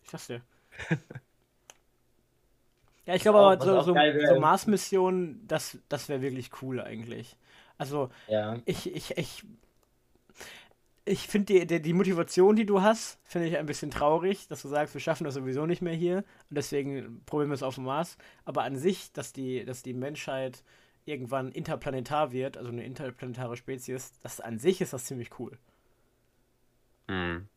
Ich 0.03 0.11
sag's 0.11 0.27
dir. 0.27 0.41
ja, 3.05 3.15
ich 3.15 3.21
glaube 3.21 3.39
aber 3.39 3.59
so, 3.63 3.81
so, 3.81 3.93
so 3.93 4.39
Mars-Missionen, 4.39 5.45
das, 5.47 5.77
das 5.89 6.07
wäre 6.07 6.21
wirklich 6.21 6.49
cool 6.61 6.79
eigentlich. 6.81 7.35
Also, 7.77 8.09
Ja. 8.29 8.57
ich, 8.65 8.93
ich, 8.95 9.17
ich, 9.17 9.43
ich 11.07 11.27
finde 11.27 11.53
die, 11.53 11.67
die, 11.67 11.81
die 11.81 11.93
Motivation, 11.93 12.55
die 12.55 12.65
du 12.65 12.81
hast, 12.81 13.19
finde 13.23 13.47
ich 13.47 13.57
ein 13.57 13.65
bisschen 13.65 13.91
traurig, 13.91 14.47
dass 14.47 14.61
du 14.61 14.67
sagst, 14.67 14.93
wir 14.93 15.01
schaffen 15.01 15.23
das 15.23 15.33
sowieso 15.33 15.65
nicht 15.65 15.81
mehr 15.81 15.93
hier 15.93 16.17
und 16.49 16.57
deswegen 16.57 17.21
probieren 17.25 17.49
wir 17.49 17.55
es 17.55 17.63
auf 17.63 17.75
dem 17.75 17.85
Mars. 17.85 18.17
Aber 18.45 18.63
an 18.63 18.75
sich, 18.77 19.11
dass 19.13 19.33
die, 19.33 19.65
dass 19.65 19.83
die 19.83 19.93
Menschheit 19.93 20.63
irgendwann 21.05 21.51
interplanetar 21.51 22.31
wird, 22.31 22.57
also 22.57 22.69
eine 22.69 22.83
interplanetare 22.83 23.55
Spezies, 23.55 24.11
das 24.21 24.41
an 24.41 24.59
sich 24.59 24.81
ist 24.81 24.93
das 24.93 25.05
ziemlich 25.05 25.39
cool. 25.39 25.57
Hm. 27.07 27.47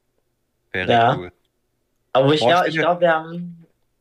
Wäre 0.72 0.92
Ja. 0.92 1.16
cool. 1.16 1.32
Aber 2.12 2.34
ich 2.34 2.40
glaube, 2.40 2.68
ich 2.68 2.76
glaub, 2.76 3.00
wir 3.00 3.12
haben 3.12 3.59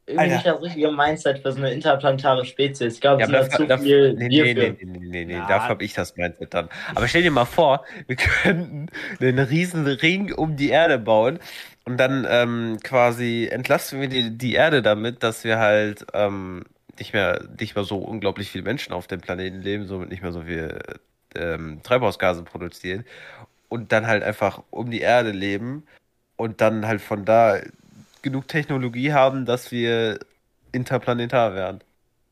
irgendwie 0.09 0.31
Alter. 0.31 0.33
nicht 0.33 0.45
das 0.45 0.61
richtige 0.61 0.91
Mindset 0.91 1.39
für 1.39 1.51
so 1.53 1.59
eine 1.59 1.71
interplanetare 1.73 2.45
Spezies. 2.45 2.95
Ich 2.95 3.01
glaube, 3.01 3.21
Ja, 3.21 3.27
da 3.27 3.49
dafür, 3.49 3.49
zu 3.49 3.67
dafür, 3.67 4.13
viel 4.13 4.15
nee, 4.15 4.29
nee, 4.29 4.53
für. 4.53 4.77
nee, 4.79 4.85
nee, 4.85 4.85
nee, 5.09 5.25
nee, 5.25 5.41
Ja. 5.41 5.41
dafür 5.41 5.69
habe 5.69 5.83
ich 5.83 5.93
das 5.93 6.15
Mindset 6.15 6.53
dann. 6.53 6.69
Aber 6.95 7.07
stell 7.07 7.21
dir 7.23 7.31
mal 7.31 7.45
vor, 7.45 7.83
wir 8.07 8.15
könnten 8.15 8.87
einen 9.19 9.39
riesen 9.39 9.85
Ring 9.85 10.31
um 10.33 10.55
die 10.55 10.69
Erde 10.69 10.97
bauen 10.99 11.39
Und 11.85 11.97
dann 11.97 12.25
ähm, 12.29 12.77
quasi 12.83 13.47
entlasten 13.51 13.99
wir 13.99 14.07
die, 14.09 14.37
die 14.37 14.53
Erde 14.53 14.81
damit, 14.81 15.23
dass 15.23 15.43
wir 15.43 15.57
halt 15.59 16.05
ähm, 16.13 16.63
nicht 16.97 17.13
mehr, 17.13 17.41
nicht 17.59 17.75
mehr 17.75 17.83
so 17.83 17.97
unglaublich 17.97 18.49
viele 18.51 18.63
Menschen 18.63 18.93
auf 18.93 19.07
dem 19.07 19.19
Planeten 19.21 19.61
leben, 19.61 19.85
somit 19.87 20.09
nicht 20.09 20.21
mehr 20.21 20.31
so 20.31 20.43
viel 20.43 20.79
ähm, 21.35 21.81
Treibhausgase 21.83 22.43
produzieren 22.43 23.05
und 23.69 23.91
dann 23.91 24.07
halt 24.07 24.23
einfach 24.23 24.63
um 24.71 24.91
die 24.91 25.01
Erde 25.01 25.31
leben 25.31 25.83
und 26.37 26.61
dann 26.61 26.87
halt 26.87 27.01
von 27.01 27.25
da 27.25 27.59
genug 28.21 28.47
Technologie 28.47 29.13
haben, 29.13 29.45
dass 29.45 29.71
wir 29.71 30.19
interplanetar 30.71 31.55
werden. 31.55 31.81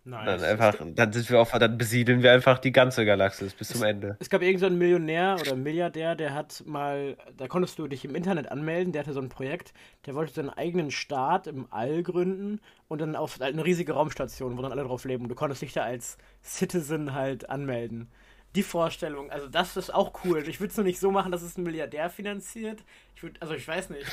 Nice. 0.07 0.25
Dann 0.25 0.43
einfach, 0.43 0.75
dann 0.95 1.11
sind 1.11 1.29
wir 1.29 1.41
auf, 1.41 1.51
dann 1.51 1.77
besiedeln 1.77 2.23
wir 2.23 2.31
einfach 2.31 2.59
die 2.59 2.71
ganze 2.71 3.05
Galaxis 3.05 3.53
bis 3.53 3.67
zum 3.67 3.83
Ende. 3.83 4.15
Es 4.21 4.29
gab 4.29 4.41
irgendeinen 4.41 4.59
so 4.59 4.65
einen 4.67 4.77
Millionär 4.77 5.35
oder 5.41 5.57
Milliardär, 5.57 6.15
der 6.15 6.33
hat 6.33 6.63
mal, 6.65 7.17
da 7.35 7.49
konntest 7.49 7.77
du 7.77 7.89
dich 7.89 8.05
im 8.05 8.15
Internet 8.15 8.49
anmelden, 8.49 8.93
der 8.93 9.01
hatte 9.01 9.11
so 9.11 9.19
ein 9.19 9.27
Projekt, 9.27 9.73
der 10.05 10.15
wollte 10.15 10.31
seinen 10.31 10.49
eigenen 10.49 10.91
Staat 10.91 11.45
im 11.47 11.67
All 11.71 12.03
gründen 12.03 12.61
und 12.87 13.01
dann 13.01 13.17
auf 13.17 13.41
eine 13.41 13.65
riesige 13.65 13.91
Raumstation, 13.91 14.57
wo 14.57 14.61
dann 14.61 14.71
alle 14.71 14.83
drauf 14.83 15.03
leben. 15.03 15.27
Du 15.27 15.35
konntest 15.35 15.61
dich 15.61 15.73
da 15.73 15.83
als 15.83 16.17
Citizen 16.41 17.13
halt 17.13 17.49
anmelden. 17.49 18.07
Die 18.55 18.63
Vorstellung, 18.63 19.29
also 19.29 19.49
das 19.49 19.75
ist 19.75 19.93
auch 19.93 20.23
cool. 20.23 20.47
Ich 20.47 20.61
würde 20.61 20.71
es 20.71 20.77
nur 20.77 20.85
nicht 20.85 21.01
so 21.01 21.11
machen, 21.11 21.33
dass 21.33 21.41
es 21.41 21.57
ein 21.57 21.63
Milliardär 21.63 22.09
finanziert. 22.09 22.85
Ich 23.13 23.23
würde, 23.23 23.41
also 23.41 23.55
ich 23.55 23.67
weiß 23.67 23.89
nicht. 23.89 24.05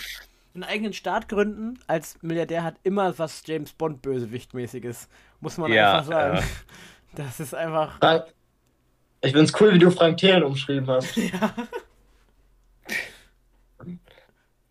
Einen 0.55 0.65
eigenen 0.65 0.93
Staat 0.93 1.29
gründen 1.29 1.79
als 1.89 2.17
Milliardär 2.23 2.63
hat 2.63 2.77
immer 2.85 3.19
was 3.19 3.43
James 3.45 3.73
Bond 3.73 4.03
Bösewichtmäßiges. 4.03 5.09
Muss 5.41 5.59
man 5.59 5.73
Ja, 5.73 5.95
einfach 5.99 6.07
sagen. 6.07 6.37
ja. 6.39 6.43
Das 7.17 7.39
ist 7.39 7.55
einfach. 7.55 7.99
Frank, 7.99 8.25
ich 9.21 9.33
find's 9.33 9.53
cool, 9.61 9.73
wie 9.73 9.79
du 9.79 9.91
Frank 9.91 10.17
Thelen 10.19 10.43
umschrieben 10.43 10.89
hast. 10.89 11.17
Ja. 11.17 11.55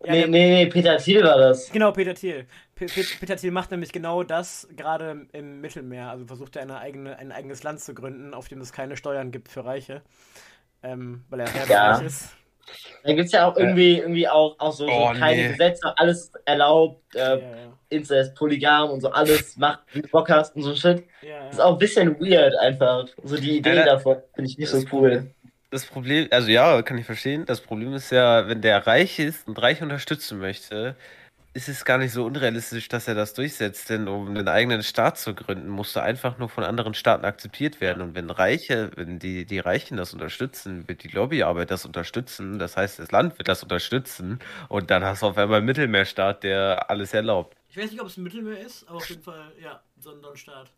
Ja, 0.06 0.12
nee, 0.12 0.26
nee, 0.26 0.64
nee, 0.64 0.66
Peter 0.66 0.98
Thiel 0.98 1.22
war 1.24 1.38
das. 1.38 1.70
Genau, 1.72 1.90
Peter 1.92 2.14
Thiel. 2.14 2.46
Pe 2.74 2.84
Pe 2.86 3.02
Peter 3.20 3.36
Thiel 3.36 3.50
macht 3.52 3.70
nämlich 3.70 3.90
genau 3.90 4.22
das 4.22 4.68
gerade 4.76 5.10
im- 5.12 5.28
im 5.32 5.60
Mittelmeer. 5.62 6.10
Also 6.10 6.26
versucht 6.26 6.56
er 6.56 6.62
eine 6.62 6.78
eigene, 6.78 7.16
ein 7.16 7.32
eigenes 7.32 7.62
Land 7.62 7.80
zu 7.80 7.94
gründen, 7.94 8.34
auf 8.34 8.48
dem 8.48 8.60
es 8.60 8.72
keine 8.72 8.98
Steuern 8.98 9.30
gibt 9.30 9.48
für 9.48 9.64
Reiche. 9.64 10.02
Ähm, 10.82 11.24
weil 11.30 11.40
er 11.40 11.46
sehr 11.46 11.66
Ja. 11.68 11.92
reich 11.92 12.04
ist. 12.04 12.36
Da 13.02 13.12
gibt's 13.12 13.32
ja 13.32 13.46
auch 13.46 13.56
irgendwie, 13.56 13.98
irgendwie 13.98 14.28
auch, 14.28 14.56
auch 14.58 14.72
so, 14.72 14.86
so 14.86 14.92
Oh, 14.92 15.12
keine 15.12 15.42
nee. 15.42 15.48
Gesetze, 15.48 15.92
alles 15.96 16.32
erlaubt, 16.46 17.02
Ja, 17.14 17.34
äh, 17.34 17.40
ja. 17.40 17.78
Inzest, 17.90 18.34
Polygam 18.34 18.90
und 18.90 19.00
so 19.00 19.10
alles, 19.10 19.56
macht, 19.56 19.80
wie 19.92 20.02
du 20.02 20.08
Bock 20.08 20.28
hast 20.30 20.56
und 20.56 20.62
so 20.62 20.74
Shit. 20.74 21.04
ja, 21.22 21.44
Das 21.44 21.52
ist 21.52 21.58
ja. 21.58 21.64
auch 21.66 21.72
ein 21.72 21.78
bisschen 21.78 22.18
weird 22.20 22.54
einfach. 22.56 23.06
So 23.22 23.36
die 23.36 23.58
Idee 23.58 23.74
Ja, 23.76 23.84
da- 23.84 23.92
davon 23.96 24.16
finde 24.34 24.50
ich 24.50 24.58
nicht 24.58 24.68
so 24.70 24.82
cool. 24.92 25.30
Das 25.70 25.84
Problem, 25.86 26.28
also 26.30 26.48
ja, 26.50 26.82
kann 26.82 26.98
ich 26.98 27.04
verstehen. 27.06 27.44
Das 27.46 27.60
Problem 27.60 27.94
ist 27.94 28.10
ja, 28.10 28.48
wenn 28.48 28.60
der 28.62 28.86
reich 28.86 29.18
ist 29.18 29.46
und 29.48 29.60
reich 29.60 29.82
unterstützen 29.82 30.38
möchte, 30.38 30.94
ist 31.54 31.68
es 31.68 31.84
gar 31.84 31.98
nicht 31.98 32.12
so 32.12 32.26
unrealistisch, 32.26 32.88
dass 32.88 33.06
er 33.06 33.14
das 33.14 33.32
durchsetzt. 33.32 33.88
Denn 33.88 34.08
um 34.08 34.26
einen 34.26 34.48
eigenen 34.48 34.82
Staat 34.82 35.18
zu 35.18 35.34
gründen, 35.34 35.68
musst 35.68 35.94
du 35.94 36.02
einfach 36.02 36.36
nur 36.36 36.48
von 36.48 36.64
anderen 36.64 36.94
Staaten 36.94 37.24
akzeptiert 37.24 37.80
werden. 37.80 38.02
Und 38.02 38.16
wenn 38.16 38.28
Reiche, 38.28 38.90
wenn 38.96 39.20
die, 39.20 39.46
die 39.46 39.60
Reichen 39.60 39.96
das 39.96 40.12
unterstützen, 40.12 40.88
wird 40.88 41.04
die 41.04 41.08
Lobbyarbeit 41.08 41.70
das 41.70 41.86
unterstützen. 41.86 42.58
Das 42.58 42.76
heißt, 42.76 42.98
das 42.98 43.12
Land 43.12 43.38
wird 43.38 43.46
das 43.46 43.62
unterstützen. 43.62 44.40
Und 44.68 44.90
dann 44.90 45.04
hast 45.04 45.22
du 45.22 45.26
auf 45.26 45.38
einmal 45.38 45.58
einen 45.58 45.66
Mittelmeerstaat, 45.66 46.42
der 46.42 46.90
alles 46.90 47.14
erlaubt. 47.14 47.56
Ich 47.68 47.76
weiß 47.76 47.92
nicht, 47.92 48.00
ob 48.00 48.08
es 48.08 48.16
ein 48.16 48.24
Mittelmeer 48.24 48.58
ist, 48.58 48.88
aber 48.88 48.96
auf 48.96 49.08
jeden 49.08 49.22
Fall, 49.22 49.52
ja, 49.62 49.80
so 49.96 50.10
ein 50.10 50.20
so 50.20 50.30
ein 50.30 50.36
Staat. 50.36 50.72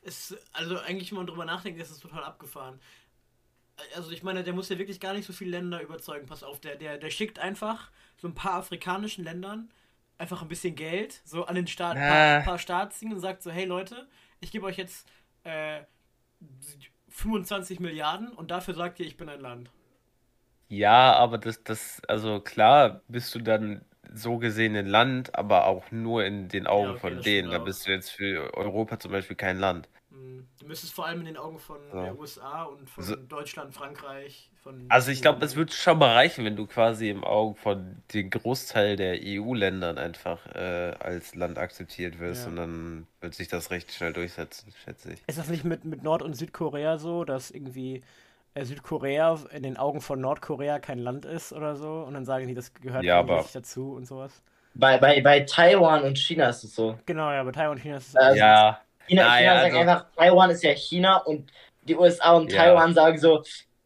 Es, 0.00 0.34
also 0.54 0.78
eigentlich, 0.78 1.10
wenn 1.10 1.18
man 1.18 1.26
drüber 1.26 1.44
nachdenkt, 1.44 1.78
ist 1.78 1.90
es 1.90 1.98
total 1.98 2.24
abgefahren. 2.24 2.80
Also 3.94 4.10
ich 4.12 4.22
meine, 4.22 4.42
der 4.42 4.54
muss 4.54 4.70
ja 4.70 4.78
wirklich 4.78 4.98
gar 4.98 5.12
nicht 5.12 5.26
so 5.26 5.34
viele 5.34 5.50
Länder 5.50 5.82
überzeugen. 5.82 6.26
Pass 6.26 6.42
auf, 6.42 6.58
der, 6.58 6.76
der, 6.76 6.96
der 6.96 7.10
schickt 7.10 7.38
einfach 7.38 7.90
so 8.16 8.28
ein 8.28 8.34
paar 8.34 8.54
afrikanischen 8.54 9.22
Ländern 9.22 9.68
einfach 10.18 10.42
ein 10.42 10.48
bisschen 10.48 10.74
Geld, 10.74 11.20
so 11.24 11.44
an 11.44 11.54
den 11.54 11.66
Staat, 11.66 11.96
Na. 11.98 12.08
paar, 12.08 12.42
paar 12.42 12.58
Staatsdingen 12.58 13.14
und 13.14 13.20
sagt 13.20 13.42
so, 13.42 13.50
hey 13.50 13.64
Leute, 13.64 14.06
ich 14.40 14.50
gebe 14.50 14.66
euch 14.66 14.76
jetzt 14.76 15.08
äh, 15.44 15.80
25 17.08 17.80
Milliarden 17.80 18.28
und 18.28 18.50
dafür 18.50 18.74
sagt 18.74 19.00
ihr, 19.00 19.06
ich 19.06 19.16
bin 19.16 19.28
ein 19.28 19.40
Land. 19.40 19.70
Ja, 20.68 21.14
aber 21.14 21.38
das, 21.38 21.62
das, 21.62 22.02
also 22.08 22.40
klar 22.40 23.02
bist 23.08 23.34
du 23.34 23.38
dann 23.38 23.84
so 24.12 24.38
gesehen 24.38 24.76
ein 24.76 24.86
Land, 24.86 25.34
aber 25.34 25.66
auch 25.66 25.90
nur 25.90 26.24
in 26.24 26.48
den 26.48 26.66
Augen 26.66 26.90
okay, 26.90 27.00
von 27.00 27.22
denen. 27.22 27.50
Da 27.50 27.58
bist 27.58 27.86
du 27.86 27.90
jetzt 27.90 28.10
für 28.10 28.54
Europa 28.54 28.98
zum 28.98 29.12
Beispiel 29.12 29.36
kein 29.36 29.58
Land. 29.58 29.88
Hm, 30.16 30.46
Du 30.60 30.66
müsstest 30.66 30.94
vor 30.94 31.06
allem 31.06 31.20
in 31.20 31.26
den 31.26 31.36
Augen 31.36 31.58
von 31.58 31.78
So. 31.92 32.00
der 32.00 32.18
USA 32.18 32.62
und 32.64 32.88
von 32.88 33.04
So. 33.04 33.14
Deutschland, 33.16 33.74
Frankreich, 33.74 34.50
von 34.62 34.86
Also 34.88 35.10
ich 35.10 35.20
glaube, 35.22 35.44
es 35.44 35.54
wird 35.56 35.72
schon 35.72 35.98
mal 35.98 36.12
reichen, 36.14 36.44
wenn 36.44 36.56
du 36.56 36.66
quasi 36.66 37.10
im 37.10 37.22
Augen 37.24 37.54
von 37.56 38.02
den 38.14 38.30
Großteil 38.30 38.96
der 38.96 39.18
EU-Ländern 39.22 39.98
einfach 39.98 40.46
äh, 40.54 40.94
als 40.98 41.34
Land 41.34 41.58
akzeptiert 41.58 42.18
wirst 42.18 42.44
Ja. 42.44 42.48
und 42.48 42.56
dann 42.56 43.06
wird 43.20 43.34
sich 43.34 43.48
das 43.48 43.70
recht 43.70 43.92
schnell 43.92 44.12
durchsetzen, 44.12 44.72
schätze 44.84 45.12
ich. 45.12 45.22
Ist 45.26 45.38
das 45.38 45.48
nicht 45.48 45.64
mit, 45.64 45.84
mit 45.84 46.02
Nord- 46.02 46.22
und 46.22 46.34
Südkorea 46.34 46.98
so, 46.98 47.24
dass 47.24 47.50
irgendwie 47.50 48.02
äh, 48.54 48.64
Südkorea 48.64 49.38
in 49.52 49.62
den 49.62 49.76
Augen 49.76 50.00
von 50.00 50.20
Nordkorea 50.20 50.78
kein 50.78 50.98
Land 50.98 51.26
ist 51.26 51.52
oder 51.52 51.76
so? 51.76 52.04
Und 52.06 52.14
dann 52.14 52.24
sagen 52.24 52.48
die, 52.48 52.54
das 52.54 52.72
gehört 52.74 53.04
Ja, 53.04 53.18
aber- 53.18 53.38
nicht 53.42 53.54
dazu 53.54 53.92
und 53.92 54.06
sowas? 54.06 54.42
Bei, 54.78 54.98
bei, 54.98 55.22
bei 55.22 55.40
Taiwan 55.40 56.02
und 56.04 56.18
China 56.18 56.48
ist 56.50 56.62
es 56.64 56.74
so. 56.74 56.98
Genau, 57.06 57.30
ja, 57.32 57.42
bei 57.44 57.52
Taiwan 57.52 57.76
und 57.76 57.82
China 57.82 57.96
ist 57.98 58.08
es 58.08 58.16
Also- 58.16 58.38
Ja, 58.38 58.80
China, 59.08 59.22
Naja, 59.24 59.38
China 59.38 59.60
sagt 59.62 59.74
also- 59.74 59.78
einfach, 59.90 60.06
Taiwan 60.16 60.50
ist 60.50 60.62
ja 60.62 60.70
China 60.74 61.16
und 61.18 61.50
die 61.82 61.96
USA 61.96 62.32
und 62.32 62.52
Ja. 62.52 62.58
Taiwan 62.64 62.94
sagen 62.94 63.18
so, 63.18 63.42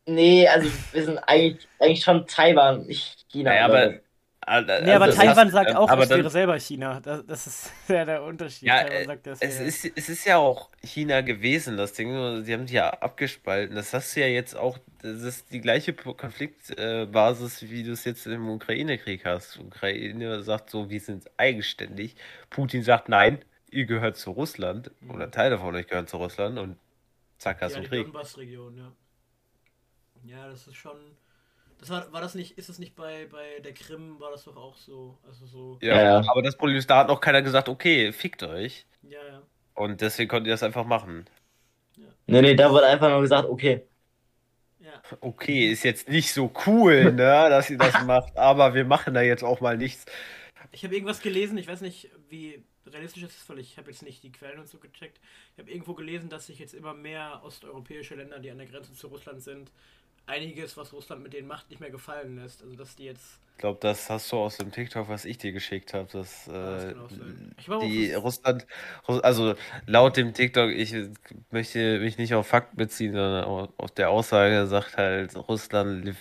nee, 0.06 0.46
also 0.48 0.68
wir 0.92 1.04
sind 1.04 1.18
eigentlich, 1.18 1.68
eigentlich 1.78 2.02
schon 2.02 2.26
Taiwan, 2.26 2.87
nicht 2.87 3.26
China. 3.28 3.50
naja, 3.50 3.64
aber. 3.66 3.94
Also, 4.42 4.66
Nee, 4.85 4.92
aber 4.92 5.06
das 5.06 5.16
Taiwan 5.16 5.46
hast- 5.46 5.52
sagt 5.52 5.76
auch, 5.76 5.88
aber 5.88 6.02
es 6.04 6.09
wäre 6.11 6.30
selber 6.30 6.59
China. 6.59 6.98
Das, 7.00 7.24
das 7.26 7.46
ist 7.46 7.72
ja 7.88 8.04
der 8.04 8.22
Unterschied. 8.24 8.62
Ja, 8.66 8.78
Taiwan 8.83 8.92
äh, 9.02 9.04
sagt, 9.04 9.26
das 9.26 9.42
es 9.42 9.61
ist, 9.61 9.92
es 9.96 10.09
ist 10.09 10.24
ja 10.24 10.38
auch 10.38 10.70
China 10.83 11.20
gewesen, 11.20 11.76
das 11.76 11.92
Ding, 11.92 12.42
sie 12.42 12.52
haben 12.54 12.66
sich 12.66 12.74
ja 12.74 12.88
abgespalten. 12.90 13.76
Das 13.76 13.92
hast 13.94 14.16
du 14.16 14.20
ja 14.20 14.26
jetzt 14.26 14.56
auch, 14.56 14.78
das 15.02 15.20
ist 15.22 15.52
die 15.52 15.61
gleiche 15.61 15.92
Konfliktbasis, 15.92 17.70
wie 17.70 17.83
du 17.85 17.92
es 17.92 18.04
jetzt 18.04 18.26
im 18.26 18.48
Ukraine-Krieg 18.48 19.24
hast. 19.24 19.59
Ukraine 19.59 20.42
sagt 20.42 20.70
so, 20.70 20.88
wir 20.90 21.00
sind 21.00 21.30
eigenständig. 21.37 22.16
Putin 22.48 22.83
sagt, 22.83 23.09
nein, 23.09 23.44
ihr 23.70 23.87
gehört 23.87 24.16
zu 24.16 24.30
Russland 24.33 24.90
Mhm. 25.00 25.11
oder 25.11 25.30
Teile 25.30 25.59
von 25.59 25.74
euch 25.74 25.87
gehören 25.87 26.06
zu 26.06 26.16
Russland 26.18 26.59
und 26.59 26.76
zack, 27.38 27.61
hast 27.62 27.72
ja, 27.72 27.78
du 27.78 27.83
einen 27.83 27.90
Krieg. 27.90 28.04
Donbass-Region, 28.06 28.76
ja. 28.76 28.92
Ja, 30.24 30.48
das 30.48 30.66
ist 30.66 30.76
schon. 30.76 30.96
Das 31.78 31.88
war, 31.88 32.12
war 32.12 32.20
das 32.20 32.35
nicht, 32.35 32.59
ist 32.59 32.68
das 32.68 32.78
nicht 32.78 32.94
bei, 32.94 33.26
bei 33.26 33.61
der 33.61 33.72
Krim, 33.72 34.20
war 34.20 34.30
das 34.30 34.44
doch 34.44 34.56
auch 34.56 34.76
so? 34.76 35.18
Also 35.26 35.46
so. 35.46 35.78
Ja, 35.80 35.96
Ja, 35.96 36.02
ja. 36.20 36.30
aber 36.30 36.42
das 36.42 36.56
Problem 36.56 36.76
ist, 36.76 36.90
da 36.90 36.98
hat 36.98 37.09
noch 37.09 37.20
keiner 37.22 37.40
gesagt, 37.40 37.68
okay, 37.70 38.12
fickt 38.12 38.42
euch. 38.42 38.87
Ja, 39.02 39.18
ja. 39.26 39.42
Und 39.74 40.02
deswegen 40.02 40.28
konntet 40.28 40.48
ihr 40.48 40.54
das 40.54 40.62
einfach 40.62 40.85
machen. 40.85 41.26
Nee, 42.26 42.42
nee, 42.42 42.54
da 42.54 42.70
wurde 42.70 42.87
einfach 42.87 43.09
nur 43.09 43.22
gesagt, 43.22 43.48
okay. 43.48 43.83
Ja. 44.80 45.02
Okay, 45.20 45.70
ist 45.70 45.83
jetzt 45.83 46.09
nicht 46.09 46.33
so 46.33 46.52
cool, 46.66 47.04
ne, 47.12 47.16
dass 47.48 47.70
ihr 47.70 47.78
das 47.78 48.04
macht, 48.04 48.37
aber 48.37 48.74
wir 48.74 48.85
machen 48.85 49.14
da 49.14 49.22
jetzt 49.22 49.42
auch 49.42 49.61
mal 49.61 49.76
nichts. 49.76 50.04
Ich 50.72 50.85
habe 50.85 50.94
irgendwas 50.94 51.20
gelesen, 51.20 51.59
ich 51.59 51.66
weiß 51.66 51.80
nicht, 51.80 52.11
wie 52.28 52.62
realistisch 52.92 53.22
das 53.22 53.37
ist, 53.37 53.48
weil 53.48 53.59
ich 53.59 53.76
habe 53.79 53.90
jetzt 53.90 54.03
nicht 54.03 54.22
die 54.22 54.33
Quellen 54.33 54.59
und 54.61 54.68
so 54.68 54.79
gecheckt. 54.79 55.20
Ich 55.55 55.59
habe 55.61 55.70
irgendwo 55.70 55.94
gelesen, 55.94 56.29
dass 56.29 56.46
sich 56.46 56.59
jetzt 56.59 56.74
immer 56.74 56.94
mehr 56.94 57.40
osteuropäische 57.44 58.14
Länder, 58.14 58.38
die 58.38 58.50
an 58.50 58.59
der 58.59 58.66
Grenze 58.66 58.92
zu 58.92 59.09
Russland 59.09 59.42
sind, 59.42 59.70
einiges, 60.26 60.76
was 60.76 60.92
Russland 60.92 61.22
mit 61.22 61.33
denen 61.33 61.48
macht, 61.48 61.70
nicht 61.70 61.81
mehr 61.81 61.90
gefallen 61.90 62.37
lässt. 62.37 62.62
Also 62.62 62.76
dass 62.76 62.96
die 62.96 63.05
jetzt. 63.05 63.38
Ich 63.57 63.61
glaube, 63.61 63.79
das 63.83 64.09
hast 64.09 64.33
du 64.33 64.38
aus 64.38 64.57
dem 64.57 64.72
TikTok, 64.72 65.09
was 65.09 65.26
ich 65.26 65.37
dir 65.37 65.53
geschickt 65.53 65.92
habe, 65.92 66.09
dass 66.11 66.46
das 66.46 66.85
äh, 66.85 66.94
aber 67.66 67.87
die 67.87 68.14
Russland, 68.14 68.66
Russ- 69.07 69.20
also 69.20 69.55
laut 69.87 70.16
dem 70.16 70.33
TikTok, 70.33 70.70
ich 70.70 70.94
möchte 71.50 71.98
mich 71.98 72.16
nicht 72.16 72.33
auf 72.35 72.46
Fakten 72.46 72.76
beziehen, 72.79 73.12
sondern 73.12 73.44
au- 73.44 73.68
auf 73.76 73.90
der 73.90 74.09
Aussage 74.09 74.66
sagt 74.66 74.96
halt 74.96 75.37
Russland, 75.37 76.07
Lith- 76.07 76.16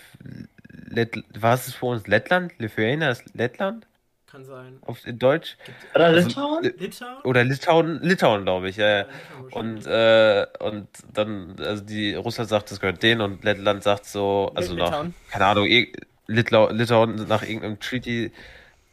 Lett, 0.88 1.24
was 1.32 1.68
ist 1.68 1.76
für 1.76 1.86
uns 1.86 2.06
Lettland? 2.06 2.52
Lithuania 2.58 3.10
ist 3.10 3.34
Lettland 3.34 3.86
Kann 4.30 4.44
sein. 4.44 4.78
auf 4.82 5.06
in 5.06 5.18
Deutsch 5.18 5.56
Oder 5.94 6.04
Also, 6.06 6.28
Litauen? 6.28 6.62
Li- 6.62 6.74
Litauen? 6.78 7.20
oder 7.24 7.44
Litauen, 7.44 8.00
Litauen 8.02 8.42
glaube 8.44 8.68
ich, 8.68 8.76
ja. 8.76 8.98
ja. 9.00 9.06
Und, 9.50 9.86
äh, 9.86 10.46
und 10.60 10.86
dann, 11.12 11.56
also 11.58 11.82
die 11.82 12.14
Russland 12.14 12.48
sagt, 12.48 12.70
das 12.70 12.78
gehört 12.80 13.02
denen 13.02 13.20
und 13.22 13.42
Lettland 13.42 13.82
sagt 13.82 14.04
so, 14.06 14.52
also 14.54 14.74
nach, 14.74 14.86
Litauen. 14.90 15.14
keine 15.30 15.46
Ahnung, 15.46 15.64
ir- 15.66 15.92
Litlau, 16.28 16.70
Litauen 16.70 17.16
nach 17.26 17.42
irgendeinem 17.42 17.80
Treaty, 17.80 18.30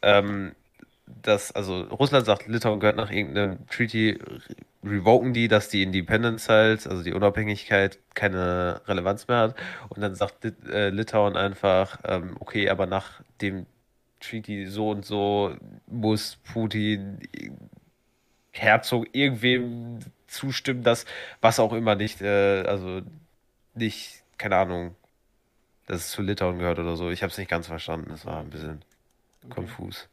ähm, 0.02 0.54
das, 1.22 1.52
also 1.52 1.82
Russland 1.84 2.26
sagt, 2.26 2.48
Litauen 2.48 2.80
gehört 2.80 2.96
nach 2.98 3.12
irgendeinem 3.12 3.66
Treaty, 3.68 4.20
re- 4.20 4.40
revoken 4.84 5.34
die, 5.34 5.48
dass 5.48 5.70
die 5.70 5.84
Independence 5.84 6.50
halt, 6.50 6.88
also 6.88 7.04
die 7.04 7.14
Unabhängigkeit, 7.14 8.00
keine 8.16 8.82
Relevanz 8.88 9.28
mehr 9.28 9.38
hat. 9.38 9.56
Und 9.90 10.02
dann 10.02 10.16
sagt 10.16 10.44
Lit, 10.44 10.56
äh, 10.68 10.90
Litauen 10.90 11.38
einfach, 11.38 12.00
ähm, 12.06 12.36
okay, 12.40 12.70
aber 12.70 12.88
nach 12.88 13.22
dem 13.42 13.68
Treaty 14.20 14.68
so 14.68 14.92
und 14.92 15.06
so 15.06 15.56
muss 15.88 16.38
Putin 16.52 17.20
Herzog 18.52 19.08
irgendwem 19.14 20.00
zustimmen, 20.28 20.84
dass 20.84 21.06
was 21.42 21.60
auch 21.60 21.74
immer 21.74 21.96
nicht, 21.96 22.22
äh, 22.22 22.64
also 22.64 23.02
nicht, 23.74 24.24
keine 24.38 24.58
Ahnung, 24.58 24.96
dass 25.86 26.02
es 26.02 26.12
zu 26.12 26.22
Litauen 26.22 26.60
gehört 26.60 26.80
oder 26.80 26.96
so. 26.96 27.10
Ich 27.10 27.24
habe 27.24 27.32
es 27.32 27.38
nicht 27.38 27.50
ganz 27.50 27.68
verstanden. 27.68 28.12
Es 28.12 28.26
war 28.26 28.40
ein 28.40 28.50
bisschen 28.50 28.84
konfus. 29.50 30.10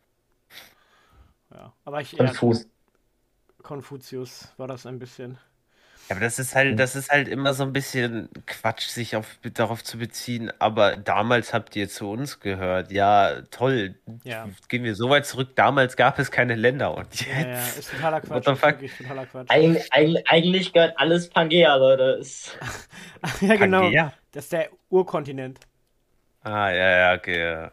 Ja. 1.51 1.73
Aber 1.85 2.01
ich 2.01 2.17
Fuß. 2.17 2.69
Konfuzius 3.63 4.53
war 4.57 4.69
das 4.69 4.87
ein 4.87 4.99
bisschen. 4.99 5.39
Ja, 6.09 6.17
aber 6.17 6.21
das 6.21 6.39
ist 6.39 6.55
halt, 6.55 6.79
das 6.79 6.97
ist 6.97 7.11
halt 7.11 7.29
immer 7.29 7.55
so 7.55 7.63
ein 7.63 7.73
bisschen 7.73 8.29
Quatsch, 8.47 8.89
sich 8.89 9.17
auf, 9.17 9.39
darauf 9.55 9.83
zu 9.83 9.99
beziehen. 9.99 10.53
Aber 10.59 10.97
damals 10.97 11.55
habt 11.55 11.75
ihr 11.77 11.89
zu 11.89 12.11
uns 12.11 12.41
gehört. 12.41 12.93
Ja, 12.93 13.41
toll. 13.51 13.95
Ja. 14.23 14.49
Gehen 14.69 14.85
wir 14.85 14.95
so 14.95 15.09
weit 15.09 15.25
zurück. 15.25 15.57
Damals 15.57 15.97
gab 15.97 16.19
es 16.19 16.31
keine 16.31 16.57
Länder 16.57 16.95
und 16.95 17.27
Ja, 17.27 17.41
ja, 17.41 17.49
jetzt. 17.49 17.79
ist 17.79 17.91
totaler 17.91 18.21
Quatsch. 18.21 18.45
the 18.45 18.85
ist 18.85 18.99
totaler 18.99 19.27
Quatsch. 19.27 19.51
Eig 19.51 19.83
eig 19.91 20.17
eigentlich 20.27 20.73
gehört 20.75 20.99
alles 20.99 21.31
Pangea, 21.31 21.75
Leute. 21.77 22.19
Ist, 22.21 22.59
ja, 23.41 23.57
genau. 23.57 23.83
Pangea? 23.83 24.13
Das 24.33 24.45
ist 24.45 24.53
der 24.53 24.69
Urkontinent. 24.91 25.61
Ah, 26.43 26.71
ja, 26.71 26.91
ja, 26.91 27.15
okay. 27.15 27.41
Ja. 27.41 27.73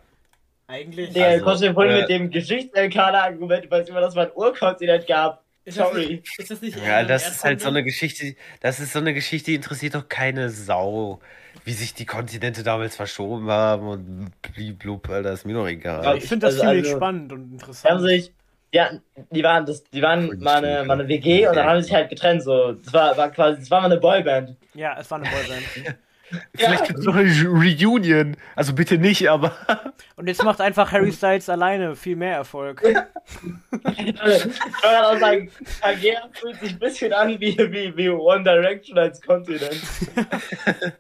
Eigentlich. 0.68 1.12
der 1.12 1.28
Also, 1.28 1.44
konnte 1.44 1.74
vorhin 1.74 1.94
äh, 1.94 2.00
mit 2.00 2.10
dem 2.10 2.32
Geschichts-LK-Argument, 2.32 3.70
weiß 3.70 3.90
immer, 3.90 4.00
dass 4.00 4.16
man 4.16 4.28
ein 4.28 4.34
Urkontinent 4.36 5.06
gab. 5.06 5.44
Ist, 5.72 5.80
das 5.80 5.88
sorry. 5.90 6.08
nicht, 6.08 6.40
ist 6.40 6.52
das 6.52 6.62
nicht 6.62 6.78
Ja, 6.78 7.04
das 7.04 7.28
ist 7.30 7.44
halt 7.44 7.62
so 7.62 7.68
eine? 7.70 7.84
Geschichte, 7.84 8.36
das 8.62 8.80
ist 8.80 8.94
so 8.94 9.00
eine 9.00 9.14
Geschichte, 9.14 9.52
die 9.52 9.56
interessiert 9.56 9.96
doch 9.96 10.08
keine 10.08 10.50
Sau, 10.50 11.20
wie 11.66 11.74
sich 11.74 11.94
die 11.94 12.06
Kontinente 12.06 12.64
damals 12.64 12.96
verschoben 12.96 13.50
haben 13.50 13.88
und 13.88 14.32
blub, 14.80 15.10
Alter, 15.10 15.34
ist 15.34 15.46
mir 15.46 15.54
doch 15.54 15.68
egal. 15.68 16.04
Ja, 16.04 16.14
Ich 16.16 16.26
finde 16.28 16.48
das 16.48 16.56
Also- 16.56 16.66
ziemlich 16.68 16.86
also- 16.86 16.98
spannend 16.98 17.32
und 17.34 17.40
Die 17.40 17.46
haben 17.50 17.60
interessant. 17.60 18.02
sich, 18.02 18.34
ja, 18.74 18.90
die 19.32 19.44
waren, 19.44 19.66
das, 19.66 19.84
die 19.84 20.02
waren 20.02 20.32
eine, 20.48 20.84
mal 20.86 20.92
eine 21.00 21.08
WG 21.08 21.48
und 21.48 21.56
dann 21.56 21.66
haben 21.68 21.80
sie 21.82 21.86
sich 21.88 21.94
halt 21.94 22.10
getrennt. 22.10 22.42
So, 22.44 22.72
das 22.74 22.94
war, 22.94 23.18
war 23.18 23.30
quasi, 23.32 23.60
das 23.60 23.70
war 23.70 23.82
mal 23.82 23.92
eine 23.92 24.00
Boyband. 24.00 24.56
Ja, 24.74 24.98
es 25.00 25.12
war 25.12 25.20
eine 25.20 25.30
Boyband. 25.30 25.98
Vielleicht 26.56 26.86
gibt 26.86 27.00
es 27.00 27.06
noch 27.06 27.16
eine 27.16 27.30
Reunion, 27.48 28.38
also 28.56 28.74
bitte 28.74 28.98
nicht, 28.98 29.30
aber 29.30 29.52
Und 30.16 30.28
jetzt 30.28 30.44
macht 30.44 30.62
einfach 30.62 30.92
Harry 30.92 31.12
Styles 31.12 31.50
alleine 31.50 31.96
viel 31.96 32.16
mehr 32.16 32.36
Erfolg. 32.36 32.84
Ich 32.84 34.16
kann 34.16 35.06
auch 35.06 35.20
sagen, 35.20 35.52
Pangea 35.82 36.30
fühlt 36.34 36.60
sich 36.60 36.72
ein 36.74 36.80
bisschen 36.80 37.14
an 37.14 37.40
wie, 37.40 37.58
wie, 37.58 37.96
wie 37.98 38.10
One 38.10 38.44
Direction 38.44 38.98
als 38.98 39.22
Kontinent. 39.22 39.82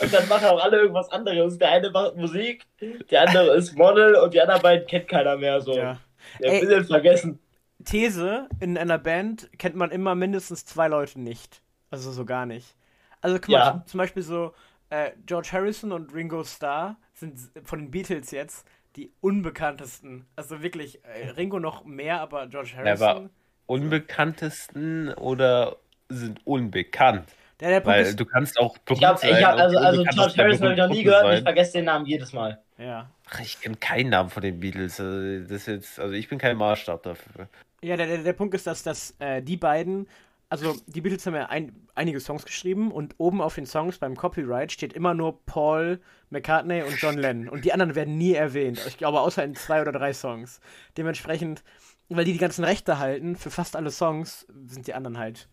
Und 0.00 0.12
dann 0.12 0.28
machen 0.28 0.46
auch 0.48 0.62
alle 0.62 0.80
irgendwas 0.80 1.10
anderes. 1.10 1.56
Der 1.56 1.70
eine 1.70 1.90
macht 1.90 2.14
Musik, 2.16 2.64
der 3.10 3.22
andere 3.26 3.56
ist 3.56 3.74
Model 3.74 4.16
und 4.16 4.34
die 4.34 4.40
anderen 4.40 4.60
beiden 4.60 4.86
kennt 4.86 5.08
keiner 5.08 5.38
mehr. 5.38 5.62
So. 5.62 5.74
Ja. 5.78 5.96
Der 6.42 6.52
Ey. 6.52 6.60
will 6.60 6.68
den 6.68 6.84
vergessen. 6.84 7.38
These, 7.84 8.48
in 8.60 8.76
einer 8.76 8.98
Band 8.98 9.48
kennt 9.58 9.76
man 9.76 9.90
immer 9.90 10.14
mindestens 10.14 10.66
zwei 10.66 10.88
Leute 10.88 11.18
nicht. 11.18 11.62
Also 11.90 12.10
so 12.10 12.26
gar 12.26 12.44
nicht. 12.44 12.74
Also 13.22 13.36
guck 13.36 13.48
mal, 13.48 13.56
Ja. 13.58 13.82
zum 13.86 13.96
Beispiel 13.98 14.22
so 14.22 14.52
äh, 14.90 15.12
George 15.26 15.50
Harrison 15.52 15.92
und 15.92 16.14
Ringo 16.14 16.44
Starr 16.44 16.96
sind 17.14 17.38
von 17.64 17.78
den 17.80 17.90
Beatles 17.90 18.30
jetzt 18.30 18.66
die 18.96 19.12
unbekanntesten. 19.20 20.26
Also 20.36 20.62
wirklich, 20.62 21.04
äh, 21.04 21.30
Ringo 21.30 21.60
noch 21.60 21.84
mehr, 21.84 22.20
aber 22.20 22.46
George 22.48 22.72
Harrison. 22.76 23.08
aber 23.08 23.30
unbekanntesten 23.66 25.12
oder 25.14 25.76
sind 26.08 26.40
unbekannt. 26.44 27.28
der, 27.60 27.68
der 27.68 27.80
Punkt 27.80 27.98
Weil 27.98 28.02
ist, 28.06 28.18
du 28.18 28.24
kannst 28.24 28.58
auch 28.58 28.76
Ich 28.88 29.04
hab, 29.04 29.22
ich 29.22 29.44
hab, 29.44 29.56
also, 29.56 29.78
also 29.78 30.02
George 30.04 30.34
Harrison 30.36 30.68
habe 30.68 30.72
ich 30.74 30.78
noch 30.78 30.88
nie 30.88 31.02
gehört 31.02 31.24
und 31.24 31.32
ich 31.34 31.42
vergesse 31.42 31.72
den 31.74 31.84
Namen 31.84 32.06
jedes 32.06 32.32
Mal. 32.32 32.60
ja. 32.78 33.10
Ach, 33.30 33.40
ich 33.40 33.60
kenne 33.60 33.76
keinen 33.76 34.08
Namen 34.08 34.30
von 34.30 34.42
den 34.42 34.58
Beatles. 34.58 34.98
Also, 34.98 35.40
das 35.42 35.50
ist 35.50 35.66
jetzt, 35.66 36.00
also 36.00 36.14
ich 36.14 36.28
bin 36.28 36.38
kein 36.38 36.56
Maßstab 36.56 37.02
dafür. 37.02 37.48
Ja, 37.82 37.96
der, 37.96 38.06
der, 38.06 38.18
der 38.18 38.32
Punkt 38.32 38.54
ist, 38.54 38.66
dass, 38.66 38.82
dass 38.82 39.14
äh, 39.18 39.42
die 39.42 39.58
beiden, 39.58 40.08
also 40.50 40.76
die 40.86 41.00
Beatles 41.00 41.26
haben 41.26 41.34
ja 41.34 41.46
ein, 41.46 41.86
einige 41.94 42.20
Songs 42.20 42.44
geschrieben 42.44 42.90
und 42.90 43.14
oben 43.18 43.40
auf 43.42 43.54
den 43.54 43.66
Songs 43.66 43.98
beim 43.98 44.16
Copyright 44.16 44.72
steht 44.72 44.92
immer 44.92 45.14
nur 45.14 45.44
Paul 45.44 46.00
McCartney 46.30 46.82
und 46.82 47.00
John 47.00 47.18
Lennon 47.18 47.48
und 47.48 47.64
die 47.64 47.72
anderen 47.72 47.94
werden 47.94 48.16
nie 48.16 48.32
erwähnt. 48.34 48.80
Ich 48.86 48.96
glaube, 48.96 49.20
außer 49.20 49.44
in 49.44 49.56
zwei 49.56 49.80
oder 49.82 49.92
drei 49.92 50.12
Songs. 50.12 50.60
Dementsprechend, 50.96 51.62
weil 52.08 52.24
die 52.24 52.32
die 52.32 52.38
ganzen 52.38 52.64
Rechte 52.64 52.98
halten 52.98 53.36
für 53.36 53.50
fast 53.50 53.76
alle 53.76 53.90
Songs, 53.90 54.46
sind 54.66 54.86
die 54.86 54.94
anderen 54.94 55.18
halt. 55.18 55.48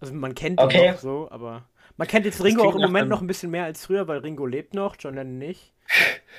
Also 0.00 0.12
man 0.12 0.34
kennt 0.34 0.60
die 0.60 0.64
Okay. 0.64 0.90
noch 0.92 0.98
so, 0.98 1.30
aber 1.30 1.68
man 1.96 2.08
kennt 2.08 2.26
jetzt 2.26 2.42
Ringo 2.42 2.64
auch 2.64 2.74
im 2.74 2.82
Moment 2.82 3.08
noch 3.08 3.20
ein 3.22 3.26
bisschen 3.26 3.50
mehr 3.50 3.64
als 3.64 3.86
früher, 3.86 4.08
weil 4.08 4.18
Ringo 4.18 4.44
lebt 4.44 4.74
noch, 4.74 4.96
John 4.98 5.14
Lennon 5.14 5.38
nicht. 5.38 5.72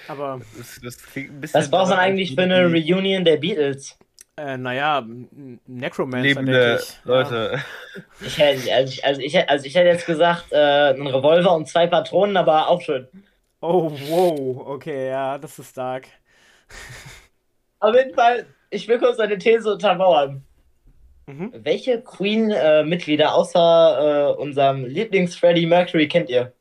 Aber 0.07 0.41
Das, 0.57 0.79
das 0.83 0.97
klingt 0.97 1.31
ein 1.31 1.41
bisschen 1.41 1.59
Was 1.59 1.71
braucht 1.71 1.89
man 1.89 1.99
eigentlich 1.99 2.35
für 2.35 2.41
eine 2.41 2.65
Reunion 2.65 3.25
der 3.25 3.37
Beatles? 3.37 3.97
Äh, 4.37 4.57
naja, 4.57 5.05
Necromancer, 5.67 6.23
Lebende 6.23 6.51
denke 6.51 6.83
ich. 6.83 6.99
Ja. 7.05 7.11
Leute. 7.11 7.65
Ich 8.19 8.37
hätte, 8.37 8.73
also 8.73 8.93
ich, 8.93 9.05
also 9.05 9.21
ich, 9.21 9.33
hätte- 9.33 9.49
also 9.49 9.65
ich 9.65 9.75
hätte 9.75 9.87
jetzt 9.89 10.05
gesagt, 10.05 10.51
äh, 10.51 10.93
ein 10.93 11.07
Revolver 11.07 11.55
und 11.55 11.67
zwei 11.67 11.87
Patronen, 11.87 12.37
aber 12.37 12.67
auch 12.69 12.81
schön. 12.81 13.07
Oh, 13.61 13.89
wow, 14.09 14.67
okay, 14.67 15.09
ja, 15.09 15.37
das 15.37 15.57
ist 15.59 15.71
stark. 15.71 16.07
Auf 17.79 17.95
jeden 17.95 18.13
Fall, 18.13 18.45
ich 18.69 18.87
will 18.87 18.99
kurz 18.99 19.19
eine 19.19 19.37
These 19.37 19.71
untermauern. 19.73 20.43
Mhm. 21.27 21.51
Welche 21.53 22.01
Queen-Mitglieder 22.01 23.33
außer 23.33 24.33
äh, 24.37 24.41
unserem 24.41 24.85
Lieblings-Freddie 24.85 25.65
Mercury 25.65 26.07
kennt 26.07 26.29
ihr? 26.29 26.53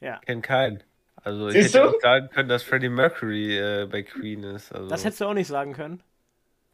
Ich 0.00 0.26
kenne 0.26 0.42
keinen. 0.42 0.82
Also 1.22 1.48
ich 1.48 1.54
Siehst 1.54 1.74
hätte 1.74 1.90
du? 1.90 1.96
auch 1.96 2.00
sagen 2.00 2.28
können, 2.30 2.48
dass 2.48 2.62
Freddie 2.62 2.88
Mercury 2.88 3.58
äh, 3.58 3.86
bei 3.90 4.02
Queen 4.02 4.44
ist. 4.44 4.72
Also, 4.72 4.88
Das 4.88 5.04
hättest 5.04 5.20
du 5.20 5.26
auch 5.26 5.34
nicht 5.34 5.48
sagen 5.48 5.72
können. 5.72 6.02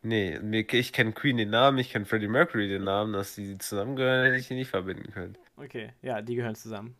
Nee, 0.04 0.66
ich 0.70 0.92
kenne 0.92 1.12
Queen 1.12 1.36
den 1.36 1.50
Namen, 1.50 1.78
ich 1.78 1.90
kenne 1.90 2.04
Freddie 2.04 2.28
Mercury 2.28 2.68
den 2.68 2.84
Namen, 2.84 3.12
dass 3.12 3.34
die 3.34 3.58
zusammengehören, 3.58 4.24
hätte 4.26 4.36
ich 4.36 4.48
die 4.48 4.54
nicht 4.54 4.70
verbinden 4.70 5.12
können. 5.12 5.36
Okay, 5.56 5.90
ja, 6.02 6.22
die 6.22 6.36
gehören 6.36 6.54
zusammen. 6.54 6.94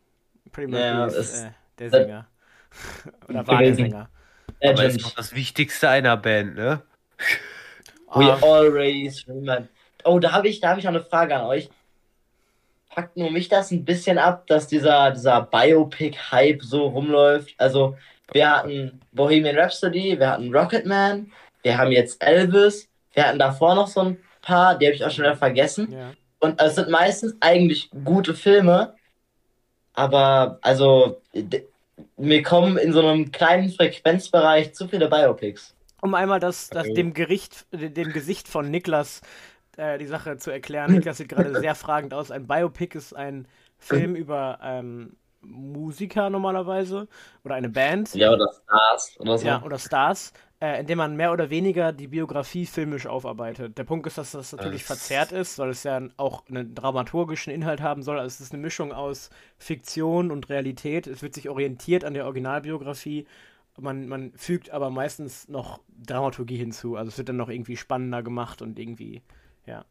Pretty 0.51 0.71
Ja, 0.73 0.77
Mercury 0.95 1.15
das- 1.15 1.29
ist 1.33 1.43
äh, 1.45 1.49
der 1.79 1.89
Sänger. 1.89 2.27
Oder 3.29 3.47
war 3.47 3.59
der. 3.61 3.75
Sänger. 3.75 4.09
Aber 4.63 4.71
ist 4.73 4.79
Legend. 4.95 5.03
doch 5.05 5.15
das 5.15 5.35
Wichtigste 5.35 5.89
einer 5.89 6.17
Band, 6.17 6.55
ne? 6.55 6.81
We 8.13 8.23
Ah, 8.31 8.39
always 8.41 9.27
remember. 9.27 9.67
Oh, 10.03 10.19
da 10.19 10.31
habe 10.31 10.47
ich, 10.47 10.59
da 10.61 10.69
hab 10.69 10.77
ich 10.77 10.83
noch 10.83 10.91
eine 10.91 11.01
Frage 11.03 11.35
an 11.35 11.45
euch. 11.45 11.69
Packt 12.89 13.17
nur 13.17 13.29
mich 13.31 13.49
das 13.49 13.71
ein 13.71 13.83
bisschen 13.83 14.17
ab, 14.17 14.47
dass 14.47 14.67
dieser, 14.67 15.11
dieser 15.11 15.41
Biopic-Hype 15.41 16.63
so 16.63 16.87
rumläuft? 16.87 17.53
Also, 17.57 17.97
wir 18.31 18.49
hatten 18.49 19.01
Bohemian 19.11 19.57
Rhapsody, 19.57 20.17
wir 20.17 20.29
hatten 20.29 20.55
Rocketman, 20.55 21.31
wir 21.63 21.77
haben 21.77 21.91
jetzt 21.91 22.23
Elvis, 22.23 22.87
wir 23.15 23.27
hatten 23.27 23.39
davor 23.39 23.75
noch 23.75 23.87
so 23.87 24.01
ein 24.01 24.17
paar, 24.41 24.77
die 24.77 24.85
habe 24.85 24.95
ich 24.95 25.03
auch 25.03 25.09
schon 25.11 25.23
wieder 25.23 25.35
vergessen. 25.35 25.91
ja. 25.91 26.13
Und 26.39 26.61
es 26.61 26.75
sind 26.75 26.89
meistens 26.89 27.35
eigentlich 27.39 27.89
gute 28.03 28.35
Filme, 28.35 28.93
aber 29.93 30.59
also 30.61 31.21
mir 32.17 32.43
kommen 32.43 32.77
in 32.77 32.93
so 32.93 32.99
einem 32.99 33.31
kleinen 33.31 33.69
Frequenzbereich 33.71 34.73
zu 34.75 34.87
viele 34.87 35.07
Biopics. 35.09 35.73
Um 36.01 36.13
einmal 36.13 36.39
das, 36.39 36.69
das 36.69 36.83
Okay. 36.85 36.93
dem 36.93 37.13
Gericht, 37.13 37.65
dem 37.71 38.11
Gesicht 38.11 38.47
von 38.47 38.69
Niklas 38.69 39.21
äh, 39.77 39.97
die 39.97 40.05
Sache 40.05 40.37
zu 40.37 40.51
erklären. 40.51 40.91
Niklas 40.91 41.17
sieht 41.17 41.29
gerade 41.29 41.55
sehr 41.59 41.73
fragend 41.73 42.13
aus. 42.13 42.29
Ein 42.31 42.45
Biopic 42.47 42.95
ist 42.95 43.15
ein 43.15 43.47
Film 43.79 44.15
über 44.15 44.59
ähm, 44.61 45.15
Musiker 45.41 46.29
normalerweise 46.29 47.07
oder 47.43 47.55
eine 47.55 47.69
Band. 47.69 48.13
Ja, 48.13 48.31
oder 48.31 48.51
Stars 48.51 49.15
oder 49.19 49.37
so. 49.37 49.47
Ja, 49.47 49.63
oder 49.63 49.79
Stars, 49.79 50.33
äh, 50.65 50.79
indem 50.79 50.97
man 50.97 51.15
mehr 51.15 51.31
oder 51.31 51.49
weniger 51.49 51.91
die 51.93 52.07
Biografie 52.07 52.65
filmisch 52.65 53.05
aufarbeitet. 53.07 53.77
Der 53.77 53.83
Punkt 53.83 54.07
ist, 54.07 54.17
dass 54.17 54.31
das 54.31 54.51
natürlich 54.53 54.81
Das- 54.85 54.87
verzerrt 54.97 55.31
ist, 55.31 55.59
weil 55.59 55.69
es 55.69 55.83
ja 55.83 56.01
auch 56.17 56.47
einen 56.47 56.73
dramaturgischen 56.73 57.53
Inhalt 57.53 57.81
haben 57.81 58.01
soll. 58.01 58.17
Also 58.19 58.33
es 58.35 58.41
ist 58.41 58.53
eine 58.53 58.61
Mischung 58.61 58.91
aus 58.91 59.29
Fiktion 59.57 60.31
und 60.31 60.49
Realität. 60.49 61.07
Es 61.07 61.21
wird 61.21 61.33
sich 61.35 61.49
orientiert 61.49 62.03
an 62.03 62.13
der 62.13 62.25
Originalbiografie. 62.25 63.25
Man, 63.77 64.07
man 64.07 64.31
fügt 64.35 64.69
aber 64.71 64.89
meistens 64.89 65.47
noch 65.49 65.81
Dramaturgie 66.05 66.57
hinzu. 66.57 66.95
Also 66.95 67.09
es 67.09 67.17
wird 67.17 67.29
dann 67.29 67.37
noch 67.37 67.49
irgendwie 67.49 67.75
spannender 67.77 68.23
gemacht 68.23 68.61
und 68.61 68.79
irgendwie, 68.79 69.21
ja. 69.65 69.85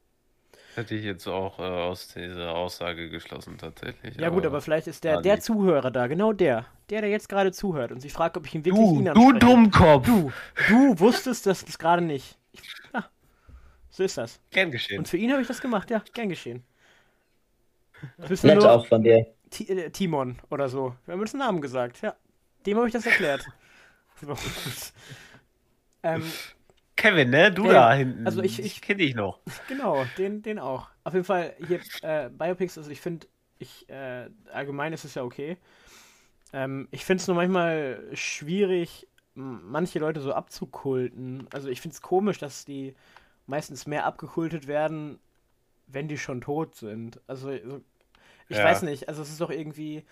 Hätte 0.74 0.94
ich 0.96 1.04
jetzt 1.04 1.26
auch 1.28 1.58
äh, 1.58 1.62
aus 1.62 2.08
dieser 2.08 2.52
Aussage 2.52 3.08
geschlossen, 3.08 3.58
tatsächlich. 3.58 4.16
Ja 4.16 4.28
gut, 4.28 4.44
aber 4.44 4.60
vielleicht 4.60 4.86
ist 4.88 5.04
der, 5.04 5.18
Ah, 5.18 5.22
der. 5.22 5.40
Zuhörer 5.40 5.90
da, 5.90 6.06
genau 6.08 6.32
der, 6.32 6.66
der, 6.90 7.00
der 7.00 7.10
jetzt 7.10 7.28
gerade 7.28 7.52
zuhört 7.52 7.92
und 7.92 8.00
sich 8.00 8.12
fragt, 8.12 8.36
ob 8.36 8.46
ich 8.46 8.54
ihn 8.54 8.64
wirklich 8.64 8.84
Du, 8.84 8.98
ihn 8.98 9.04
du 9.04 9.10
anspreche. 9.12 9.38
Dummkopf! 9.38 10.06
Du, 10.06 10.32
du 10.68 10.98
wusstest 10.98 11.46
das 11.46 11.64
gerade 11.78 12.02
nicht. 12.02 12.36
Ich, 12.52 12.62
ja, 12.92 13.04
so 13.90 14.02
ist 14.02 14.18
das. 14.18 14.40
Gern 14.50 14.70
geschehen. 14.70 14.98
Und 14.98 15.08
für 15.08 15.16
ihn 15.16 15.30
habe 15.30 15.42
ich 15.42 15.48
das 15.48 15.60
gemacht, 15.60 15.90
ja, 15.90 16.02
gern 16.12 16.28
geschehen. 16.28 16.64
Du 18.18 18.46
Nett 18.46 18.64
auch 18.64 18.86
von 18.86 19.02
dir. 19.02 19.26
Ti 19.50 19.68
äh, 19.68 19.90
Timon 19.90 20.38
oder 20.50 20.68
so. 20.68 20.94
Wir 21.06 21.12
haben 21.14 21.20
uns 21.20 21.32
einen 21.34 21.40
Namen 21.40 21.60
gesagt, 21.60 22.02
ja. 22.02 22.14
Dem 22.66 22.76
habe 22.76 22.88
ich 22.88 22.92
das 22.92 23.06
erklärt. 23.06 23.46
Ähm, 26.04 26.22
Kevin, 27.04 27.30
ne? 27.30 27.52
Du 27.52 27.66
Ja, 27.66 27.72
da 27.72 27.94
hinten. 27.94 28.26
also 28.26 28.42
ich- 28.42 28.58
ich- 28.60 28.80
kenne 28.80 28.98
dich 28.98 29.14
noch. 29.14 29.40
genau, 29.68 30.04
den, 30.16 30.42
den 30.42 30.58
auch. 30.58 30.88
Auf 31.04 31.12
jeden 31.12 31.26
Fall 31.26 31.54
hier 31.66 31.80
äh, 32.02 32.30
Biopics, 32.30 32.78
also 32.78 32.90
ich 32.90 33.00
finde, 33.00 33.26
ich, 33.58 33.88
äh, 33.90 34.28
allgemein 34.52 34.92
ist 34.94 35.04
es 35.04 35.14
ja 35.14 35.22
okay. 35.22 35.58
Ähm, 36.54 36.88
ich 36.90 37.04
finde 37.04 37.20
es 37.20 37.26
nur 37.28 37.36
manchmal 37.36 38.02
schwierig, 38.14 39.06
manche 39.34 39.98
Leute 39.98 40.20
so 40.20 40.32
abzukulten. 40.32 41.46
Also 41.52 41.68
ich 41.68 41.80
finde 41.82 41.94
es 41.94 42.00
komisch, 42.00 42.38
dass 42.38 42.64
die 42.64 42.94
meistens 43.46 43.86
mehr 43.86 44.06
abgekultet 44.06 44.66
werden, 44.66 45.18
wenn 45.86 46.08
die 46.08 46.16
schon 46.16 46.40
tot 46.40 46.74
sind. 46.74 47.20
Also 47.26 47.48
so- 47.64 47.82
ich 48.48 48.56
Ja. 48.58 48.64
weiß 48.64 48.82
nicht, 48.82 49.08
also 49.08 49.20
es 49.22 49.28
ist 49.30 49.40
doch 49.40 49.50
irgendwie. 49.50 50.04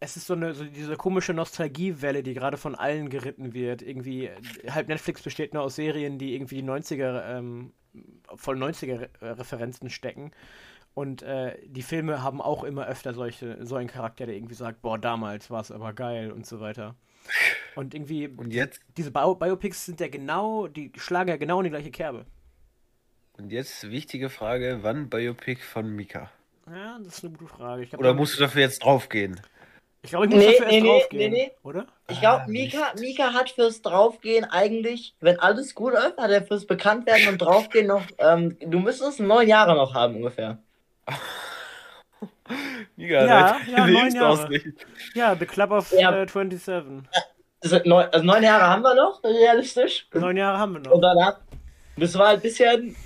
Es 0.00 0.16
ist 0.16 0.26
so 0.26 0.34
eine 0.34 0.54
so 0.54 0.64
diese 0.64 0.96
komische 0.96 1.34
Nostalgiewelle, 1.34 2.22
die 2.22 2.34
gerade 2.34 2.56
von 2.56 2.74
allen 2.74 3.10
geritten 3.10 3.52
wird. 3.52 3.82
Irgendwie, 3.82 4.26
äh, 4.26 4.70
halb 4.70 4.88
Netflix 4.88 5.22
besteht 5.22 5.54
nur 5.54 5.62
aus 5.64 5.76
Serien, 5.76 6.18
die 6.18 6.34
irgendwie 6.34 6.56
die 6.56 6.68
90er, 6.68 7.36
ähm, 7.36 7.72
voll 8.36 8.56
90er-Referenzen 8.56 9.90
stecken. 9.90 10.30
Und 10.94 11.22
äh, 11.22 11.56
die 11.66 11.82
Filme 11.82 12.22
haben 12.22 12.40
auch 12.40 12.64
immer 12.64 12.86
öfter 12.86 13.14
solche, 13.14 13.64
so 13.64 13.76
einen 13.76 13.88
Charakter, 13.88 14.26
der 14.26 14.34
irgendwie 14.34 14.54
sagt, 14.54 14.82
boah, 14.82 14.98
damals 14.98 15.50
war 15.50 15.60
es 15.60 15.70
aber 15.70 15.92
geil 15.92 16.32
und 16.32 16.46
so 16.46 16.60
weiter. 16.60 16.94
Und 17.74 17.94
irgendwie, 17.94 18.28
Und 18.28 18.52
jetzt, 18.52 18.80
diese 18.96 19.10
Bio 19.10 19.34
Biopics 19.34 19.86
sind 19.86 20.00
ja 20.00 20.08
genau, 20.08 20.66
die 20.66 20.90
schlagen 20.96 21.28
ja 21.28 21.36
genau 21.36 21.58
in 21.60 21.64
die 21.64 21.70
gleiche 21.70 21.90
Kerbe. 21.90 22.24
und 23.36 23.52
jetzt 23.52 23.90
wichtige 23.90 24.30
Frage, 24.30 24.78
wann 24.82 25.08
Biopic 25.08 25.60
von 25.62 25.88
Mika? 25.94 26.30
Ja, 26.68 26.98
das 26.98 27.18
ist 27.18 27.24
eine 27.24 27.32
gute 27.36 27.46
Frage. 27.52 27.82
Ich 27.82 27.90
glaub, 27.90 28.00
Oder 28.00 28.14
musst 28.14 28.36
du 28.36 28.40
dafür 28.40 28.62
jetzt 28.62 28.82
draufgehen? 28.82 29.40
Ich 30.02 30.10
glaube, 30.10 30.26
ich 30.26 30.32
muss 30.32 30.40
Nee, 30.44 30.52
dafür 30.52 30.66
nee, 30.66 30.76
erst 30.76 30.86
draufgehen, 30.86 31.32
nee, 31.32 31.46
nee. 31.46 31.52
oder? 31.64 31.86
Ich 32.08 32.20
glaube, 32.20 32.42
Ah, 32.44 32.48
Mika, 32.48 32.92
Mika 32.98 33.32
hat 33.34 33.50
fürs 33.50 33.82
Draufgehen 33.82 34.44
eigentlich, 34.44 35.14
wenn 35.20 35.38
alles 35.40 35.74
gut 35.74 35.92
läuft, 35.92 36.18
hat 36.18 36.30
er 36.30 36.44
fürs 36.46 36.66
Bekanntwerden 36.66 37.28
und 37.28 37.38
Draufgehen 37.38 37.88
noch, 37.88 38.04
ähm, 38.18 38.56
du 38.60 38.78
müsstest 38.78 39.18
neun 39.20 39.48
Jahre 39.48 39.74
noch 39.74 39.94
haben 39.94 40.16
ungefähr. 40.16 40.58
Mika, 42.96 43.26
Ja, 43.26 43.58
deine 43.58 43.70
ja, 43.70 43.78
neun 43.78 43.88
Lebensaussicht. 43.94 44.66
Ja, 45.14 45.36
The 45.36 45.46
Club 45.46 45.70
of 45.70 45.92
Ja. 45.92 46.12
äh, 46.22 46.26
27. 46.28 47.02
Also 47.62 47.80
neun, 47.84 48.06
also 48.12 48.24
neun 48.24 48.42
Jahre 48.42 48.68
haben 48.68 48.82
wir 48.82 48.94
noch, 48.94 49.22
realistisch. 49.24 50.06
Neun 50.14 50.36
Jahre 50.36 50.58
haben 50.58 50.72
wir 50.74 50.92
Und 50.92 51.00
noch. 51.00 51.12
danach 51.14 51.40
müssen 51.96 52.20
wir 52.20 52.26
halt 52.26 52.38
ein 52.38 52.42
bisschen 52.42 52.96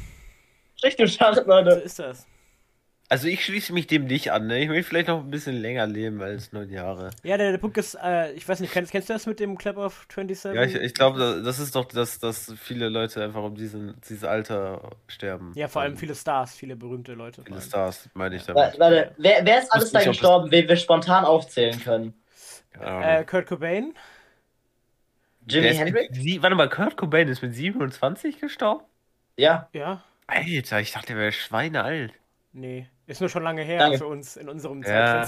Richtung 0.84 1.06
starten, 1.06 1.36
So 1.44 1.50
Leute. 1.50 1.70
ist 1.70 1.98
das. 1.98 2.26
Also 3.12 3.28
ich 3.28 3.44
schließe 3.44 3.74
mich 3.74 3.86
dem 3.86 4.06
nicht 4.06 4.32
an, 4.32 4.46
ne? 4.46 4.60
Ich 4.60 4.70
will 4.70 4.82
vielleicht 4.82 5.08
noch 5.08 5.18
ein 5.18 5.30
bisschen 5.30 5.60
länger 5.60 5.86
leben 5.86 6.22
als 6.22 6.50
neun 6.52 6.70
Jahre. 6.70 7.10
Ja, 7.22 7.36
der, 7.36 7.50
der 7.50 7.58
Punkt 7.58 7.76
ist, 7.76 7.94
äh, 8.02 8.32
ich 8.32 8.48
weiß 8.48 8.60
nicht, 8.60 8.72
kennst, 8.72 8.90
kennst 8.90 9.10
du 9.10 9.12
das 9.12 9.26
mit 9.26 9.38
dem 9.38 9.58
Club 9.58 9.76
of 9.76 10.06
27? 10.10 10.56
Ja, 10.56 10.64
ich, 10.64 10.74
ich 10.74 10.94
glaube, 10.94 11.42
das 11.44 11.58
ist 11.58 11.76
doch, 11.76 11.84
dass, 11.84 12.20
dass 12.20 12.54
viele 12.56 12.88
Leute 12.88 13.22
einfach 13.22 13.42
um 13.42 13.54
diesen, 13.54 14.00
dieses 14.08 14.24
Alter 14.24 14.92
sterben. 15.08 15.52
Ja, 15.56 15.68
vor 15.68 15.82
allem 15.82 15.98
viele 15.98 16.14
Stars, 16.14 16.54
viele 16.54 16.74
berühmte 16.74 17.12
Leute. 17.12 17.42
viele. 17.44 17.60
Stars, 17.60 18.08
meine 18.14 18.36
ich 18.36 18.44
damit. 18.46 18.80
Warte, 18.80 19.12
wer, 19.18 19.44
wer 19.44 19.58
ist 19.58 19.70
alles 19.70 19.92
da 19.92 19.98
nicht, 19.98 20.08
gestorben, 20.08 20.50
wen 20.50 20.66
wir 20.66 20.76
spontan 20.76 21.26
aufzählen 21.26 21.78
können? 21.80 22.14
Ahnung. 22.80 23.02
Äh, 23.02 23.24
Kurt 23.24 23.46
Cobain? 23.46 23.92
Jimi 25.46 25.74
Hendrix? 25.74 26.16
Mit, 26.16 26.42
warte 26.42 26.56
mal, 26.56 26.70
Kurt 26.70 26.96
Cobain 26.96 27.28
ist 27.28 27.42
mit 27.42 27.54
27 27.54 28.40
gestorben? 28.40 28.84
Ja. 29.36 29.68
Ja. 29.74 30.02
Alter, 30.26 30.80
ich 30.80 30.92
dachte, 30.92 31.08
der 31.08 31.16
wäre 31.18 31.32
schweinealt. 31.32 32.14
Nee. 32.54 32.86
Ist 33.06 33.20
nur 33.20 33.28
schon 33.28 33.42
lange 33.42 33.62
her 33.62 33.78
Danke. 33.78 33.98
für 33.98 34.06
uns 34.06 34.36
in 34.36 34.48
unserem 34.48 34.82
Ja. 34.82 35.26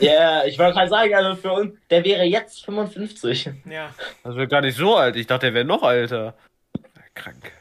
Ja, 0.00 0.44
ich 0.46 0.58
wollte 0.58 0.72
gerade 0.74 0.88
sagen, 0.88 1.14
also 1.14 1.36
für 1.36 1.52
uns, 1.52 1.78
der 1.90 2.02
wäre 2.04 2.24
jetzt 2.24 2.64
55. 2.64 3.50
Ja. 3.66 3.94
Das 4.24 4.34
wäre 4.36 4.48
gar 4.48 4.62
nicht 4.62 4.76
so 4.76 4.96
alt. 4.96 5.16
Ich 5.16 5.26
dachte, 5.26 5.46
der 5.46 5.54
wäre 5.54 5.64
noch 5.64 5.82
älter. 5.82 6.34
Krank. 7.14 7.52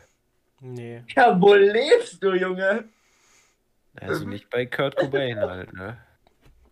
Nee. 0.61 1.03
Ja, 1.15 1.39
wo 1.41 1.53
lebst 1.53 2.23
du, 2.23 2.33
Junge? 2.33 2.85
Also 3.99 4.25
nicht 4.25 4.49
bei 4.49 4.65
Kurt 4.65 4.95
Cobain 4.95 5.39
halt, 5.39 5.73
ne? 5.73 5.97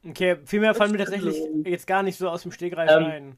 Okay, 0.07 0.37
viel 0.45 0.61
mehr 0.61 0.73
fallen 0.73 0.91
mir 0.91 0.99
tatsächlich 0.99 1.35
jetzt 1.65 1.87
gar 1.87 2.03
nicht 2.03 2.17
so 2.17 2.29
aus 2.29 2.43
dem 2.43 2.51
Stegreif 2.53 2.89
Ähm. 2.89 3.05
ein. 3.05 3.37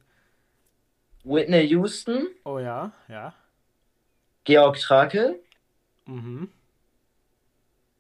Whitney 1.24 1.68
Houston, 1.70 2.28
Oh 2.45 2.60
ja, 2.60 2.91
ja. 3.08 3.34
Georg 4.43 4.78
Trakel, 4.80 5.39
Mhm. 6.06 6.50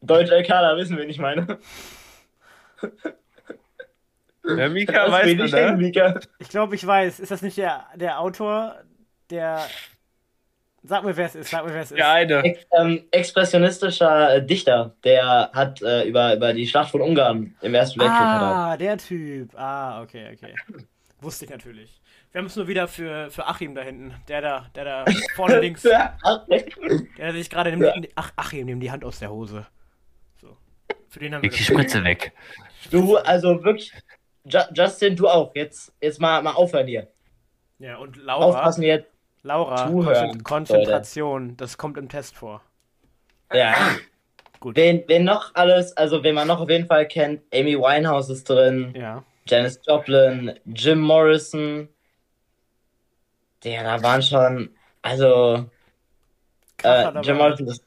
Deutscher 0.01 0.37
LKler, 0.37 0.77
wissen 0.77 0.97
wir 0.97 1.05
nicht 1.05 1.19
meine. 1.19 1.59
Ja, 4.45 4.69
Mika, 4.69 4.93
Das 4.93 5.11
weißt 5.11 5.25
will 5.25 5.37
du, 5.37 5.45
ich 5.45 5.51
denken, 5.51 5.77
ne? 5.79 5.85
Mika. 5.87 6.19
Ich 6.39 6.49
glaube, 6.49 6.75
ich 6.75 6.85
weiß. 6.85 7.19
Ist 7.19 7.31
das 7.31 7.41
nicht 7.41 7.57
der, 7.57 7.85
der 7.95 8.19
Autor, 8.19 8.75
der. 9.29 9.59
Sag 10.81 11.03
mir, 11.03 11.15
wer 11.17 11.25
es 11.25 11.35
ist. 11.35 11.49
Sag 11.51 11.65
mir, 11.65 11.73
wer 11.73 11.81
es 11.81 11.91
ist. 11.91 11.97
Der 11.97 12.09
eine. 12.09 12.43
Ex 12.43 12.65
ähm, 12.79 13.03
expressionistischer 13.11 14.35
äh, 14.35 14.45
Dichter, 14.45 14.95
der 15.03 15.51
hat 15.53 15.81
äh, 15.81 16.03
über, 16.07 16.33
über 16.35 16.53
die 16.53 16.65
Schlacht 16.65 16.91
von 16.91 17.01
Ungarn 17.01 17.53
im 17.61 17.75
Ersten 17.75 17.99
Weltkrieg. 17.99 18.19
Ah, 18.19 18.77
der 18.77 18.97
Typ. 18.97 19.53
Ah, 19.55 20.01
okay, 20.01 20.31
okay. 20.33 20.55
Wusste 21.19 21.45
ich 21.45 21.51
natürlich. 21.51 22.01
Wir 22.31 22.39
haben 22.39 22.45
es 22.45 22.55
nur 22.55 22.67
wieder 22.67 22.87
für, 22.87 23.29
für 23.29 23.45
Achim 23.45 23.75
da 23.75 23.81
hinten. 23.81 24.13
Der 24.29 24.41
da, 24.41 24.65
der 24.73 24.85
da 24.85 25.05
vorne 25.35 25.59
links. 25.61 25.81
Der 25.81 26.17
Ja, 27.17 27.31
sich 27.33 27.49
gerade 27.49 27.75
nimmt. 27.75 28.07
Ach, 28.15 28.31
Achim, 28.37 28.65
nimm 28.65 28.79
die 28.79 28.89
Hand 28.89 29.03
aus 29.03 29.19
der 29.19 29.31
Hose. 29.31 29.67
Für 31.09 31.19
den 31.19 31.33
haben 31.35 31.41
wir 31.43 31.49
Leg 31.49 31.57
die. 31.57 31.63
Spritze 31.63 32.03
weg. 32.03 32.31
du, 32.91 33.17
also 33.17 33.63
wirklich, 33.63 33.91
Ju 34.45 34.59
Justin, 34.73 35.15
du 35.15 35.27
auch. 35.27 35.53
Jetzt, 35.55 35.91
jetzt 36.01 36.19
mal, 36.21 36.41
mal 36.41 36.51
aufhören 36.53 36.87
hier. 36.87 37.07
Ja, 37.79 37.97
und 37.97 38.15
Laura. 38.17 38.45
Aufpassen 38.45 38.83
jetzt. 38.83 39.07
Laura, 39.41 39.87
Zuhören, 39.87 40.43
Konzent- 40.43 40.43
Konzentration. 40.43 41.55
Das 41.57 41.77
kommt 41.77 41.97
im 41.97 42.09
Test 42.09 42.35
vor. 42.35 42.61
Ja. 43.53 43.73
Gut. 44.59 44.75
Wen, 44.75 45.03
wen 45.07 45.23
noch 45.23 45.55
alles, 45.55 45.95
also 45.95 46.21
wen 46.23 46.35
man 46.35 46.47
noch 46.47 46.59
auf 46.59 46.69
jeden 46.69 46.87
Fall 46.87 47.07
kennt, 47.07 47.41
Amy 47.53 47.77
Winehouse 47.77 48.29
ist 48.29 48.49
drin, 48.49 48.93
Ja. 48.95 49.23
Janis 49.47 49.79
Joplin, 49.87 50.59
Jim 50.65 50.99
Morrison. 50.99 51.87
Der, 53.63 53.83
da 53.83 54.03
waren 54.03 54.21
schon, 54.21 54.69
also, 55.01 55.65
äh, 56.83 57.19
Jim. 57.21 57.37
Morrison, 57.37 57.67
ist, 57.67 57.83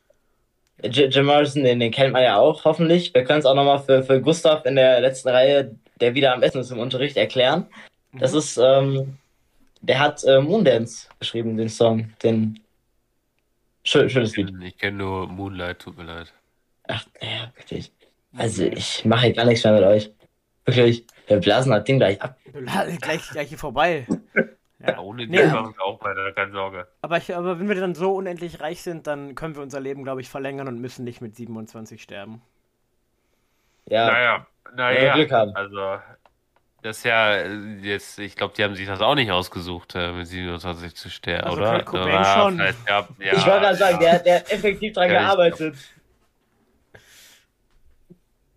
Jim 0.84 1.26
Morrison, 1.26 1.64
den, 1.64 1.80
den 1.80 1.90
kennt 1.92 2.12
man 2.12 2.22
ja 2.22 2.36
auch, 2.38 2.64
hoffentlich. 2.64 3.14
Wir 3.14 3.24
können 3.24 3.38
es 3.40 3.46
auch 3.46 3.54
nochmal 3.54 3.78
für, 3.80 4.02
für 4.02 4.20
Gustav 4.20 4.64
in 4.66 4.76
der 4.76 5.00
letzten 5.00 5.28
Reihe, 5.28 5.74
der 6.00 6.14
wieder 6.14 6.34
am 6.34 6.42
Essen 6.42 6.60
ist 6.60 6.70
im 6.70 6.78
Unterricht, 6.78 7.16
erklären. 7.16 7.66
Das 8.14 8.32
Mhm. 8.32 8.38
ist, 8.38 8.56
ähm, 8.58 9.18
der 9.80 9.98
hat 9.98 10.22
äh, 10.24 10.40
Moondance 10.40 11.08
geschrieben, 11.18 11.56
den 11.56 11.68
Song, 11.68 12.12
den, 12.22 12.60
schön, 13.84 14.08
schönes 14.10 14.36
Lied. 14.36 14.52
Ich 14.62 14.76
kenne 14.78 14.98
nur 14.98 15.26
Moonlight, 15.26 15.78
tut 15.78 15.96
mir 15.96 16.04
leid. 16.04 16.32
Ach, 16.88 17.04
ja, 17.20 17.52
wirklich. 17.56 17.90
Also, 18.36 18.64
ich 18.64 19.04
mache 19.04 19.26
hier 19.26 19.34
gar 19.34 19.44
nichts 19.44 19.64
mehr 19.64 19.74
mit 19.74 19.84
euch. 19.84 20.10
Wirklich, 20.64 21.04
wir 21.26 21.38
blasen 21.38 21.72
das 21.72 21.84
Ding 21.84 21.98
gleich 21.98 22.20
ab. 22.22 22.36
gleich, 23.00 23.28
gleich 23.30 23.48
hier 23.48 23.58
vorbei. 23.58 24.06
Ja. 24.84 24.98
Ohne 24.98 25.26
Nee. 25.26 25.46
machen 25.46 25.74
wir 25.76 25.84
auch 25.84 26.02
weiter, 26.02 26.32
keine 26.32 26.52
Sorge. 26.52 26.88
Aber, 27.02 27.16
ich, 27.18 27.34
aber 27.34 27.60
wenn 27.60 27.68
wir 27.68 27.76
dann 27.76 27.94
so 27.94 28.14
unendlich 28.16 28.60
reich 28.60 28.82
sind, 28.82 29.06
dann 29.06 29.34
können 29.34 29.54
wir 29.54 29.62
unser 29.62 29.80
Leben, 29.80 30.02
glaube 30.02 30.20
ich, 30.20 30.28
verlängern 30.28 30.66
und 30.68 30.80
müssen 30.80 31.04
nicht 31.04 31.20
mit 31.20 31.36
27 31.36 32.02
sterben. 32.02 32.42
Ja, 33.86 34.06
Naja, 34.06 34.46
wenn 34.64 34.76
wir 34.76 34.84
naja. 34.84 35.14
Glück 35.14 35.30
haben. 35.32 35.54
Also, 35.54 35.98
das 36.82 36.98
ist 36.98 37.04
ja 37.04 37.32
äh, 37.36 37.76
jetzt, 37.80 38.18
ich 38.18 38.34
glaube, 38.34 38.54
die 38.56 38.64
haben 38.64 38.74
sich 38.74 38.86
das 38.88 39.00
auch 39.00 39.14
nicht 39.14 39.30
ausgesucht, 39.30 39.94
äh, 39.94 40.12
mit 40.12 40.26
27 40.26 40.96
zu 40.96 41.10
sterben, 41.10 41.44
Also 41.48 41.60
oder? 41.60 41.72
Kurt 41.82 41.86
Cobain 42.02 42.12
Ja, 42.14 42.42
schon. 42.42 42.58
ja, 42.58 42.74
ja, 42.88 43.06
ich 43.20 43.46
wollte 43.46 43.60
gerade 43.60 43.76
sagen, 43.76 43.98
der, 44.00 44.18
der 44.18 44.36
hat 44.40 44.50
effektiv 44.50 44.92
dran 44.94 45.08
gearbeitet. 45.10 45.76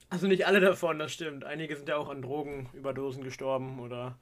Also 0.09 0.27
nicht 0.27 0.45
alle 0.47 0.59
davon, 0.59 0.97
das 0.99 1.11
stimmt. 1.11 1.43
Einige 1.43 1.75
sind 1.75 1.89
ja 1.89 1.97
auch 1.97 2.09
an 2.09 2.21
Drogenüberdosen 2.21 3.23
gestorben 3.23 3.79
oder 3.79 4.17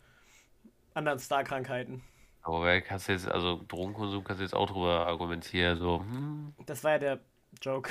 anderen 0.93 1.19
Starkrankheiten. 1.19 2.01
Aber 2.41 2.63
wer 2.63 2.81
kannst 2.81 3.07
jetzt, 3.07 3.27
also 3.27 3.61
Drogenkonsum 3.67 4.23
kannst 4.23 4.41
du 4.41 4.43
jetzt 4.43 4.53
auch 4.53 4.69
drüber 4.69 5.07
argumentieren, 5.07 5.79
so, 5.79 5.99
hm, 5.99 6.53
Das 6.65 6.83
war 6.83 6.91
ja 6.91 6.99
der 6.99 7.19
Joke. 7.61 7.89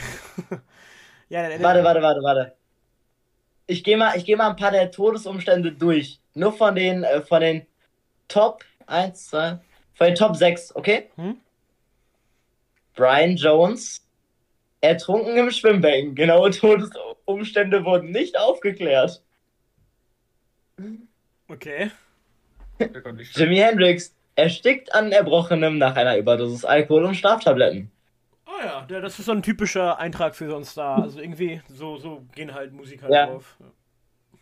ja, 1.29 1.49
der, 1.49 1.59
der, 1.59 1.63
Warte, 1.63 1.83
warte, 1.83 2.03
warte, 2.03 2.23
warte. 2.23 2.57
Ich 3.67 3.83
gehe 3.83 3.97
mal, 3.97 4.17
ich 4.17 4.25
geh 4.25 4.37
mal 4.37 4.51
ein 4.51 4.57
paar 4.57 4.71
der 4.71 4.91
Todesumstände 4.91 5.73
durch. 5.73 6.21
Nur 6.35 6.53
von 6.53 6.75
den, 6.75 7.05
äh, 7.05 7.23
von 7.23 7.41
den 7.41 7.67
Top 8.29 8.65
1, 8.87 9.29
2, 9.29 9.59
von 9.95 10.07
den 10.07 10.17
Top 10.17 10.37
6, 10.37 10.77
okay? 10.77 11.11
Hm? 11.17 11.41
Brian 12.95 13.37
Jones, 13.37 14.07
ertrunken 14.83 15.37
im 15.37 15.51
Schwimmbecken. 15.51 16.15
Genaue 16.15 16.51
Todesumstände 16.51 17.85
wurden 17.85 18.11
nicht 18.11 18.39
aufgeklärt. 18.39 19.23
Okay. 21.49 21.91
Jimi 23.35 23.57
Hendrix, 23.57 24.15
erstickt 24.37 24.95
an 24.95 25.13
Erbrochenem 25.13 25.79
nach 25.79 25.97
einer 25.97 26.17
Überdosis 26.17 26.65
Alkohol 26.65 27.05
und 27.05 27.15
Schlaftabletten. 27.15 27.91
Oh 28.47 28.65
ja, 28.65 28.83
der, 28.83 29.01
das 29.01 29.19
ist 29.19 29.27
so 29.27 29.33
ein 29.33 29.43
typischer 29.43 29.99
Eintrag 29.99 30.35
für 30.35 30.49
so 30.49 30.57
einen 30.57 30.65
Star. 30.65 31.03
Also 31.03 31.21
irgendwie, 31.21 31.61
so, 31.69 31.97
so 31.97 32.23
gehen 32.35 32.55
halt 32.55 32.73
Musiker 32.73 33.11
Ja. 33.11 33.27
drauf. 33.27 33.57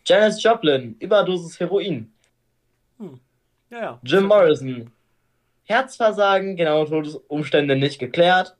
Janis 0.06 0.42
Joplin, 0.42 0.96
Überdosis 0.98 1.58
Heroin. 1.60 2.12
Ja, 3.70 3.80
ja. 3.80 4.00
Jim 4.02 4.24
Morrison. 4.24 4.90
Herzversagen, 5.64 6.56
genaue 6.56 6.86
Todesumstände 6.86 7.76
nicht 7.76 7.98
geklärt. 7.98 8.56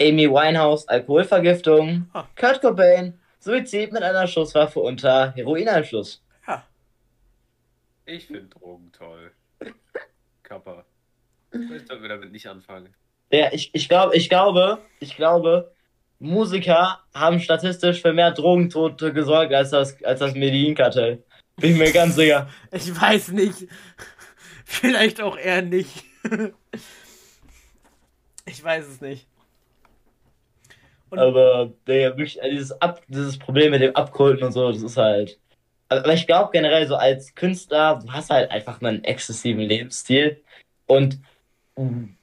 Amy 0.00 0.30
Winehouse, 0.30 0.86
Alkoholvergiftung. 0.88 2.08
Ah. 2.12 2.24
Kurt 2.36 2.60
Cobain, 2.60 3.18
Suizid 3.40 3.92
mit 3.92 4.02
einer 4.02 4.26
Schusswaffe 4.26 4.80
unter 4.80 5.32
Heroineinfluss. 5.34 6.22
Ich 8.06 8.26
finde 8.26 8.44
Drogen 8.44 8.92
toll. 8.92 9.32
Kappa. 10.44 10.84
Ich 11.52 11.86
sollte 11.86 12.08
damit 12.08 12.30
nicht 12.30 12.46
anfangen. 12.46 12.94
Ja, 13.32 13.52
ich, 13.52 13.70
ich, 13.74 13.88
glaub, 13.88 14.14
ich 14.14 14.28
glaube, 14.28 14.78
ich 15.00 15.16
glaube, 15.16 15.74
Musiker 16.20 17.00
haben 17.12 17.40
statistisch 17.40 18.00
für 18.00 18.12
mehr 18.12 18.30
Drogentote 18.30 19.12
gesorgt 19.12 19.52
als 19.52 19.70
das, 19.70 20.02
als 20.04 20.20
das 20.20 20.34
Medellin-Kartell. 20.34 21.24
Bin 21.56 21.72
ich 21.72 21.78
mir 21.78 21.92
ganz 21.92 22.14
sicher. 22.14 22.48
Ich 22.70 22.98
weiß 22.98 23.32
nicht. 23.32 23.66
Vielleicht 24.64 25.20
auch 25.20 25.36
eher 25.36 25.62
nicht. 25.62 26.04
ich 28.46 28.62
weiß 28.62 28.86
es 28.86 29.00
nicht. 29.00 29.26
Und 31.10 31.18
Aber 31.18 31.72
der 31.86 32.16
wirklich, 32.16 32.38
dieses, 32.44 32.72
Ab, 32.80 33.02
dieses 33.08 33.38
Problem 33.38 33.72
mit 33.72 33.80
dem 33.80 33.96
Abkulten 33.96 34.44
und 34.44 34.52
so, 34.52 34.70
das 34.70 34.82
ist 34.82 34.96
halt. 34.96 35.38
Also, 35.88 36.04
Aber 36.04 36.14
ich 36.14 36.26
glaube 36.26 36.50
generell 36.52 36.86
so 36.86 36.96
als 36.96 37.34
Künstler, 37.34 38.00
du 38.02 38.12
hast 38.12 38.30
halt 38.30 38.50
einfach 38.50 38.80
einen 38.80 39.04
exzessiven 39.04 39.62
Lebensstil. 39.62 40.42
Und 40.86 41.18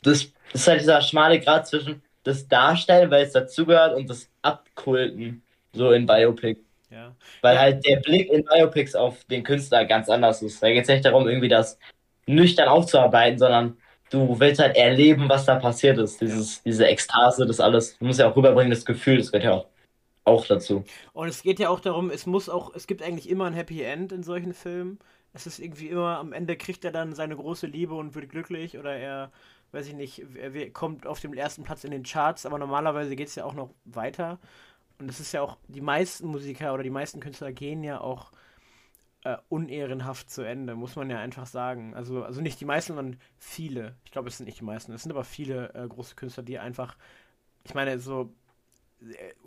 das 0.02 0.28
ist 0.54 0.68
halt 0.68 0.82
dieser 0.82 1.02
schmale 1.02 1.40
Grad 1.40 1.68
zwischen 1.68 2.02
das 2.24 2.48
Darstellen, 2.48 3.12
weil 3.12 3.24
es 3.24 3.34
dazugehört, 3.34 3.96
und 3.96 4.10
das 4.10 4.30
Abkulten, 4.42 5.44
so 5.74 5.92
in 5.92 6.06
Biopic. 6.06 6.60
ja. 6.90 7.16
Weil 7.42 7.60
halt 7.60 7.86
der 7.86 7.98
Blick 7.98 8.32
in 8.32 8.46
Biopics 8.46 8.96
auf 8.96 9.24
den 9.26 9.44
Künstler 9.44 9.86
ganz 9.86 10.10
anders 10.10 10.42
ist. 10.42 10.62
Da 10.62 10.70
geht 10.70 10.84
es 10.84 10.88
nicht 10.90 11.06
darum, 11.06 11.28
irgendwie 11.28 11.50
das 11.50 11.78
nüchtern 12.26 12.70
aufzuarbeiten, 12.70 13.38
sondern 13.38 13.78
du 14.10 14.40
willst 14.40 14.62
halt 14.62 14.78
erleben, 14.78 15.28
was 15.28 15.46
da 15.46 15.56
passiert 15.56 15.98
ist. 15.98 16.22
Dieses, 16.22 16.64
diese 16.64 16.88
Ekstase, 16.88 17.46
das 17.46 17.60
alles. 17.60 17.98
Du 17.98 18.06
musst 18.06 18.20
ja 18.20 18.30
auch 18.30 18.36
rüberbringen, 18.36 18.70
das 18.72 18.86
Gefühl, 18.86 19.18
das 19.18 19.32
gehört 19.32 19.46
ja 19.46 19.52
auch, 19.54 19.66
auch 20.26 20.46
dazu. 20.46 20.84
Und 21.14 21.28
es 21.28 21.44
geht 21.44 21.60
ja 21.60 21.70
auch 21.70 21.80
darum, 21.80 22.10
es 22.10 22.26
muss 22.26 22.50
auch, 22.50 22.74
es 22.76 22.88
gibt 22.88 23.02
eigentlich 23.02 23.30
immer 23.30 23.46
ein 23.46 23.54
Happy 23.54 23.82
End 23.82 24.12
in 24.12 24.24
solchen 24.24 24.54
Filmen. 24.54 25.00
Es 25.34 25.48
ist 25.48 25.60
irgendwie 25.60 25.90
immer, 25.90 26.20
am 26.20 26.32
Ende 26.32 26.56
kriegt 26.58 26.86
er 26.86 26.92
dann 26.92 27.14
seine 27.16 27.36
große 27.36 27.68
Liebe 27.68 27.96
und 27.96 28.16
wird 28.16 28.30
glücklich 28.30 28.78
oder 28.78 28.96
er, 28.96 29.32
weiß 29.72 29.88
ich 29.88 29.96
nicht, 29.96 30.24
er 30.36 30.70
kommt 30.72 31.08
auf 31.08 31.20
dem 31.20 31.34
ersten 31.34 31.64
Platz 31.64 31.84
in 31.84 31.92
den 31.92 32.04
Charts, 32.04 32.46
aber 32.46 32.60
normalerweise 32.60 33.16
geht 33.16 33.28
es 33.30 33.36
ja 33.36 33.44
auch 33.44 33.54
noch 33.54 33.72
weiter. 33.86 34.40
Und 35.00 35.10
es 35.10 35.20
ist 35.20 35.32
ja 35.34 35.42
auch, 35.42 35.58
die 35.68 35.82
meisten 35.82 36.28
Musiker 36.28 36.74
oder 36.74 36.84
die 36.84 36.90
meisten 36.92 37.20
Künstler 37.20 37.52
gehen 37.52 37.84
ja 37.84 38.00
auch 38.00 38.32
äh, 39.24 39.38
unehrenhaft 39.50 40.30
zu 40.30 40.44
Ende, 40.44 40.76
muss 40.76 40.96
man 40.96 41.10
ja 41.10 41.20
einfach 41.20 41.48
sagen. 41.48 41.94
Also, 41.96 42.24
also 42.24 42.42
nicht 42.42 42.60
die 42.62 42.66
meisten, 42.66 42.96
sondern 42.96 43.20
viele. 43.38 43.96
Ich 44.06 44.12
glaube, 44.12 44.30
es 44.30 44.38
sind 44.38 44.46
nicht 44.46 44.60
die 44.60 44.66
meisten. 44.66 44.94
Es 44.94 45.04
sind 45.04 45.12
aber 45.12 45.24
viele 45.24 45.74
äh, 45.74 45.88
große 45.88 46.16
Künstler, 46.16 46.44
die 46.44 46.60
einfach, 46.60 46.98
ich 47.64 47.74
meine, 47.74 48.00
so 48.00 48.34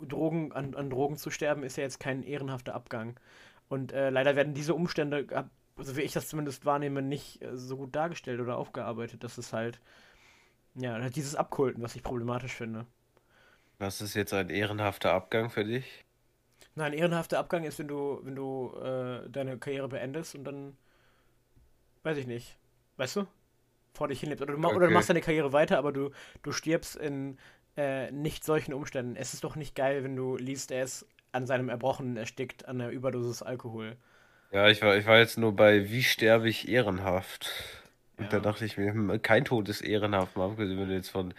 Drogen, 0.01 0.51
an, 0.53 0.75
an 0.75 0.89
Drogen 0.89 1.17
zu 1.17 1.29
sterben, 1.31 1.63
ist 1.63 1.77
ja 1.77 1.83
jetzt 1.83 1.99
kein 1.99 2.23
ehrenhafter 2.23 2.75
Abgang. 2.75 3.19
Und 3.69 3.91
äh, 3.91 4.09
leider 4.09 4.35
werden 4.35 4.53
diese 4.53 4.73
Umstände, 4.75 5.27
so 5.77 5.97
wie 5.97 6.01
ich 6.01 6.13
das 6.13 6.27
zumindest 6.29 6.65
wahrnehme, 6.65 7.01
nicht 7.01 7.41
äh, 7.41 7.57
so 7.57 7.77
gut 7.77 7.95
dargestellt 7.95 8.39
oder 8.41 8.57
aufgearbeitet. 8.57 9.23
Das 9.23 9.37
ist 9.37 9.53
halt, 9.53 9.79
ja, 10.75 10.93
halt 10.93 11.15
dieses 11.15 11.35
Abkulten, 11.35 11.83
was 11.83 11.95
ich 11.95 12.03
problematisch 12.03 12.53
finde. 12.55 12.85
Was 13.79 14.01
ist 14.01 14.13
jetzt 14.13 14.33
ein 14.33 14.51
ehrenhafter 14.51 15.13
Abgang 15.13 15.49
für 15.49 15.65
dich? 15.65 16.05
Nein, 16.75 16.93
ein 16.93 16.97
ehrenhafter 16.97 17.39
Abgang 17.39 17.63
ist, 17.65 17.77
wenn 17.79 17.87
du, 17.89 18.19
wenn 18.23 18.35
du 18.35 18.73
äh, 18.81 19.29
deine 19.29 19.57
Karriere 19.57 19.89
beendest 19.89 20.33
und 20.35 20.43
dann, 20.45 20.77
weiß 22.03 22.17
ich 22.17 22.27
nicht, 22.27 22.57
weißt 22.97 23.17
du, 23.17 23.27
vor 23.93 24.07
dich 24.09 24.21
hinlebst. 24.21 24.43
Oder 24.43 24.53
du, 24.53 24.59
ma 24.59 24.69
oder 24.69 24.87
du 24.87 24.91
Okay. 24.91 24.93
machst 24.93 25.09
deine 25.09 25.21
Karriere 25.21 25.53
weiter, 25.53 25.77
aber 25.77 25.91
du, 25.93 26.11
du 26.43 26.53
stirbst 26.53 26.95
in 26.97 27.37
äh, 27.77 28.11
nicht 28.11 28.43
solchen 28.45 28.73
Umständen. 28.73 29.15
Es 29.15 29.33
ist 29.33 29.43
doch 29.43 29.55
nicht 29.55 29.75
geil, 29.75 30.03
wenn 30.03 30.15
du 30.15 30.37
liest, 30.37 30.71
er 30.71 30.83
ist 30.83 31.05
an 31.31 31.45
seinem 31.47 31.69
Erbrochenen 31.69 32.17
erstickt 32.17 32.67
an 32.67 32.79
der 32.79 32.89
Überdosis 32.91 33.41
Alkohol. 33.43 33.97
Ja, 34.51 34.67
ich 34.69 34.81
war, 34.81 34.95
ich 34.97 35.05
war 35.05 35.17
jetzt 35.19 35.37
nur 35.37 35.55
bei 35.55 35.89
Wie 35.89 36.03
sterbe 36.03 36.49
ich 36.49 36.67
ehrenhaft? 36.69 37.49
Und 38.17 38.31
Ja. 38.31 38.33
da 38.33 38.39
dachte 38.39 38.65
ich 38.65 38.77
mir, 38.77 38.91
hm, 38.93 39.21
kein 39.21 39.45
Tod 39.45 39.69
ist 39.69 39.81
ehrenhaft, 39.81 40.35
mal 40.37 40.49
abgesehen, 40.51 40.79
wenn 40.79 40.87
du 40.89 40.95
jetzt 40.95 41.09
von 41.09 41.33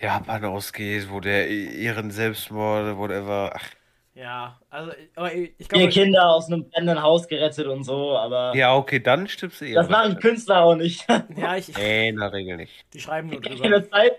Japan 0.00 0.44
ausgehst, 0.46 1.10
wo 1.10 1.20
der 1.20 1.48
E- 1.50 1.82
Ehren-Selbstmord, 1.84 2.96
whatever. 2.96 3.52
Ach, 3.54 3.68
Ja, 4.14 4.60
also, 4.70 4.92
aber 5.14 5.32
ich, 5.34 5.54
ich 5.58 5.68
Vier 5.72 5.88
glaube, 5.88 5.88
Kinder 5.88 6.30
aus 6.30 6.46
einem 6.48 6.68
brennenden 6.68 7.02
Haus 7.02 7.28
gerettet 7.28 7.66
und 7.66 7.84
so, 7.84 8.16
aber 8.18 8.64
ja, 8.64 8.74
okay, 8.76 9.00
dann 9.00 9.28
stirbst 9.28 9.60
du 9.60 9.64
das 9.72 9.88
ehrenhaft. 9.88 9.88
machen 9.88 10.16
Künstler 10.18 10.62
auch 10.64 10.74
nicht. 10.74 11.06
ja, 11.36 11.56
ich, 11.56 11.72
Nee, 11.74 12.08
in 12.08 12.16
der 12.16 12.32
Regel 12.32 12.56
nicht. 12.56 12.86
die 12.92 13.00
schreiben 13.00 13.28
nur 13.30 13.40
drüber. 13.40 13.74
Keine 13.74 13.88
Zeit, 13.88 14.12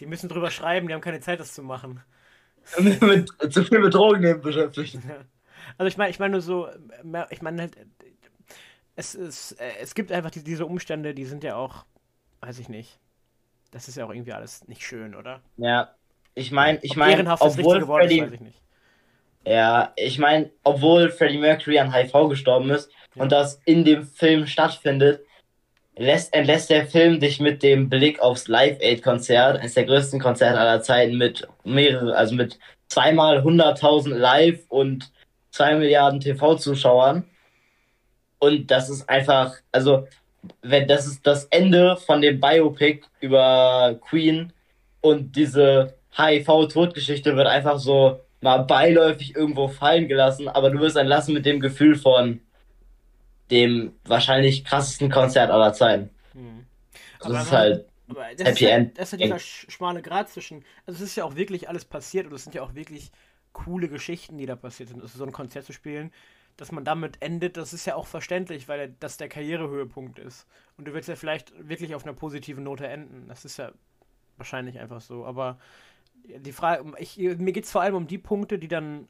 Die 0.00 0.06
müssen 0.06 0.28
drüber 0.28 0.50
schreiben, 0.50 0.88
die 0.88 0.94
haben 0.94 1.00
keine 1.00 1.20
Zeit, 1.20 1.40
das 1.40 1.54
zu 1.54 1.62
machen. 1.62 2.02
mit, 3.00 3.30
zu 3.52 3.64
viel 3.64 3.78
mit 3.80 3.94
Drogen 3.94 4.20
nehmen 4.20 4.40
beschäftigt. 4.40 4.98
Also 5.78 5.88
ich 5.88 5.96
meine, 5.96 6.10
ich 6.10 6.18
meine 6.18 6.32
nur 6.32 6.40
so, 6.40 6.68
ich 7.30 7.42
meine 7.42 7.62
halt, 7.62 7.76
es 8.96 9.14
ist, 9.14 9.52
äh, 9.60 9.72
es 9.80 9.94
gibt 9.94 10.12
einfach 10.12 10.30
die, 10.30 10.42
diese 10.44 10.66
Umstände, 10.66 11.14
die 11.14 11.24
sind 11.24 11.44
ja 11.44 11.56
auch, 11.56 11.84
weiß 12.40 12.58
ich 12.58 12.68
nicht. 12.68 12.98
Das 13.70 13.88
ist 13.88 13.96
ja 13.96 14.04
auch 14.04 14.10
irgendwie 14.10 14.32
alles 14.32 14.66
nicht 14.68 14.82
schön, 14.82 15.14
oder? 15.14 15.40
Ja, 15.56 15.94
ich 16.34 16.50
meine, 16.50 16.78
ich 16.82 16.96
meine, 16.96 17.12
ehrenhaft 17.12 17.44
das 17.44 17.58
obwohl 17.58 17.86
Wort 17.86 18.04
ist, 18.04 18.10
Freddie, 18.10 18.22
weiß 18.22 18.32
ich 18.32 18.40
nicht. 18.40 18.62
ja, 19.46 19.92
ich 19.96 20.18
meine, 20.18 20.50
obwohl 20.64 21.10
Freddie 21.10 21.38
Mercury 21.38 21.78
an 21.78 21.92
HIV 21.92 22.28
gestorben 22.28 22.70
ist 22.70 22.90
Ja. 23.14 23.22
und 23.22 23.32
das 23.32 23.60
in 23.64 23.84
dem 23.84 24.04
Film 24.06 24.46
stattfindet, 24.46 25.24
lässt, 26.00 26.32
entlässt 26.34 26.70
der 26.70 26.86
Film 26.86 27.20
dich 27.20 27.40
mit 27.40 27.62
dem 27.62 27.90
Blick 27.90 28.20
aufs 28.20 28.48
Live 28.48 28.78
Aid 28.80 29.02
Konzert, 29.02 29.58
eines 29.58 29.74
der 29.74 29.84
größten 29.84 30.18
Konzerte 30.18 30.58
aller 30.58 30.80
Zeiten 30.80 31.18
mit 31.18 31.46
mehrere, 31.62 32.16
also 32.16 32.34
mit 32.34 32.58
zweimal 32.88 33.40
100.000 33.40 34.14
Live 34.14 34.60
und 34.70 35.12
zwei 35.50 35.74
Milliarden 35.74 36.20
TV-Zuschauern. 36.20 37.24
Und 38.38 38.70
das 38.70 38.88
ist 38.88 39.10
einfach, 39.10 39.54
also, 39.72 40.08
wenn 40.62 40.88
das 40.88 41.06
ist 41.06 41.26
das 41.26 41.44
Ende 41.46 41.98
von 41.98 42.22
dem 42.22 42.40
Biopic 42.40 43.02
über 43.20 43.94
Queen 44.00 44.54
und 45.02 45.36
diese 45.36 45.94
HIV-Todgeschichte 46.16 47.36
wird 47.36 47.46
einfach 47.46 47.78
so 47.78 48.20
mal 48.40 48.64
beiläufig 48.64 49.36
irgendwo 49.36 49.68
fallen 49.68 50.08
gelassen, 50.08 50.48
aber 50.48 50.70
du 50.70 50.80
wirst 50.80 50.96
entlassen 50.96 51.34
mit 51.34 51.44
dem 51.44 51.60
Gefühl 51.60 51.94
von 51.94 52.40
dem 53.50 53.92
wahrscheinlich 54.04 54.64
krassesten 54.64 55.10
Konzert 55.10 55.50
aller 55.50 55.72
Zeiten. 55.72 56.10
Hm. 56.32 56.66
Das 57.20 57.44
ist 57.44 57.52
halt, 57.52 57.86
das 58.08 58.16
Happy 58.38 58.50
ist 58.50 58.60
ja, 58.60 58.68
End. 58.70 58.98
Das 58.98 59.12
ist 59.12 59.20
ja 59.20 59.26
dieser 59.26 59.36
sch- 59.36 59.70
schmale 59.70 60.02
Grad 60.02 60.30
zwischen, 60.30 60.64
also 60.86 61.02
es 61.02 61.10
ist 61.10 61.16
ja 61.16 61.24
auch 61.24 61.36
wirklich 61.36 61.68
alles 61.68 61.84
passiert 61.84 62.26
und 62.26 62.32
es 62.32 62.44
sind 62.44 62.54
ja 62.54 62.62
auch 62.62 62.74
wirklich 62.74 63.12
coole 63.52 63.88
Geschichten, 63.88 64.38
die 64.38 64.46
da 64.46 64.56
passiert 64.56 64.88
sind. 64.88 65.02
Also 65.02 65.18
so 65.18 65.24
ein 65.24 65.32
Konzert 65.32 65.64
zu 65.64 65.72
spielen, 65.72 66.12
dass 66.56 66.72
man 66.72 66.84
damit 66.84 67.20
endet, 67.20 67.56
das 67.56 67.72
ist 67.72 67.86
ja 67.86 67.94
auch 67.96 68.06
verständlich, 68.06 68.68
weil 68.68 68.94
das 69.00 69.16
der 69.16 69.28
Karrierehöhepunkt 69.28 70.18
ist. 70.18 70.46
Und 70.76 70.86
du 70.86 70.94
willst 70.94 71.08
ja 71.08 71.16
vielleicht 71.16 71.52
wirklich 71.68 71.94
auf 71.94 72.04
einer 72.04 72.14
positiven 72.14 72.64
Note 72.64 72.86
enden. 72.86 73.28
Das 73.28 73.44
ist 73.44 73.56
ja 73.56 73.72
wahrscheinlich 74.36 74.78
einfach 74.78 75.00
so. 75.00 75.24
Aber 75.24 75.58
die 76.24 76.52
Frage, 76.52 76.92
ich, 76.98 77.16
mir 77.16 77.52
geht 77.52 77.64
es 77.64 77.70
vor 77.70 77.82
allem 77.82 77.94
um 77.94 78.06
die 78.06 78.18
Punkte, 78.18 78.58
die 78.58 78.68
dann 78.68 79.08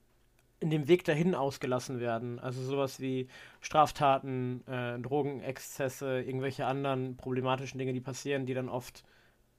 in 0.60 0.70
dem 0.70 0.88
Weg 0.88 1.04
dahin 1.04 1.34
ausgelassen 1.34 2.00
werden. 2.00 2.38
Also 2.38 2.62
sowas 2.62 3.00
wie 3.00 3.28
Straftaten, 3.60 4.66
äh, 4.68 4.98
Drogenexzesse, 5.00 6.20
irgendwelche 6.22 6.66
anderen 6.66 7.16
problematischen 7.16 7.78
Dinge, 7.78 7.92
die 7.94 8.00
passieren, 8.00 8.46
die 8.46 8.54
dann 8.54 8.68
oft 8.68 9.04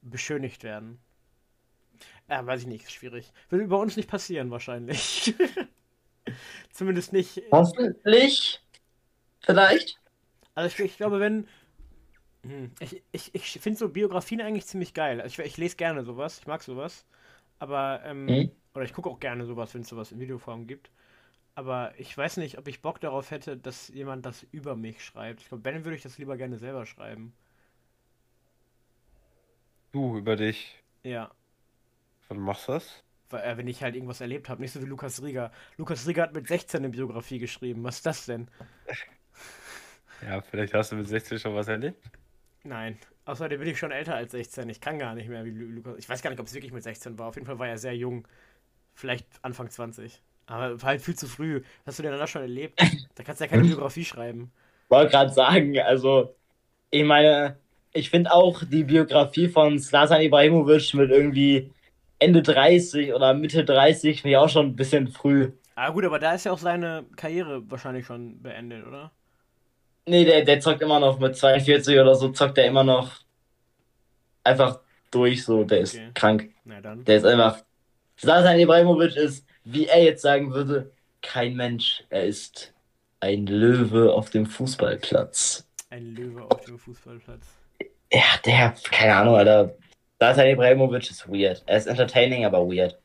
beschönigt 0.03 0.63
werden. 0.63 0.99
Ja, 2.29 2.45
weiß 2.45 2.61
ich 2.61 2.67
nicht, 2.67 2.83
ist 2.83 2.91
schwierig. 2.93 3.31
Würde 3.49 3.67
bei 3.67 3.75
uns 3.75 3.97
nicht 3.97 4.09
passieren, 4.09 4.51
wahrscheinlich. 4.51 5.33
Zumindest 6.71 7.13
nicht. 7.13 7.41
hoffentlich, 7.51 8.59
vielleicht. 9.41 9.99
Also 10.55 10.67
ich, 10.83 10.91
ich 10.91 10.97
glaube, 10.97 11.19
wenn. 11.19 11.47
Hm, 12.43 12.71
Ich, 12.79 13.03
ich, 13.11 13.35
ich 13.35 13.51
finde 13.61 13.79
so 13.79 13.89
Biografien 13.89 14.41
eigentlich 14.41 14.65
ziemlich 14.67 14.93
geil. 14.93 15.21
Also 15.21 15.41
ich, 15.43 15.47
ich 15.49 15.57
lese 15.57 15.75
gerne 15.77 16.03
sowas, 16.03 16.39
ich 16.39 16.47
mag 16.47 16.63
sowas. 16.63 17.05
Aber, 17.59 18.01
ähm, 18.05 18.37
Mhm. 18.37 18.51
Oder 18.73 18.83
ich 18.85 18.93
gucke 18.93 19.09
auch 19.09 19.19
gerne 19.19 19.45
sowas, 19.45 19.73
wenn 19.73 19.81
es 19.81 19.89
sowas 19.89 20.11
in 20.11 20.19
Videoform 20.19 20.67
gibt. 20.67 20.91
Aber 21.55 21.93
ich 21.97 22.17
weiß 22.17 22.37
nicht, 22.37 22.57
ob 22.57 22.67
ich 22.67 22.81
Bock 22.81 22.99
darauf 23.01 23.29
hätte, 23.31 23.57
dass 23.57 23.89
jemand 23.89 24.25
das 24.25 24.43
über 24.51 24.75
mich 24.75 25.03
schreibt. 25.03 25.41
Ich 25.41 25.49
glaube, 25.49 25.65
wenn, 25.65 25.83
würde 25.83 25.97
ich 25.97 26.03
das 26.03 26.17
lieber 26.17 26.37
gerne 26.37 26.57
selber 26.57 26.85
schreiben. 26.85 27.33
Du, 29.91 30.17
über 30.17 30.35
dich. 30.35 30.81
Ja. 31.03 31.31
Wann 32.29 32.39
machst 32.39 32.67
du 32.67 32.73
das? 32.73 33.03
Weil, 33.29 33.41
äh, 33.43 33.57
wenn 33.57 33.67
ich 33.67 33.83
halt 33.83 33.95
irgendwas 33.95 34.21
erlebt 34.21 34.47
habe. 34.49 34.61
Nicht 34.61 34.71
so 34.71 34.81
wie 34.81 34.85
Lukas 34.85 35.21
Rieger. 35.21 35.51
Lukas 35.77 36.07
Rieger 36.07 36.23
hat 36.23 36.33
mit 36.33 36.47
16 36.47 36.79
eine 36.79 36.89
Biografie 36.89 37.39
geschrieben. 37.39 37.83
Was 37.83 37.97
ist 37.97 38.05
das 38.05 38.25
denn? 38.25 38.47
Ja, 40.23 40.39
vielleicht 40.39 40.75
hast 40.75 40.91
du 40.91 40.97
mit 40.97 41.07
16 41.07 41.39
schon 41.39 41.55
was 41.55 41.67
erlebt. 41.67 41.97
Nein. 42.63 42.99
Außerdem 43.25 43.59
bin 43.59 43.69
ich 43.69 43.79
schon 43.79 43.89
älter 43.89 44.13
als 44.13 44.33
16. 44.33 44.69
Ich 44.69 44.79
kann 44.79 44.99
gar 44.99 45.15
nicht 45.15 45.27
mehr 45.27 45.43
wie 45.45 45.49
Lu- 45.49 45.65
Lukas. 45.71 45.95
Ich 45.97 46.07
weiß 46.07 46.21
gar 46.21 46.29
nicht, 46.29 46.39
ob 46.39 46.45
es 46.45 46.53
wirklich 46.53 46.71
mit 46.71 46.83
16 46.83 47.17
war. 47.17 47.25
Auf 47.29 47.33
jeden 47.35 47.47
Fall 47.47 47.57
war 47.57 47.67
er 47.67 47.79
sehr 47.79 47.95
jung. 47.97 48.27
Vielleicht 48.93 49.27
Anfang 49.41 49.69
20. 49.69 50.21
Aber 50.47 50.77
halt 50.83 51.01
viel 51.01 51.15
zu 51.15 51.27
früh. 51.27 51.61
Hast 51.85 51.99
du 51.99 52.03
denn 52.03 52.11
da 52.11 52.27
schon 52.27 52.41
erlebt? 52.41 52.79
Da 53.15 53.23
kannst 53.23 53.41
du 53.41 53.45
ja 53.45 53.49
keine 53.49 53.63
Biografie 53.63 54.05
schreiben. 54.05 54.51
wollte 54.89 55.11
gerade 55.11 55.31
sagen, 55.33 55.77
also, 55.79 56.35
ich 56.91 57.03
meine, 57.03 57.57
ich 57.93 58.09
finde 58.09 58.31
auch 58.33 58.63
die 58.63 58.83
Biografie 58.83 59.49
von 59.49 59.79
Slatan 59.79 60.21
Ibrahimovic 60.21 60.93
mit 60.95 61.11
irgendwie 61.11 61.71
Ende 62.19 62.41
30 62.41 63.13
oder 63.13 63.33
Mitte 63.33 63.65
30 63.65 64.21
finde 64.21 64.31
ich 64.31 64.37
auch 64.37 64.49
schon 64.49 64.67
ein 64.67 64.75
bisschen 64.75 65.07
früh. 65.09 65.51
Ah 65.75 65.89
gut, 65.91 66.05
aber 66.05 66.19
da 66.19 66.33
ist 66.33 66.45
ja 66.45 66.51
auch 66.51 66.57
seine 66.59 67.05
Karriere 67.15 67.69
wahrscheinlich 67.69 68.05
schon 68.05 68.41
beendet, 68.41 68.85
oder? 68.87 69.11
Nee, 70.07 70.25
der, 70.25 70.43
der 70.45 70.59
zockt 70.59 70.81
immer 70.81 70.99
noch 70.99 71.19
mit 71.19 71.35
42 71.35 71.99
oder 71.99 72.15
so, 72.15 72.29
zockt 72.29 72.57
er 72.57 72.65
immer 72.65 72.83
noch 72.83 73.21
einfach 74.43 74.79
durch, 75.11 75.43
so, 75.43 75.63
der 75.63 75.79
ist 75.81 75.95
Okay. 75.95 76.11
krank. 76.13 76.49
Na 76.65 76.81
dann. 76.81 77.03
Der 77.05 77.17
ist 77.17 77.25
einfach. 77.25 77.63
Slatan 78.21 78.59
Ibrahimovic 78.59 79.15
ist, 79.15 79.45
wie 79.63 79.87
er 79.87 80.03
jetzt 80.03 80.21
sagen 80.21 80.53
würde, 80.53 80.91
kein 81.21 81.55
Mensch. 81.55 82.03
Er 82.09 82.25
ist 82.25 82.73
Ein 83.19 83.45
Löwe 83.47 84.13
auf 84.13 84.29
dem 84.29 84.45
Fußballplatz. 84.45 85.67
Ein 85.89 86.15
Löwe 86.15 86.43
auf 86.49 86.63
dem 86.65 86.77
Fußballplatz. 86.79 87.47
Ja, 88.13 88.23
der, 88.45 88.75
keine 88.91 89.15
Ahnung, 89.15 89.35
Alter. 89.35 89.75
Zlatan 90.19 90.47
Ibrahimovic 90.47 91.09
ist 91.09 91.27
weird. 91.29 91.63
Er 91.65 91.77
ist 91.77 91.87
entertaining, 91.87 92.45
aber 92.45 92.59
weird. 92.67 92.99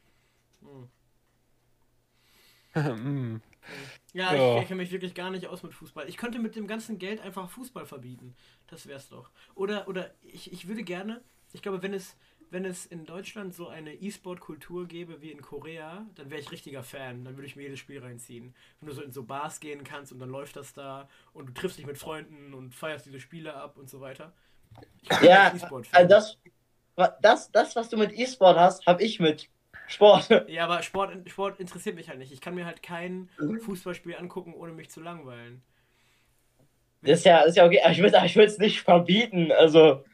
Hm. 2.75 3.41
Ja, 4.13 4.35
Ja. 4.35 4.57
Ich, 4.57 4.63
ich 4.63 4.69
kenne 4.69 4.83
mich 4.83 4.93
wirklich 4.93 5.15
gar 5.15 5.31
nicht 5.31 5.47
aus 5.47 5.63
mit 5.63 5.75
Fußball. 5.75 6.09
Ich 6.09 6.17
könnte 6.17 6.39
mit 6.39 6.57
dem 6.57 6.67
ganzen 6.67 6.99
Geld 6.99 7.21
einfach 7.21 7.51
Fußball 7.51 7.85
verbieten. 7.87 8.35
Das 8.67 8.87
wär's 8.87 9.09
doch. 9.11 9.31
Oder, 9.55 9.89
oder 9.89 10.11
ich, 10.23 10.53
ich 10.53 10.69
würde 10.69 10.85
gerne, 10.85 11.23
ich 11.53 11.61
glaube, 11.63 11.83
wenn 11.83 11.93
es, 11.93 12.17
wenn 12.51 12.65
es 12.65 12.87
in 12.87 13.05
Deutschland 13.05 13.55
so 13.55 13.69
eine 13.69 13.95
E-Sport-Kultur 13.95 14.87
gäbe 14.87 15.21
wie 15.21 15.33
in 15.33 15.43
Korea, 15.43 16.07
dann 16.15 16.31
wäre 16.31 16.41
ich 16.41 16.51
richtiger 16.53 16.83
Fan. 16.83 17.25
Dann 17.25 17.37
würde 17.37 17.47
ich 17.47 17.57
mir 17.57 17.63
jedes 17.63 17.79
Spiel 17.79 18.01
reinziehen. 18.01 18.55
Wenn 18.81 18.89
du 18.89 18.95
so 18.95 19.03
in 19.03 19.13
so 19.13 19.25
Bars 19.25 19.61
gehen 19.61 19.85
kannst 19.85 20.13
und 20.13 20.19
dann 20.19 20.31
läuft 20.31 20.57
das 20.57 20.73
da 20.73 21.09
und 21.33 21.47
du 21.47 21.53
triffst 21.53 21.79
dich 21.79 21.87
mit 21.87 21.99
Freunden 21.99 22.55
und 22.55 22.75
feierst 22.75 23.07
diese 23.07 23.21
Spiele 23.21 23.55
ab 23.55 23.77
und 23.77 23.91
so 23.91 24.01
weiter. 24.01 24.33
Ich 25.03 25.09
bin 25.09 25.29
Ja. 25.29 25.53
Also 25.93 26.09
das, 26.09 26.39
das, 27.21 27.51
das, 27.53 27.77
was 27.77 27.89
du 27.89 27.97
mit 27.97 28.13
E-Sport 28.13 28.57
hast, 28.57 28.87
habe 28.87 29.03
ich 29.03 29.21
mit 29.21 29.49
Sport. 29.87 30.29
Ja, 30.49 30.65
aber 30.65 30.83
Sport, 30.83 31.29
Sport 31.29 31.61
interessiert 31.61 31.97
mich 31.97 32.09
halt 32.09 32.19
nicht. 32.19 32.33
Ich 32.33 32.41
kann 32.41 32.55
mir 32.55 32.67
halt 32.67 32.83
kein 32.83 33.29
Fußballspiel 33.65 34.17
angucken, 34.17 34.55
ohne 34.55 34.73
mich 34.73 34.91
zu 34.91 35.01
langweilen. 35.01 35.63
Das 37.03 37.19
ist 37.19 37.25
ja, 37.25 37.43
ist 37.43 37.57
ja 37.57 37.65
okay, 37.65 37.81
aber 37.83 37.93
ich 37.93 38.03
würde 38.03 38.21
ich 38.25 38.37
es 38.37 38.59
nicht 38.59 38.81
verbieten. 38.81 39.53
Also, 39.53 40.05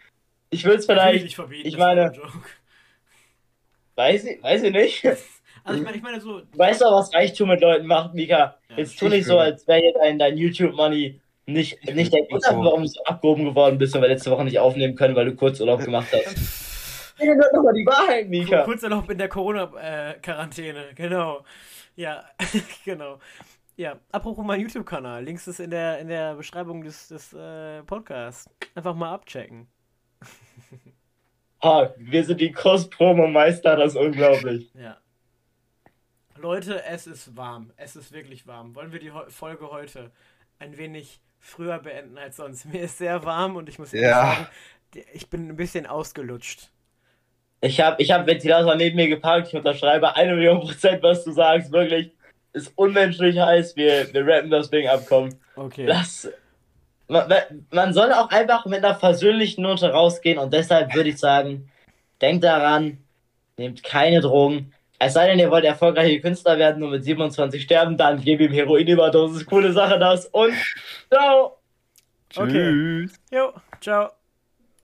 ich 0.53 0.64
würde 0.64 0.76
es 0.78 0.84
Ich 0.84 0.90
vielleicht, 0.90 1.24
nicht 1.24 1.34
verbieten. 1.34 1.66
ich 1.68 1.76
meine- 1.76 2.12
weiß 3.96 4.24
ich, 4.24 4.42
weiß 4.42 4.62
ich 4.62 4.72
nicht. 4.72 5.03
Also 5.64 5.78
ich 5.78 5.84
meine, 5.84 5.96
ich 5.96 6.03
meine 6.03 6.20
so. 6.20 6.40
Du 6.40 6.59
weißt 6.59 6.80
doch, 6.82 6.90
was 6.98 7.14
Reichtum 7.14 7.48
mit 7.48 7.61
Leuten 7.61 7.86
macht, 7.86 8.14
Mika. 8.14 8.57
Ja, 8.68 8.76
Jetzt 8.78 8.98
tu 8.98 9.09
nicht 9.09 9.24
so, 9.24 9.38
als 9.38 9.64
wäre 9.68 9.92
dein, 9.96 10.18
dein 10.18 10.36
YouTube-Money 10.36 11.20
nicht, 11.46 11.78
Ich 11.82 11.94
nicht 11.94 12.12
der 12.12 12.24
Grund, 12.26 12.42
so- 12.42 12.50
warum 12.64 12.82
du 12.82 12.88
so 12.88 13.00
abgehoben 13.05 13.44
geworden 13.44 13.78
bist 13.78 13.94
und 13.94 14.03
wir 14.03 14.09
letzte 14.09 14.32
Woche 14.32 14.42
nicht 14.42 14.59
aufnehmen 14.59 14.96
können, 14.96 15.14
weil 15.14 15.26
du 15.26 15.36
Kurzurlaub 15.36 15.84
gemacht 15.84 16.09
hast. 16.12 16.26
Erzähl 17.16 17.38
doch 17.38 17.53
nochmal 17.53 17.74
die 17.74 17.86
Wahrheit, 17.86 18.28
Mika. 18.28 18.64
Kurzerlaub 18.64 19.09
in 19.09 19.18
der 19.18 19.28
Corona-Quarantäne, 19.28 20.86
genau. 20.96 21.44
Ja, 21.94 22.24
genau. 22.84 23.20
Ja, 23.76 24.00
apropos 24.11 24.44
mein 24.44 24.61
YouTube-Kanal. 24.62 25.22
Links 25.22 25.46
ist 25.46 25.61
in 25.61 25.70
der, 25.70 26.00
in 26.00 26.09
der 26.09 26.34
Beschreibung 26.34 26.82
des, 26.82 27.07
des 27.07 27.32
äh, 27.34 27.84
Podcasts. 27.84 28.50
Einfach 28.74 28.96
mal 28.96 29.12
abchecken. 29.14 29.68
Ha, 31.62 31.95
wir 31.97 32.25
sind 32.25 32.41
die 32.41 32.51
Cross-Promo-Meister, 32.53 33.77
das 33.77 33.95
ist 33.95 34.01
unglaublich. 34.01 34.70
Ja. 34.81 34.97
Leute, 36.39 36.83
es 36.85 37.07
ist 37.07 37.37
warm. 37.37 37.70
Es 37.77 37.95
ist 37.95 38.11
wirklich 38.12 38.49
warm. 38.49 38.75
Wollen 38.75 38.91
wir 38.93 38.99
die 38.99 39.12
Folge 39.29 39.70
heute 39.70 40.11
ein 40.59 40.77
wenig 40.77 41.20
früher 41.39 41.79
beenden 41.79 42.18
als 42.18 42.37
sonst? 42.37 42.64
Mir 42.73 42.83
ist 42.83 42.99
sehr 42.99 43.25
warm 43.25 43.55
und 43.55 43.68
ich 43.68 43.79
muss 43.79 43.93
ehrlich 43.93 44.11
Ja. 44.11 44.35
sagen, 44.35 45.07
ich 45.12 45.31
bin 45.31 45.49
ein 45.49 45.57
bisschen 45.57 45.87
ausgelutscht. 45.87 46.70
Ich 47.61 47.81
habe 47.81 48.03
ich 48.03 48.11
hab 48.11 48.27
Ventilator 48.27 48.75
neben 48.75 48.97
mir 48.97 49.07
geparkt, 49.09 49.49
ich 49.49 49.55
unterschreibe 49.55 50.16
eine 50.16 50.35
Million 50.35 50.59
Prozent, 50.61 51.01
was 51.05 51.23
du 51.23 51.31
sagst, 51.31 51.70
wirklich. 51.70 52.11
Ist 52.55 52.73
unmenschlich 52.75 53.39
heiß, 53.39 53.77
wir, 53.77 54.12
wir 54.12 54.27
rappen 54.27 54.51
das 54.51 54.68
Ding 54.68 54.89
ab, 54.89 55.05
komm. 55.09 55.29
Okay. 55.55 55.87
Das, 55.87 56.29
man, 57.09 57.32
man 57.70 57.92
soll 57.92 58.12
auch 58.12 58.30
einfach 58.30 58.66
mit 58.66 58.84
einer 58.84 58.94
versöhnlichen 58.94 59.62
Note 59.62 59.90
rausgehen 59.90 60.38
und 60.38 60.53
deshalb 60.53 60.94
würde 60.94 61.11
ich 61.11 61.18
sagen, 61.18 61.70
denkt 62.20 62.44
daran, 62.44 62.98
nehmt 63.57 63.82
keine 63.82 64.20
Drogen. 64.20 64.72
Es 64.98 65.14
sei 65.14 65.26
denn, 65.26 65.38
ihr 65.38 65.50
wollt 65.50 65.64
erfolgreiche 65.64 66.20
Künstler 66.20 66.59
werden 66.59 66.82
und 66.82 66.90
mit 66.90 67.05
27 67.05 67.62
sterben, 67.62 67.96
dann 67.96 68.22
gebt 68.22 68.40
ihm 68.40 68.53
Heroinüberdosis. 68.53 69.46
Coole 69.46 69.72
Sache 69.72 69.98
das 69.98 70.26
und 70.26 70.55
ciao! 71.11 71.59
Okay. 72.36 72.70
Tschüss. 72.70 73.20
Jo, 73.30 73.53
ciao. 73.80 74.11